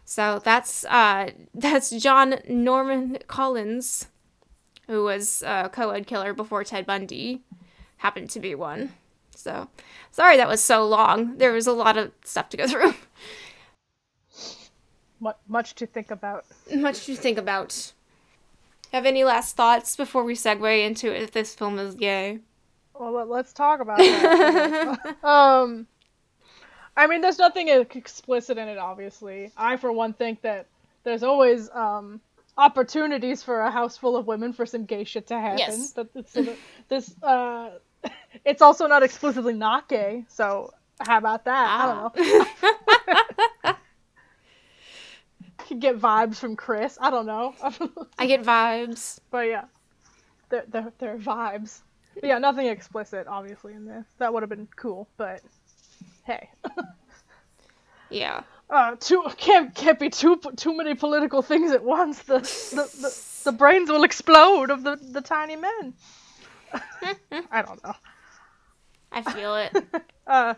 So 0.05 0.41
that's 0.43 0.85
uh, 0.85 1.31
that's 1.53 1.89
John 1.91 2.35
Norman 2.47 3.19
Collins, 3.27 4.07
who 4.87 5.03
was 5.03 5.43
a 5.45 5.69
co-ed 5.71 6.07
killer 6.07 6.33
before 6.33 6.63
Ted 6.63 6.85
Bundy 6.85 7.41
happened 7.97 8.29
to 8.31 8.39
be 8.39 8.55
one. 8.55 8.93
So 9.35 9.67
sorry 10.11 10.37
that 10.37 10.47
was 10.47 10.61
so 10.63 10.87
long. 10.87 11.37
There 11.37 11.51
was 11.51 11.67
a 11.67 11.73
lot 11.73 11.97
of 11.97 12.11
stuff 12.23 12.49
to 12.49 12.57
go 12.57 12.67
through. 12.69 12.93
Mu- 15.23 15.31
much 15.47 15.75
to 15.75 15.85
think 15.85 16.11
about. 16.11 16.45
Much 16.75 17.05
to 17.05 17.15
think 17.15 17.37
about. 17.37 17.93
Have 18.91 19.05
any 19.05 19.23
last 19.23 19.55
thoughts 19.55 19.95
before 19.95 20.25
we 20.25 20.35
segue 20.35 20.85
into 20.85 21.15
if 21.15 21.31
this 21.31 21.55
film 21.55 21.79
is 21.79 21.95
gay? 21.95 22.39
Well, 22.93 23.13
let, 23.13 23.29
let's 23.29 23.53
talk 23.53 23.79
about 23.79 23.99
that. 23.99 25.15
um, 25.23 25.87
I 26.97 27.07
mean, 27.07 27.21
there's 27.21 27.39
nothing 27.39 27.69
explicit 27.69 28.57
in 28.57 28.67
it, 28.67 28.77
obviously. 28.77 29.51
I, 29.55 29.77
for 29.77 29.93
one, 29.93 30.11
think 30.11 30.41
that 30.41 30.67
there's 31.05 31.23
always 31.23 31.69
um, 31.71 32.19
opportunities 32.57 33.41
for 33.41 33.61
a 33.61 33.71
house 33.71 33.95
full 33.95 34.17
of 34.17 34.27
women 34.27 34.51
for 34.51 34.65
some 34.65 34.83
gay 34.83 35.05
shit 35.05 35.27
to 35.27 35.39
happen. 35.39 35.59
Yes. 35.59 35.93
But 35.95 36.09
so 36.27 36.53
this, 36.89 37.15
uh, 37.23 37.71
it's 38.45 38.61
also 38.61 38.87
not 38.87 39.03
explicitly 39.03 39.53
not 39.53 39.87
gay. 39.87 40.25
So 40.27 40.73
how 40.99 41.17
about 41.17 41.45
that? 41.45 41.67
I 41.69 41.85
don't 41.85 42.03
know. 42.03 42.09
Could 42.09 42.82
get 45.79 45.99
vibes 45.99 46.37
from 46.37 46.55
Chris. 46.55 46.97
I 46.99 47.09
don't 47.09 47.25
know. 47.25 47.53
I 48.17 48.25
get 48.27 48.43
vibes. 48.43 49.19
but 49.31 49.47
yeah, 49.47 49.65
they're, 50.49 50.65
they're, 50.67 50.93
they're 50.99 51.17
vibes. 51.17 51.81
But 52.15 52.25
yeah, 52.25 52.37
nothing 52.37 52.67
explicit, 52.67 53.27
obviously, 53.27 53.73
in 53.73 53.85
this. 53.85 54.05
That 54.19 54.33
would 54.33 54.43
have 54.43 54.49
been 54.49 54.67
cool, 54.75 55.07
but 55.17 55.41
hey. 56.25 56.49
Yeah. 58.09 58.43
uh, 58.69 58.95
too 58.99 59.25
can't 59.37 59.73
can't 59.73 59.97
be 59.99 60.11
too 60.11 60.39
too 60.55 60.77
many 60.77 60.93
political 60.93 61.41
things 61.41 61.71
at 61.71 61.83
once. 61.83 62.21
The 62.21 62.39
the, 62.39 62.89
the, 63.01 63.41
the 63.45 63.51
brains 63.51 63.89
will 63.89 64.03
explode 64.03 64.69
of 64.69 64.83
the, 64.83 64.97
the 64.97 65.21
tiny 65.21 65.55
men. 65.55 65.95
I 67.51 67.63
don't 67.63 67.83
know. 67.83 67.93
I 69.11 69.21
feel 69.23 69.55
it. 69.55 69.75
Uh, 70.27 70.53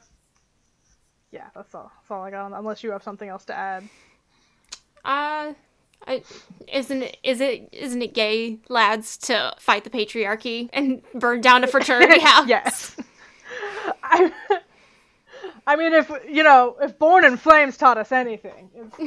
yeah, 1.31 1.47
that's 1.55 1.73
all. 1.73 1.91
That's 1.95 2.11
all 2.11 2.23
I 2.23 2.31
got. 2.31 2.51
Unless 2.53 2.83
you 2.83 2.91
have 2.91 3.03
something 3.03 3.27
else 3.27 3.45
to 3.45 3.55
add. 3.55 3.87
Uh, 5.05 5.53
I, 6.07 6.23
isn't 6.71 7.03
it, 7.03 7.17
is 7.23 7.41
it 7.41 7.69
isn't 7.71 8.01
it 8.01 8.13
gay 8.13 8.59
lads 8.69 9.17
to 9.19 9.53
fight 9.59 9.83
the 9.83 9.89
patriarchy 9.89 10.69
and 10.73 11.01
burn 11.13 11.41
down 11.41 11.63
a 11.63 11.67
fraternity 11.67 12.19
house? 12.21 12.47
yes. 12.47 12.95
I. 14.03 14.31
I 15.67 15.75
mean, 15.75 15.93
if 15.93 16.11
you 16.29 16.43
know, 16.43 16.75
if 16.81 16.97
Born 16.99 17.25
in 17.25 17.37
Flames 17.37 17.77
taught 17.77 17.97
us 17.97 18.11
anything, 18.11 18.69
it's, 18.75 18.99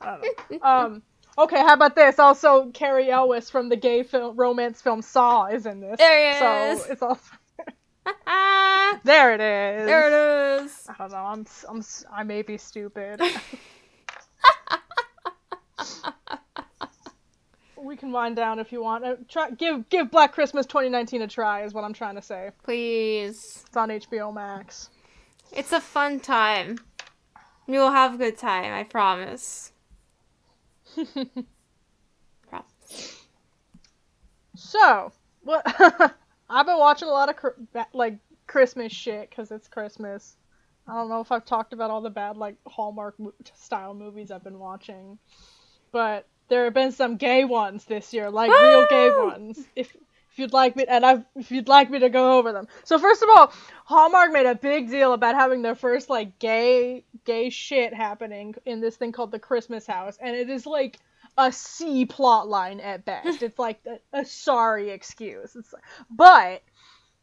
I 0.00 0.16
don't 0.16 0.22
know. 0.22 0.58
Um. 0.68 1.02
Okay, 1.38 1.58
how 1.58 1.74
about 1.74 1.94
this? 1.94 2.18
Also, 2.18 2.70
Cary 2.70 3.10
Elwes 3.10 3.50
from 3.50 3.68
the 3.68 3.76
gay 3.76 4.02
film 4.02 4.36
romance 4.36 4.80
film 4.80 5.02
Saw 5.02 5.46
is 5.46 5.66
in 5.66 5.80
this. 5.80 5.98
There 5.98 6.32
he 6.32 6.38
so 6.38 6.72
is. 6.84 6.86
it's 6.90 7.02
also 7.02 7.20
there. 9.04 9.34
It 9.34 9.40
is. 9.40 9.86
there 9.86 10.58
it 10.60 10.64
is. 10.64 10.86
I 10.88 10.94
don't 10.98 11.10
know. 11.12 11.16
I'm 11.18 11.46
I'm 11.68 11.84
I 12.12 12.22
may 12.22 12.42
be 12.42 12.56
stupid. 12.56 13.20
We 17.96 17.98
can 17.98 18.12
wind 18.12 18.36
down 18.36 18.58
if 18.58 18.72
you 18.72 18.82
want. 18.82 19.06
Uh, 19.06 19.16
try 19.26 19.50
give 19.50 19.88
give 19.88 20.10
Black 20.10 20.34
Christmas 20.34 20.66
2019 20.66 21.22
a 21.22 21.26
try 21.26 21.64
is 21.64 21.72
what 21.72 21.82
I'm 21.82 21.94
trying 21.94 22.16
to 22.16 22.20
say. 22.20 22.50
Please. 22.62 23.64
It's 23.66 23.76
on 23.76 23.88
HBO 23.88 24.34
Max. 24.34 24.90
It's 25.50 25.72
a 25.72 25.80
fun 25.80 26.20
time. 26.20 26.78
We 27.66 27.78
will 27.78 27.90
have 27.90 28.14
a 28.14 28.18
good 28.18 28.36
time, 28.36 28.74
I 28.74 28.84
promise. 28.84 29.72
Promise. 32.48 33.24
So, 34.54 35.10
what 35.42 35.62
I've 36.50 36.66
been 36.66 36.78
watching 36.78 37.08
a 37.08 37.12
lot 37.12 37.30
of 37.30 37.36
cr- 37.36 37.78
like 37.94 38.18
Christmas 38.46 38.92
shit 38.92 39.30
because 39.30 39.50
it's 39.50 39.68
Christmas. 39.68 40.36
I 40.86 40.92
don't 40.92 41.08
know 41.08 41.22
if 41.22 41.32
I've 41.32 41.46
talked 41.46 41.72
about 41.72 41.90
all 41.90 42.02
the 42.02 42.10
bad 42.10 42.36
like 42.36 42.56
Hallmark 42.66 43.18
mo- 43.18 43.32
style 43.54 43.94
movies 43.94 44.30
I've 44.30 44.44
been 44.44 44.58
watching, 44.58 45.18
but 45.92 46.28
there 46.48 46.64
have 46.64 46.74
been 46.74 46.92
some 46.92 47.16
gay 47.16 47.44
ones 47.44 47.84
this 47.84 48.12
year, 48.12 48.30
like 48.30 48.50
real 48.50 48.86
gay 48.88 49.10
ones. 49.10 49.58
If 49.74 49.94
if 50.36 50.40
you'd 50.40 50.52
like 50.52 50.76
me, 50.76 50.84
and 50.86 51.04
I 51.04 51.24
if 51.34 51.50
you'd 51.50 51.68
like 51.68 51.90
me 51.90 51.98
to 52.00 52.10
go 52.10 52.38
over 52.38 52.52
them. 52.52 52.68
So 52.84 52.98
first 52.98 53.22
of 53.22 53.28
all, 53.34 53.52
Hallmark 53.86 54.32
made 54.32 54.46
a 54.46 54.54
big 54.54 54.90
deal 54.90 55.14
about 55.14 55.34
having 55.34 55.62
their 55.62 55.74
first 55.74 56.10
like 56.10 56.38
gay 56.38 57.04
gay 57.24 57.50
shit 57.50 57.94
happening 57.94 58.54
in 58.66 58.80
this 58.80 58.96
thing 58.96 59.12
called 59.12 59.30
the 59.32 59.38
Christmas 59.38 59.86
House, 59.86 60.18
and 60.20 60.36
it 60.36 60.50
is 60.50 60.66
like 60.66 60.98
a 61.38 61.50
C 61.50 62.04
plot 62.04 62.48
line 62.48 62.80
at 62.80 63.04
best. 63.04 63.42
it's 63.42 63.58
like 63.58 63.80
a, 63.86 64.20
a 64.20 64.24
sorry 64.24 64.90
excuse. 64.90 65.56
It's 65.56 65.74
but 66.10 66.62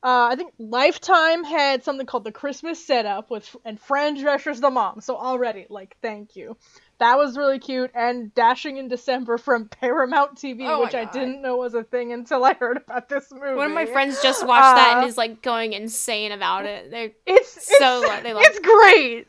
uh, 0.04 0.28
I 0.32 0.36
think 0.36 0.54
Lifetime 0.60 1.46
had 1.46 1.84
something 1.84 2.06
called 2.06 2.26
the 2.26 2.32
Christmas 2.32 2.86
Setup 2.86 3.30
with 3.30 3.56
and 3.64 3.80
Fran 3.80 4.16
Drescher's 4.16 4.60
the 4.60 4.70
mom. 4.70 5.00
So 5.00 5.16
already, 5.16 5.66
like, 5.70 5.96
thank 6.02 6.36
you. 6.36 6.58
That 7.00 7.18
was 7.18 7.38
really 7.38 7.60
cute. 7.60 7.92
And 7.94 8.34
Dashing 8.34 8.78
in 8.78 8.88
December 8.88 9.38
from 9.38 9.68
Paramount 9.82 10.36
TV, 10.36 10.66
Oh 10.68 10.82
which 10.82 10.96
I 10.96 11.06
didn't 11.06 11.42
know 11.42 11.58
was 11.58 11.74
a 11.74 11.84
thing 11.84 12.14
until 12.14 12.44
I 12.46 12.54
heard 12.54 12.78
about 12.78 13.10
this 13.10 13.32
movie. 13.32 13.56
One 13.56 13.68
of 13.68 13.74
my 13.74 13.86
friends 13.86 14.22
just 14.22 14.46
watched 14.46 14.76
that 14.76 14.94
and 14.98 15.04
Uh, 15.04 15.08
is 15.08 15.18
like 15.18 15.42
going 15.42 15.74
insane 15.74 16.32
about 16.32 16.66
it. 16.66 16.92
They're 16.92 17.12
It's, 17.26 17.58
it's 17.58 17.78
so 17.78 18.02
lo- 18.08 18.20
they 18.22 18.34
love 18.34 18.44
it's 18.46 18.60
great. 18.60 19.28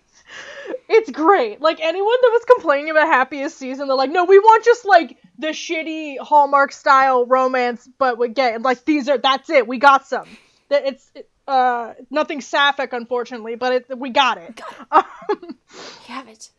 It's 0.89 1.11
great. 1.11 1.61
Like 1.61 1.81
anyone 1.81 2.17
that 2.23 2.31
was 2.33 2.45
complaining 2.57 2.91
about 2.91 3.07
Happiest 3.09 3.57
Season, 3.59 3.87
they're 3.89 3.97
like, 3.97 4.11
no, 4.11 4.25
we 4.25 4.39
want 4.39 4.65
just 4.65 4.85
like 4.85 5.19
the 5.39 5.49
shitty 5.49 6.19
Hallmark 6.19 6.73
style 6.73 7.27
romance, 7.27 7.89
but 7.99 8.19
with 8.19 8.35
gay. 8.35 8.57
Like 8.59 8.85
these 8.85 9.09
are 9.09 9.19
that's 9.19 9.51
it. 9.51 9.67
We 9.67 9.79
got 9.79 10.07
some. 10.07 10.27
That 10.71 10.87
it's 10.87 11.11
uh 11.47 11.95
nothing 12.11 12.41
sapphic, 12.41 12.93
unfortunately, 12.93 13.55
but 13.57 13.73
it 13.73 13.99
we 13.99 14.11
got 14.11 14.39
it. 14.39 14.61
Um, 14.91 15.05
you 15.43 16.15
have 16.15 16.29
it. 16.29 16.51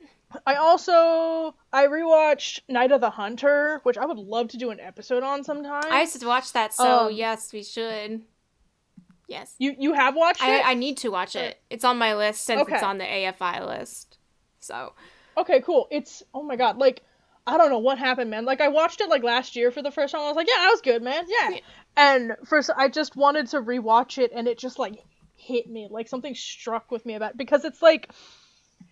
I 0.45 0.55
also 0.55 1.55
I 1.71 1.87
rewatched 1.87 2.61
Night 2.69 2.91
of 2.91 3.01
the 3.01 3.09
Hunter, 3.09 3.79
which 3.83 3.97
I 3.97 4.05
would 4.05 4.17
love 4.17 4.49
to 4.49 4.57
do 4.57 4.69
an 4.71 4.79
episode 4.79 5.23
on 5.23 5.43
sometime. 5.43 5.83
I 5.89 6.01
used 6.01 6.19
to 6.19 6.27
watch 6.27 6.53
that, 6.53 6.73
so 6.73 7.07
Um, 7.07 7.13
yes, 7.13 7.53
we 7.53 7.63
should. 7.63 8.21
Yes. 9.27 9.55
you 9.57 9.75
you 9.77 9.93
have 9.93 10.15
watched 10.15 10.43
I, 10.43 10.57
it? 10.59 10.67
I 10.67 10.73
need 10.75 10.97
to 10.97 11.09
watch 11.09 11.35
it. 11.35 11.59
It's 11.69 11.83
on 11.83 11.97
my 11.97 12.15
list 12.15 12.43
since 12.43 12.67
it's 12.69 12.83
on 12.83 12.97
the 12.97 13.05
AFI 13.05 13.65
list. 13.65 14.17
So 14.59 14.93
Okay, 15.37 15.61
cool. 15.61 15.87
It's 15.91 16.23
oh 16.33 16.43
my 16.43 16.55
god, 16.55 16.77
like 16.77 17.01
I 17.47 17.57
don't 17.57 17.69
know 17.69 17.79
what 17.79 17.97
happened, 17.97 18.29
man. 18.29 18.45
Like 18.45 18.61
I 18.61 18.69
watched 18.69 19.01
it 19.01 19.09
like 19.09 19.23
last 19.23 19.55
year 19.55 19.71
for 19.71 19.81
the 19.81 19.91
first 19.91 20.13
time. 20.13 20.21
I 20.21 20.27
was 20.27 20.35
like, 20.35 20.47
yeah, 20.47 20.61
that 20.61 20.71
was 20.71 20.81
good, 20.81 21.03
man. 21.03 21.25
Yeah. 21.27 21.49
Yeah. 21.49 21.59
And 21.97 22.35
first, 22.45 22.69
I 22.75 22.89
just 22.89 23.15
wanted 23.15 23.47
to 23.47 23.61
rewatch 23.61 24.17
it, 24.17 24.31
and 24.33 24.47
it 24.47 24.57
just 24.57 24.79
like 24.79 25.03
hit 25.35 25.69
me, 25.69 25.87
like 25.89 26.07
something 26.07 26.33
struck 26.35 26.91
with 26.91 27.05
me 27.05 27.15
about 27.15 27.31
it 27.31 27.37
because 27.37 27.65
it's 27.65 27.81
like 27.81 28.09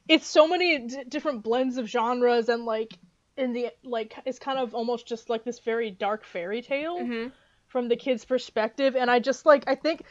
it's 0.08 0.28
so 0.28 0.48
many 0.48 0.80
d- 0.80 1.04
different 1.08 1.44
blends 1.44 1.78
of 1.78 1.88
genres 1.88 2.50
and 2.50 2.66
like 2.66 2.98
in 3.38 3.54
the 3.54 3.70
like 3.84 4.16
it's 4.26 4.40
kind 4.40 4.60
of 4.60 4.76
almost 4.76 5.08
just 5.08 5.30
like 5.30 5.44
this 5.44 5.60
very 5.60 5.90
dark 5.90 6.26
fairy 6.26 6.62
tale 6.62 7.00
mhm. 7.00 7.32
from 7.68 7.88
the 7.88 7.96
kid's 7.96 8.26
perspective 8.26 8.96
and 8.96 9.10
i 9.10 9.20
just 9.20 9.46
like 9.46 9.64
i 9.68 9.76
think 9.76 10.04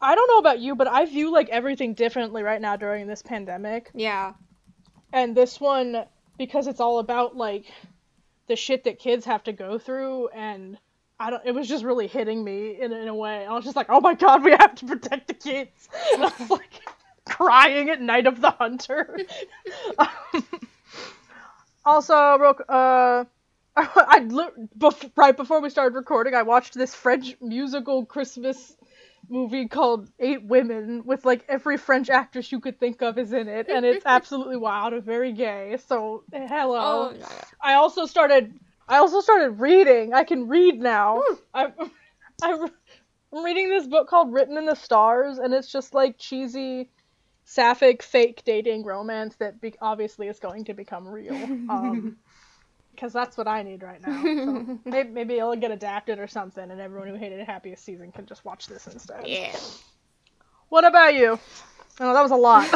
i 0.00 0.14
don't 0.14 0.28
know 0.28 0.38
about 0.38 0.58
you 0.58 0.74
but 0.74 0.88
i 0.88 1.04
view 1.04 1.32
like 1.32 1.48
everything 1.50 1.94
differently 1.94 2.42
right 2.42 2.60
now 2.60 2.76
during 2.76 3.06
this 3.06 3.22
pandemic 3.22 3.90
yeah. 3.94 4.32
and 5.12 5.36
this 5.36 5.60
one 5.60 6.04
because 6.38 6.66
it's 6.66 6.80
all 6.80 6.98
about 6.98 7.36
like 7.36 7.66
the 8.48 8.56
shit 8.56 8.84
that 8.84 8.98
kids 8.98 9.24
have 9.24 9.42
to 9.44 9.52
go 9.52 9.78
through 9.78 10.28
and 10.28 10.78
I 11.20 11.30
don't 11.30 11.42
it 11.46 11.52
was 11.52 11.68
just 11.68 11.84
really 11.84 12.08
hitting 12.08 12.42
me 12.42 12.80
in, 12.80 12.92
in 12.92 13.06
a 13.06 13.14
way. 13.14 13.46
I 13.46 13.52
was 13.52 13.62
just 13.62 13.76
like, 13.76 13.86
"Oh 13.88 14.00
my 14.00 14.14
god, 14.14 14.42
we 14.42 14.50
have 14.50 14.74
to 14.76 14.86
protect 14.86 15.28
the 15.28 15.34
kids." 15.34 15.88
And 16.12 16.24
I 16.24 16.32
was 16.36 16.50
like 16.50 16.80
crying 17.24 17.90
at 17.90 18.00
Night 18.00 18.26
of 18.26 18.40
the 18.40 18.50
Hunter. 18.50 19.18
um, 19.98 20.44
also, 21.84 22.38
real, 22.38 22.54
uh 22.68 23.24
I 23.76 24.18
bef- 24.78 25.10
right 25.16 25.36
before 25.36 25.62
we 25.62 25.70
started 25.70 25.96
recording, 25.96 26.34
I 26.34 26.42
watched 26.42 26.74
this 26.74 26.94
French 26.94 27.36
musical 27.40 28.04
Christmas 28.04 28.76
movie 29.30 29.66
called 29.66 30.10
Eight 30.18 30.44
Women 30.44 31.04
with 31.06 31.24
like 31.24 31.44
every 31.48 31.78
French 31.78 32.10
actress 32.10 32.52
you 32.52 32.60
could 32.60 32.78
think 32.78 33.00
of 33.00 33.16
is 33.16 33.32
in 33.32 33.48
it, 33.48 33.68
and 33.70 33.86
it's 33.86 34.04
absolutely 34.06 34.58
wild 34.58 34.92
and 34.92 35.02
very 35.02 35.32
gay. 35.32 35.78
So 35.88 36.24
hello. 36.32 37.12
Oh, 37.12 37.14
yeah. 37.18 37.26
I 37.62 37.74
also 37.74 38.04
started. 38.04 38.52
I 38.86 38.98
also 38.98 39.20
started 39.20 39.52
reading. 39.52 40.12
I 40.12 40.24
can 40.24 40.48
read 40.48 40.78
now. 40.78 41.22
I'm, 41.54 41.72
I'm 42.42 42.70
I'm 43.34 43.44
reading 43.44 43.70
this 43.70 43.86
book 43.86 44.06
called 44.06 44.34
Written 44.34 44.58
in 44.58 44.66
the 44.66 44.74
Stars, 44.74 45.38
and 45.38 45.54
it's 45.54 45.72
just 45.72 45.94
like 45.94 46.18
cheesy, 46.18 46.90
sapphic, 47.44 48.02
fake 48.02 48.42
dating 48.44 48.84
romance 48.84 49.36
that 49.36 49.60
be- 49.60 49.74
obviously 49.80 50.28
is 50.28 50.38
going 50.38 50.64
to 50.64 50.74
become 50.74 51.06
real. 51.06 51.34
Um, 51.34 52.16
because 52.94 53.12
that's 53.12 53.36
what 53.36 53.48
I 53.48 53.62
need 53.62 53.82
right 53.82 54.00
now. 54.06 54.22
So 54.22 54.78
maybe, 54.84 55.10
maybe 55.10 55.34
it'll 55.38 55.56
get 55.56 55.70
adapted 55.70 56.18
or 56.18 56.26
something, 56.26 56.70
and 56.70 56.80
everyone 56.80 57.08
who 57.08 57.16
hated 57.16 57.40
Happiest 57.40 57.84
Season 57.84 58.12
can 58.12 58.26
just 58.26 58.44
watch 58.44 58.66
this 58.66 58.86
instead. 58.86 59.26
yeah. 59.26 59.56
What 60.68 60.84
about 60.84 61.14
you? 61.14 61.38
Know 62.00 62.14
that 62.14 62.22
was 62.22 62.30
a 62.30 62.36
lot. 62.36 62.68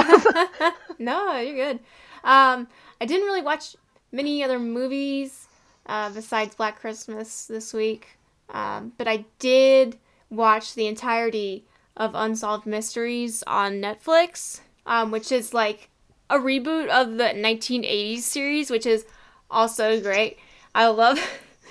no, 0.99 1.37
you're 1.39 1.55
good. 1.55 1.81
Um, 2.25 2.69
I 3.01 3.07
didn't 3.07 3.27
really 3.27 3.43
watch 3.43 3.77
many 4.13 4.45
other 4.45 4.59
movies 4.59 5.49
uh, 5.87 6.11
besides 6.11 6.55
Black 6.55 6.79
Christmas 6.79 7.47
this 7.47 7.73
week, 7.73 8.19
um, 8.51 8.93
but 8.99 9.09
I 9.09 9.25
did 9.39 9.99
watch 10.29 10.75
the 10.75 10.87
entirety 10.87 11.65
of 11.97 12.15
Unsolved 12.15 12.67
Mysteries 12.67 13.43
on 13.47 13.75
Netflix, 13.75 14.61
um, 14.85 15.11
which 15.11 15.33
is 15.33 15.55
like 15.55 15.91
a 16.29 16.39
reboot 16.39 16.89
of 16.89 17.19
the 17.19 17.25
1980s 17.25 18.19
series, 18.19 18.71
which 18.71 18.87
is 18.87 19.07
also 19.51 20.01
great. 20.01 20.39
I 20.75 20.89
love. 20.89 21.19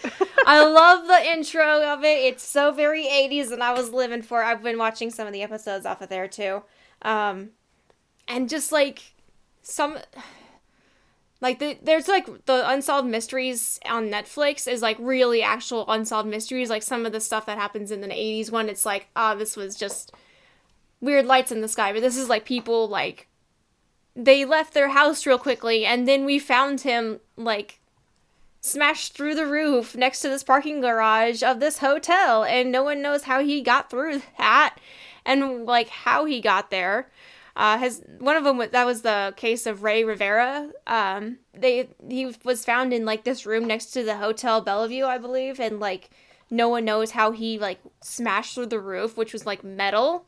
I 0.48 0.64
love 0.64 1.08
the 1.08 1.32
intro 1.32 1.82
of 1.82 2.04
it. 2.04 2.20
It's 2.26 2.44
so 2.44 2.72
very 2.72 3.06
80s, 3.06 3.52
and 3.52 3.64
I 3.64 3.74
was 3.74 3.90
living 3.92 4.22
for. 4.22 4.42
it. 4.42 4.46
I've 4.46 4.64
been 4.64 4.78
watching 4.78 5.10
some 5.10 5.28
of 5.28 5.34
the 5.34 5.42
episodes 5.42 5.86
off 5.86 6.02
of 6.02 6.10
there 6.10 6.28
too, 6.28 6.64
um, 7.02 7.52
and 8.28 8.48
just 8.50 8.72
like 8.72 9.14
some 9.62 9.98
like 11.42 11.60
the, 11.60 11.78
there's 11.82 12.08
like 12.08 12.46
the 12.46 12.70
unsolved 12.70 13.08
mysteries 13.08 13.80
on 13.86 14.10
netflix 14.10 14.72
is 14.72 14.82
like 14.82 14.98
really 15.00 15.44
actual 15.44 15.86
unsolved 15.90 16.30
mysteries. 16.30 16.70
Like 16.70 16.84
some 16.84 17.06
of 17.06 17.12
the 17.12 17.20
stuff 17.20 17.46
that 17.46 17.58
happens 17.58 17.92
in 17.92 18.02
the 18.02 18.08
80s 18.08 18.52
one 18.52 18.70
it's 18.70 18.86
like 18.86 19.08
oh, 19.16 19.38
this 19.38 19.56
was 19.56 19.76
just 19.76 20.14
weird 21.02 21.26
lights 21.26 21.52
in 21.52 21.62
the 21.62 21.68
sky. 21.68 21.94
But 21.94 22.02
this 22.02 22.18
is 22.18 22.30
like 22.30 22.46
people 22.46 22.88
like 22.88 23.28
they 24.16 24.46
left 24.46 24.74
their 24.74 24.90
house 24.90 25.26
real 25.26 25.38
quickly 25.38 25.86
and 25.86 26.08
then 26.08 26.26
we 26.26 26.40
found 26.40 26.82
him 26.82 27.20
like 27.36 27.80
smashed 28.62 29.14
through 29.14 29.36
the 29.36 29.46
roof 29.46 29.96
next 29.96 30.22
to 30.22 30.30
this 30.30 30.44
parking 30.44 30.82
garage 30.82 31.44
of 31.44 31.60
this 31.60 31.80
hotel 31.80 32.44
and 32.44 32.72
no 32.72 32.82
one 32.82 33.02
knows 33.02 33.24
how 33.24 33.44
he 33.44 33.62
got 33.62 33.90
through 33.90 34.22
that 34.38 34.78
and 35.26 35.66
like 35.66 35.90
how 35.90 36.26
he 36.26 36.40
got 36.42 36.72
there 36.72 37.10
uh, 37.56 37.90
one 38.20 38.36
of 38.36 38.44
them 38.44 38.58
that 38.58 38.86
was 38.86 39.02
the 39.02 39.34
case 39.38 39.66
of 39.66 39.84
Ray 39.84 40.04
Rivera. 40.04 40.72
Um, 40.88 41.38
they 41.54 41.90
he 42.10 42.34
was 42.44 42.66
found 42.66 42.94
in 42.94 43.06
like 43.06 43.24
this 43.24 43.46
room 43.46 43.66
next 43.66 43.88
to 43.88 44.04
the 44.04 44.18
Hotel 44.18 44.62
Bellevue, 44.62 45.06
I 45.06 45.18
believe, 45.18 45.60
and 45.60 45.80
like 45.80 46.10
no 46.50 46.70
one 46.70 46.86
knows 46.86 47.12
how 47.12 47.32
he 47.32 47.58
like 47.58 47.80
smashed 48.02 48.56
through 48.56 48.68
the 48.68 48.80
roof, 48.80 49.18
which 49.18 49.34
was 49.34 49.46
like 49.46 49.64
metal. 49.64 50.26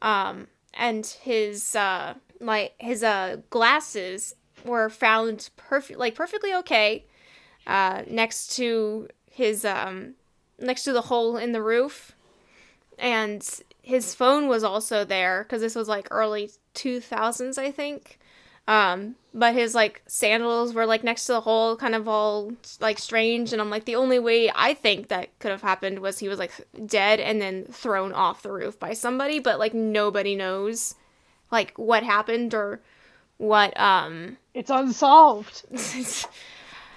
Um, 0.00 0.46
and 0.74 1.06
his 1.06 1.74
uh 1.74 2.14
like 2.40 2.74
his 2.78 3.02
uh 3.02 3.38
glasses 3.50 4.34
were 4.64 4.88
found 4.88 5.50
perfect 5.56 5.98
like 5.98 6.14
perfectly 6.14 6.54
okay 6.54 7.04
uh 7.66 8.02
next 8.08 8.56
to 8.56 9.08
his 9.30 9.64
um 9.64 10.14
next 10.58 10.84
to 10.84 10.92
the 10.92 11.02
hole 11.02 11.36
in 11.36 11.52
the 11.52 11.62
roof 11.62 12.12
and 12.98 13.60
his 13.82 14.14
phone 14.14 14.48
was 14.48 14.62
also 14.62 15.04
there 15.04 15.44
because 15.44 15.62
this 15.62 15.74
was 15.74 15.88
like 15.88 16.06
early 16.10 16.50
2000s, 16.74 17.58
I 17.58 17.70
think. 17.70 18.18
Um, 18.68 19.16
but 19.34 19.54
his 19.54 19.74
like 19.74 20.02
sandals 20.06 20.74
were 20.74 20.86
like 20.86 21.02
next 21.02 21.26
to 21.26 21.32
the 21.32 21.40
hole, 21.40 21.76
kind 21.76 21.94
of 21.94 22.06
all 22.06 22.52
like 22.80 22.98
strange. 22.98 23.52
And 23.52 23.60
I'm 23.60 23.70
like, 23.70 23.84
the 23.84 23.96
only 23.96 24.18
way 24.18 24.50
I 24.54 24.74
think 24.74 25.08
that 25.08 25.36
could 25.38 25.50
have 25.50 25.62
happened 25.62 25.98
was 25.98 26.18
he 26.18 26.28
was 26.28 26.38
like 26.38 26.52
dead 26.86 27.20
and 27.20 27.40
then 27.40 27.64
thrown 27.64 28.12
off 28.12 28.42
the 28.42 28.52
roof 28.52 28.78
by 28.78 28.92
somebody, 28.92 29.38
but 29.38 29.58
like 29.58 29.74
nobody 29.74 30.36
knows 30.36 30.94
like 31.50 31.72
what 31.76 32.02
happened 32.02 32.54
or 32.54 32.80
what 33.38 33.78
um 33.80 34.36
it's 34.52 34.68
unsolved 34.70 35.64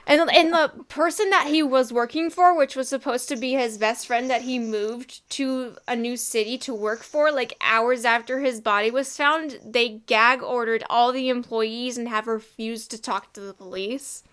And 0.06 0.30
and 0.32 0.51
the 0.51 0.72
person 0.89 1.30
that 1.30 1.47
he 1.47 1.64
was 1.64 1.93
working 1.93 2.30
for, 2.30 2.56
which 2.56 2.76
was 2.76 2.89
supposed 2.89 3.30
to 3.30 3.38
be 3.38 3.54
his 3.54 3.78
best 3.78 4.06
friend 4.06 4.30
that 4.30 4.41
he 4.41 4.60
moved 4.60 5.28
to 5.32 5.78
a 5.88 5.95
new 5.95 6.18
city 6.18 6.58
to 6.60 6.74
work 6.74 7.04
for, 7.04 7.32
like 7.32 7.56
hours 7.62 8.04
after 8.04 8.39
his 8.39 8.60
body 8.60 8.91
was 8.91 9.16
found, 9.16 9.60
they 9.64 10.01
gag 10.06 10.43
ordered 10.43 10.84
all 10.89 11.14
the 11.14 11.30
employees 11.30 11.97
and 11.97 12.10
have 12.10 12.28
refused 12.28 12.91
to 12.91 13.01
talk 13.01 13.32
to 13.34 13.39
the 13.39 13.54
police. 13.54 14.24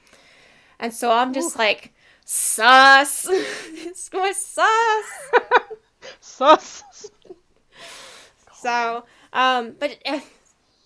And 0.81 0.93
so 0.93 1.13
I'm 1.13 1.33
just 1.33 1.55
Ooh. 1.55 1.59
like, 1.59 1.93
sus. 2.25 3.27
it's 3.31 4.09
going 4.09 4.35
sus. 4.35 5.05
sus. 6.21 6.83
So, 8.55 9.05
um, 9.33 9.77
but 9.79 9.99
uh, 10.05 10.21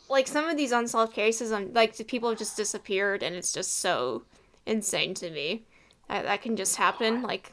like 0.09 0.27
some 0.29 0.49
of 0.49 0.57
these 0.57 0.73
unsolved 0.73 1.13
cases, 1.13 1.53
um, 1.53 1.73
like 1.73 2.07
people 2.07 2.29
have 2.29 2.39
just 2.39 2.57
disappeared, 2.57 3.23
and 3.23 3.35
it's 3.35 3.53
just 3.53 3.79
so 3.79 4.23
insane 4.67 5.15
to 5.15 5.31
me. 5.31 5.65
That, 6.09 6.25
that 6.25 6.43
can 6.43 6.57
just 6.57 6.77
happen. 6.77 7.23
Like, 7.23 7.53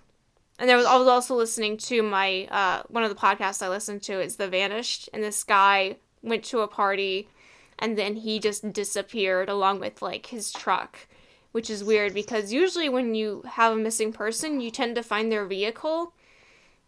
and 0.60 0.70
there 0.70 0.78
was 0.78 0.86
I 0.86 0.98
was 0.98 1.08
also 1.08 1.36
listening 1.36 1.78
to 1.78 2.04
my 2.04 2.48
uh 2.52 2.84
one 2.90 3.04
of 3.04 3.10
the 3.10 3.16
podcasts 3.16 3.64
I 3.64 3.70
listened 3.70 4.04
to 4.04 4.22
is 4.22 4.36
The 4.36 4.48
Vanished, 4.48 5.10
and 5.14 5.24
this 5.24 5.44
guy 5.44 5.98
went 6.22 6.44
to 6.46 6.60
a 6.60 6.68
party, 6.68 7.30
and 7.80 7.98
then 7.98 8.18
he 8.18 8.40
just 8.40 8.72
disappeared 8.74 9.50
along 9.50 9.80
with 9.80 10.02
like 10.02 10.28
his 10.28 10.52
truck, 10.52 11.08
which 11.52 11.70
is 11.70 11.84
weird 11.84 12.14
because 12.14 12.54
usually 12.54 12.90
when 12.90 13.16
you 13.16 13.44
have 13.54 13.74
a 13.74 13.78
missing 13.78 14.14
person, 14.14 14.62
you 14.62 14.70
tend 14.70 14.96
to 14.96 15.04
find 15.04 15.32
their 15.32 15.46
vehicle 15.46 16.14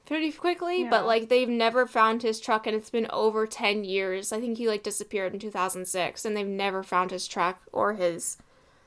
pretty 0.05 0.32
quickly, 0.32 0.84
yeah. 0.84 0.89
but 0.89 1.05
like 1.05 1.30
they've 1.30 1.49
never 1.49 1.88
found 1.88 2.21
his 2.21 2.39
truck 2.39 2.67
and 2.67 2.76
it's 2.76 2.89
been 2.89 3.07
over 3.11 3.47
10 3.47 3.84
years. 3.84 4.32
I 4.32 4.39
think 4.39 4.57
he 4.57 4.67
like 4.67 4.84
disappeared 4.84 5.34
in 5.34 5.39
2006 5.39 6.26
and 6.26 6.36
they've 6.36 6.45
never 6.45 6.84
found 6.84 7.11
his 7.11 7.28
truck 7.28 7.61
or 7.71 7.93
his 7.93 8.38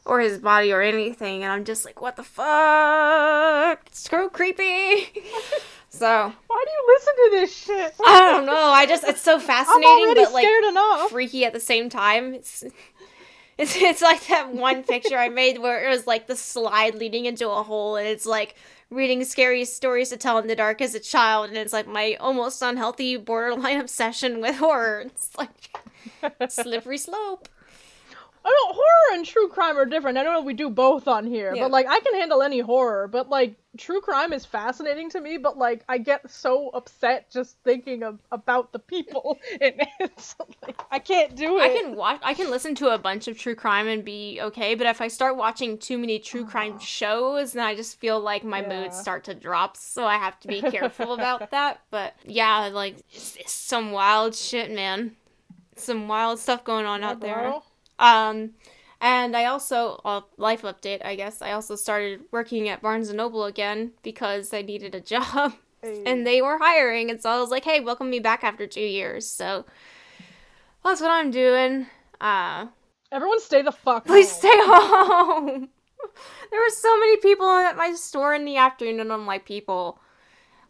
or 0.07 0.21
his 0.21 0.39
body 0.39 0.73
or 0.73 0.81
anything 0.81 1.43
and 1.43 1.53
i'm 1.53 1.65
just 1.65 1.85
like 1.85 2.01
what 2.01 2.17
the 2.17 2.23
fuck 2.23 3.81
it's 3.87 4.09
so 4.09 4.29
creepy 4.29 5.09
so 5.89 6.33
why 6.47 6.65
do 6.65 6.71
you 6.71 6.95
listen 6.95 7.15
to 7.15 7.31
this 7.33 7.57
shit 7.57 7.95
i 8.07 8.21
don't 8.33 8.47
know 8.47 8.71
i 8.71 8.87
just 8.87 9.05
it's 9.05 9.23
so 9.23 9.39
fascinating 9.41 10.15
but 10.15 10.33
like 10.33 10.47
enough. 10.69 11.11
freaky 11.11 11.45
at 11.45 11.53
the 11.53 11.61
same 11.61 11.89
time 11.89 12.35
it's 12.35 12.65
it's, 13.59 13.75
it's 13.77 14.03
like 14.03 14.27
that 14.27 14.53
one 14.53 14.83
picture 14.83 15.17
I 15.17 15.29
made 15.29 15.59
where 15.59 15.87
it 15.87 15.89
was 15.89 16.07
like 16.07 16.27
the 16.27 16.37
slide 16.37 16.95
leading 16.95 17.25
into 17.25 17.49
a 17.49 17.63
hole, 17.63 17.97
and 17.97 18.07
it's 18.07 18.27
like 18.27 18.55
reading 18.91 19.25
scary 19.25 19.65
stories 19.65 20.11
to 20.11 20.17
tell 20.17 20.39
in 20.39 20.47
the 20.47 20.57
dark 20.57 20.83
as 20.83 20.95
a 20.95 21.01
child, 21.01 21.49
and 21.49 21.57
it's 21.57 21.73
like 21.73 21.87
my 21.87 22.17
almost 22.21 22.61
unhealthy 22.61 23.17
borderline 23.17 23.81
obsession 23.81 24.41
with 24.41 24.57
horror. 24.57 25.05
It's 25.07 25.31
like 25.39 26.51
slippery 26.51 26.99
slope. 26.99 27.49
I 28.47 28.49
don't 28.49 28.75
horror 28.77 29.17
and 29.17 29.27
true 29.27 29.49
crime 29.49 29.77
are 29.77 29.85
different. 29.85 30.19
I 30.19 30.23
don't 30.23 30.33
know 30.33 30.39
if 30.39 30.45
we 30.45 30.55
do 30.55 30.71
both 30.71 31.09
on 31.09 31.27
here, 31.27 31.53
yeah. 31.53 31.65
but 31.65 31.73
like 31.73 31.89
I 31.89 31.99
can 31.99 32.15
handle 32.15 32.43
any 32.43 32.61
horror, 32.61 33.09
but 33.09 33.29
like 33.29 33.57
true 33.77 34.01
crime 34.01 34.33
is 34.33 34.47
fascinating 34.47 35.11
to 35.11 35.21
me, 35.21 35.37
but 35.37 35.59
like 35.59 35.83
I 35.89 35.99
get 35.99 36.31
so 36.31 36.69
upset 36.69 37.29
just 37.29 37.57
thinking 37.65 38.05
of 38.05 38.21
about 38.31 38.71
the 38.71 38.79
people 38.79 39.41
in 39.61 39.75
it. 39.99 40.35
like, 40.63 40.81
I 40.93 41.01
can't 41.01 41.35
do 41.35 41.59
it. 41.59 41.63
I 41.63 41.69
can 41.77 41.97
watch 41.97 42.21
I 42.23 42.35
can 42.35 42.49
listen 42.49 42.77
to 42.77 42.95
a 42.95 42.99
bunch 42.99 43.27
of 43.27 43.37
true 43.37 43.57
crime 43.57 43.89
and 43.89 44.05
be 44.05 44.39
okay, 44.41 44.77
but 44.77 44.87
if 44.87 45.01
I 45.01 45.09
start 45.09 45.37
watching 45.37 45.77
too 45.77 45.99
many 45.99 46.21
true 46.21 46.45
crime 46.45 46.75
ah. 46.77 46.79
shows, 46.79 47.55
then 47.55 47.65
I 47.65 47.75
just 47.75 47.99
feel 47.99 48.21
like 48.21 48.45
my 48.45 48.61
yeah. 48.61 48.69
moods 48.69 48.97
start 48.97 49.25
to 49.25 49.35
drop, 49.35 49.77
so 49.77 50.07
I 50.07 50.19
have 50.19 50.39
to 50.41 50.49
be 50.49 50.61
careful 50.61 51.15
about 51.15 51.51
that. 51.51 51.81
But 51.91 52.15
yeah, 52.25 52.71
like 52.73 52.99
it's, 53.13 53.35
it's 53.35 53.53
some 53.53 53.91
wild 53.91 54.37
shit, 54.37 54.71
man. 54.71 55.17
Some 55.75 56.07
wild 56.07 56.39
stuff 56.39 56.63
going 56.63 56.87
on 56.87 57.03
out 57.03 57.19
there. 57.19 57.61
Um, 57.99 58.51
and 59.01 59.37
I 59.37 59.45
also, 59.47 60.01
well, 60.05 60.29
life 60.37 60.63
update, 60.63 61.05
I 61.05 61.17
guess. 61.17 61.43
I 61.43 61.53
also 61.53 61.77
started 61.77 62.21
working 62.31 62.69
at 62.69 62.81
Barnes 62.83 63.09
and 63.09 63.19
Noble 63.19 63.45
again 63.45 63.93
because 64.03 64.53
I 64.55 64.63
needed 64.63 64.95
a 64.95 65.01
job, 65.15 65.53
hey. 65.83 66.03
and 66.07 66.27
they 66.27 66.41
were 66.43 66.59
hiring, 66.59 67.11
and 67.11 67.21
so 67.21 67.31
I 67.31 67.39
was 67.41 67.51
like, 67.51 67.65
"Hey, 67.65 67.81
welcome 67.81 68.09
me 68.11 68.21
back 68.21 68.43
after 68.45 68.67
two 68.67 68.81
years." 68.81 69.27
So 69.29 69.65
that's 70.85 71.01
what 71.01 71.11
I'm 71.11 71.31
doing. 71.31 71.87
Uh, 72.21 72.67
Everyone, 73.13 73.41
stay 73.41 73.63
the 73.63 73.73
fuck. 73.73 74.05
Please 74.07 74.31
home. 74.31 74.39
stay 74.39 74.49
home. 74.63 75.69
there 76.51 76.61
were 76.61 76.71
so 76.71 76.99
many 76.99 77.17
people 77.19 77.49
at 77.49 77.77
my 77.77 77.93
store 77.95 78.35
in 78.35 78.45
the 78.45 78.57
afternoon, 78.57 79.01
and 79.01 79.13
I'm 79.13 79.27
like, 79.27 79.45
people, 79.45 80.01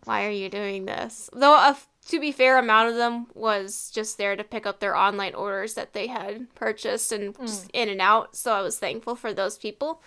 why 0.04 0.26
are 0.26 0.30
you 0.30 0.48
doing 0.48 0.84
this? 0.84 1.30
Though 1.32 1.54
a 1.54 1.76
to 2.08 2.20
be 2.20 2.30
fair, 2.32 2.58
amount 2.58 2.90
of 2.90 2.96
them 2.96 3.26
was 3.34 3.90
just 3.92 4.18
there 4.18 4.36
to 4.36 4.44
pick 4.44 4.66
up 4.66 4.80
their 4.80 4.96
online 4.96 5.34
orders 5.34 5.74
that 5.74 5.92
they 5.92 6.06
had 6.06 6.54
purchased 6.54 7.12
and 7.12 7.34
mm. 7.34 7.40
just 7.40 7.70
in 7.72 7.88
and 7.88 8.00
out. 8.00 8.36
So 8.36 8.52
I 8.52 8.62
was 8.62 8.78
thankful 8.78 9.16
for 9.16 9.32
those 9.32 9.58
people. 9.58 10.02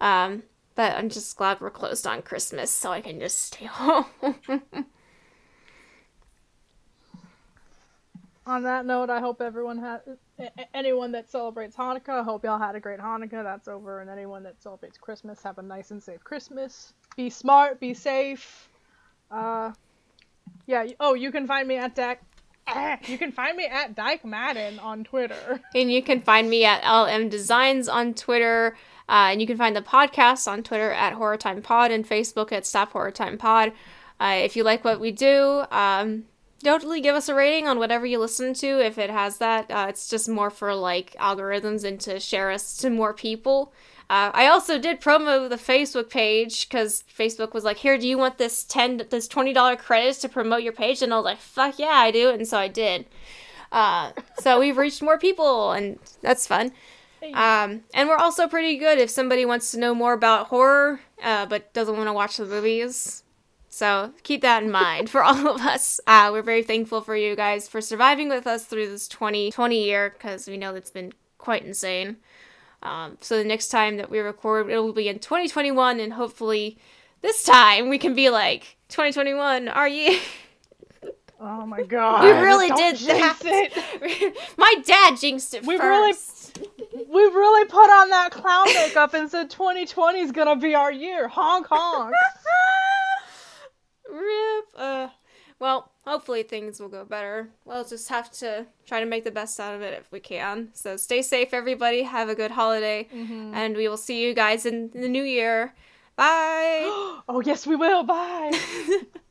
Um, 0.00 0.44
but 0.74 0.96
I'm 0.96 1.08
just 1.08 1.36
glad 1.36 1.60
we're 1.60 1.70
closed 1.70 2.06
on 2.06 2.22
Christmas 2.22 2.70
so 2.70 2.90
I 2.90 3.00
can 3.00 3.20
just 3.20 3.40
stay 3.40 3.64
home. 3.70 4.06
on 8.46 8.62
that 8.64 8.86
note, 8.86 9.10
I 9.10 9.20
hope 9.20 9.40
everyone 9.40 9.78
had 9.78 10.00
anyone 10.72 11.12
that 11.12 11.30
celebrates 11.30 11.76
Hanukkah. 11.76 12.20
I 12.20 12.22
hope 12.22 12.44
y'all 12.44 12.58
had 12.58 12.74
a 12.74 12.80
great 12.80 13.00
Hanukkah. 13.00 13.42
That's 13.42 13.68
over, 13.68 14.00
and 14.00 14.10
anyone 14.10 14.42
that 14.42 14.62
celebrates 14.62 14.98
Christmas, 14.98 15.42
have 15.42 15.58
a 15.58 15.62
nice 15.62 15.90
and 15.90 16.02
safe 16.02 16.22
Christmas. 16.24 16.92
Be 17.16 17.30
smart, 17.30 17.80
be 17.80 17.94
safe. 17.94 18.68
Uh, 19.30 19.72
yeah. 20.66 20.86
Oh, 21.00 21.14
you 21.14 21.30
can 21.30 21.46
find 21.46 21.66
me 21.68 21.76
at 21.76 21.94
Dak. 21.94 22.22
You 23.06 23.18
can 23.18 23.30
find 23.30 23.56
me 23.56 23.66
at 23.66 23.94
Dyke 23.94 24.24
Madden 24.24 24.78
on 24.78 25.04
Twitter. 25.04 25.60
And 25.74 25.92
you 25.92 26.02
can 26.02 26.22
find 26.22 26.48
me 26.48 26.64
at 26.64 26.82
LM 26.82 27.28
Designs 27.28 27.88
on 27.88 28.14
Twitter. 28.14 28.76
Uh, 29.06 29.28
and 29.32 29.40
you 29.40 29.46
can 29.46 29.58
find 29.58 29.76
the 29.76 29.82
podcast 29.82 30.48
on 30.48 30.62
Twitter 30.62 30.90
at 30.90 31.12
Horror 31.12 31.36
Time 31.36 31.60
Pod 31.60 31.90
and 31.90 32.08
Facebook 32.08 32.52
at 32.52 32.64
Stop 32.64 32.92
Horror 32.92 33.10
Time 33.10 33.36
Pod. 33.36 33.72
Uh, 34.18 34.38
if 34.40 34.56
you 34.56 34.62
like 34.62 34.82
what 34.82 34.98
we 34.98 35.12
do, 35.12 35.64
um, 35.70 36.24
totally 36.62 37.02
give 37.02 37.14
us 37.14 37.28
a 37.28 37.34
rating 37.34 37.68
on 37.68 37.78
whatever 37.78 38.06
you 38.06 38.18
listen 38.18 38.54
to 38.54 38.66
if 38.82 38.96
it 38.96 39.10
has 39.10 39.36
that. 39.38 39.70
Uh, 39.70 39.86
it's 39.90 40.08
just 40.08 40.28
more 40.28 40.48
for 40.48 40.74
like 40.74 41.14
algorithms 41.20 41.84
and 41.84 42.00
to 42.00 42.18
share 42.18 42.50
us 42.50 42.78
to 42.78 42.88
more 42.88 43.12
people. 43.12 43.74
Uh, 44.14 44.30
I 44.32 44.46
also 44.46 44.78
did 44.78 45.00
promo 45.00 45.48
the 45.48 45.56
Facebook 45.56 46.08
page 46.08 46.68
because 46.68 47.02
Facebook 47.02 47.52
was 47.52 47.64
like, 47.64 47.78
"Here, 47.78 47.98
do 47.98 48.06
you 48.06 48.16
want 48.16 48.38
this 48.38 48.62
ten, 48.62 49.02
this 49.10 49.26
twenty 49.26 49.52
dollar 49.52 49.74
credits 49.74 50.20
to 50.20 50.28
promote 50.28 50.62
your 50.62 50.72
page?" 50.72 51.02
And 51.02 51.12
I 51.12 51.16
was 51.16 51.24
like, 51.24 51.40
"Fuck 51.40 51.80
yeah, 51.80 51.96
I 51.96 52.12
do!" 52.12 52.30
And 52.30 52.46
so 52.46 52.56
I 52.56 52.68
did. 52.68 53.06
Uh, 53.72 54.12
so 54.38 54.60
we've 54.60 54.76
reached 54.76 55.02
more 55.02 55.18
people, 55.18 55.72
and 55.72 55.98
that's 56.20 56.46
fun. 56.46 56.70
Um, 57.32 57.82
and 57.92 58.08
we're 58.08 58.14
also 58.16 58.46
pretty 58.46 58.76
good 58.76 58.98
if 58.98 59.10
somebody 59.10 59.44
wants 59.44 59.72
to 59.72 59.80
know 59.80 59.96
more 59.96 60.12
about 60.12 60.46
horror, 60.46 61.00
uh, 61.20 61.46
but 61.46 61.72
doesn't 61.72 61.96
want 61.96 62.06
to 62.06 62.12
watch 62.12 62.36
the 62.36 62.46
movies. 62.46 63.24
So 63.68 64.12
keep 64.22 64.42
that 64.42 64.62
in 64.62 64.70
mind 64.70 65.10
for 65.10 65.24
all 65.24 65.48
of 65.48 65.60
us. 65.62 65.98
Uh, 66.06 66.30
we're 66.32 66.42
very 66.42 66.62
thankful 66.62 67.00
for 67.00 67.16
you 67.16 67.34
guys 67.34 67.66
for 67.66 67.80
surviving 67.80 68.28
with 68.28 68.46
us 68.46 68.64
through 68.64 68.90
this 68.90 69.08
2020 69.08 69.82
year 69.82 70.10
because 70.10 70.46
we 70.46 70.56
know 70.56 70.72
that's 70.72 70.92
been 70.92 71.12
quite 71.36 71.64
insane. 71.64 72.18
Um, 72.84 73.16
so 73.20 73.38
the 73.38 73.44
next 73.44 73.68
time 73.68 73.96
that 73.96 74.10
we 74.10 74.18
record, 74.20 74.68
it 74.70 74.78
will 74.78 74.92
be 74.92 75.08
in 75.08 75.18
2021, 75.18 76.00
and 76.00 76.12
hopefully 76.12 76.78
this 77.22 77.42
time 77.42 77.88
we 77.88 77.98
can 77.98 78.14
be 78.14 78.28
like 78.30 78.76
2021. 78.90 79.68
Are 79.68 79.88
you? 79.88 80.18
Oh 81.40 81.66
my 81.66 81.82
god. 81.82 82.24
we 82.24 82.30
really 82.30 82.68
Don't 82.68 82.78
did 82.96 82.96
that. 83.08 83.38
it. 83.44 84.36
My 84.58 84.74
dad 84.84 85.16
jinxed 85.18 85.52
it 85.54 85.66
We 85.66 85.76
really- 85.76 86.14
We 87.08 87.22
really 87.22 87.64
put 87.66 87.90
on 87.90 88.10
that 88.10 88.30
clown 88.30 88.66
makeup 88.66 89.12
and 89.14 89.30
said 89.30 89.50
2020 89.50 90.20
is 90.20 90.32
gonna 90.32 90.56
be 90.56 90.74
our 90.74 90.92
year. 90.92 91.26
Honk 91.28 91.66
honk. 91.68 92.14
Rip. 94.10 94.64
Uh, 94.76 95.08
well, 95.58 95.92
hopefully 96.04 96.42
things 96.42 96.80
will 96.80 96.88
go 96.88 97.04
better. 97.04 97.50
We'll 97.64 97.84
just 97.84 98.08
have 98.08 98.30
to 98.32 98.66
try 98.86 99.00
to 99.00 99.06
make 99.06 99.24
the 99.24 99.30
best 99.30 99.58
out 99.60 99.74
of 99.74 99.82
it 99.82 99.94
if 99.94 100.10
we 100.10 100.20
can. 100.20 100.68
So 100.74 100.96
stay 100.96 101.22
safe, 101.22 101.54
everybody. 101.54 102.02
Have 102.02 102.28
a 102.28 102.34
good 102.34 102.50
holiday, 102.50 103.08
mm-hmm. 103.14 103.54
and 103.54 103.76
we 103.76 103.88
will 103.88 103.96
see 103.96 104.22
you 104.22 104.34
guys 104.34 104.66
in 104.66 104.90
the 104.90 105.08
new 105.08 105.22
year. 105.22 105.74
Bye. 106.16 106.82
oh 107.28 107.42
yes, 107.44 107.66
we 107.66 107.76
will. 107.76 108.02
Bye. 108.02 108.52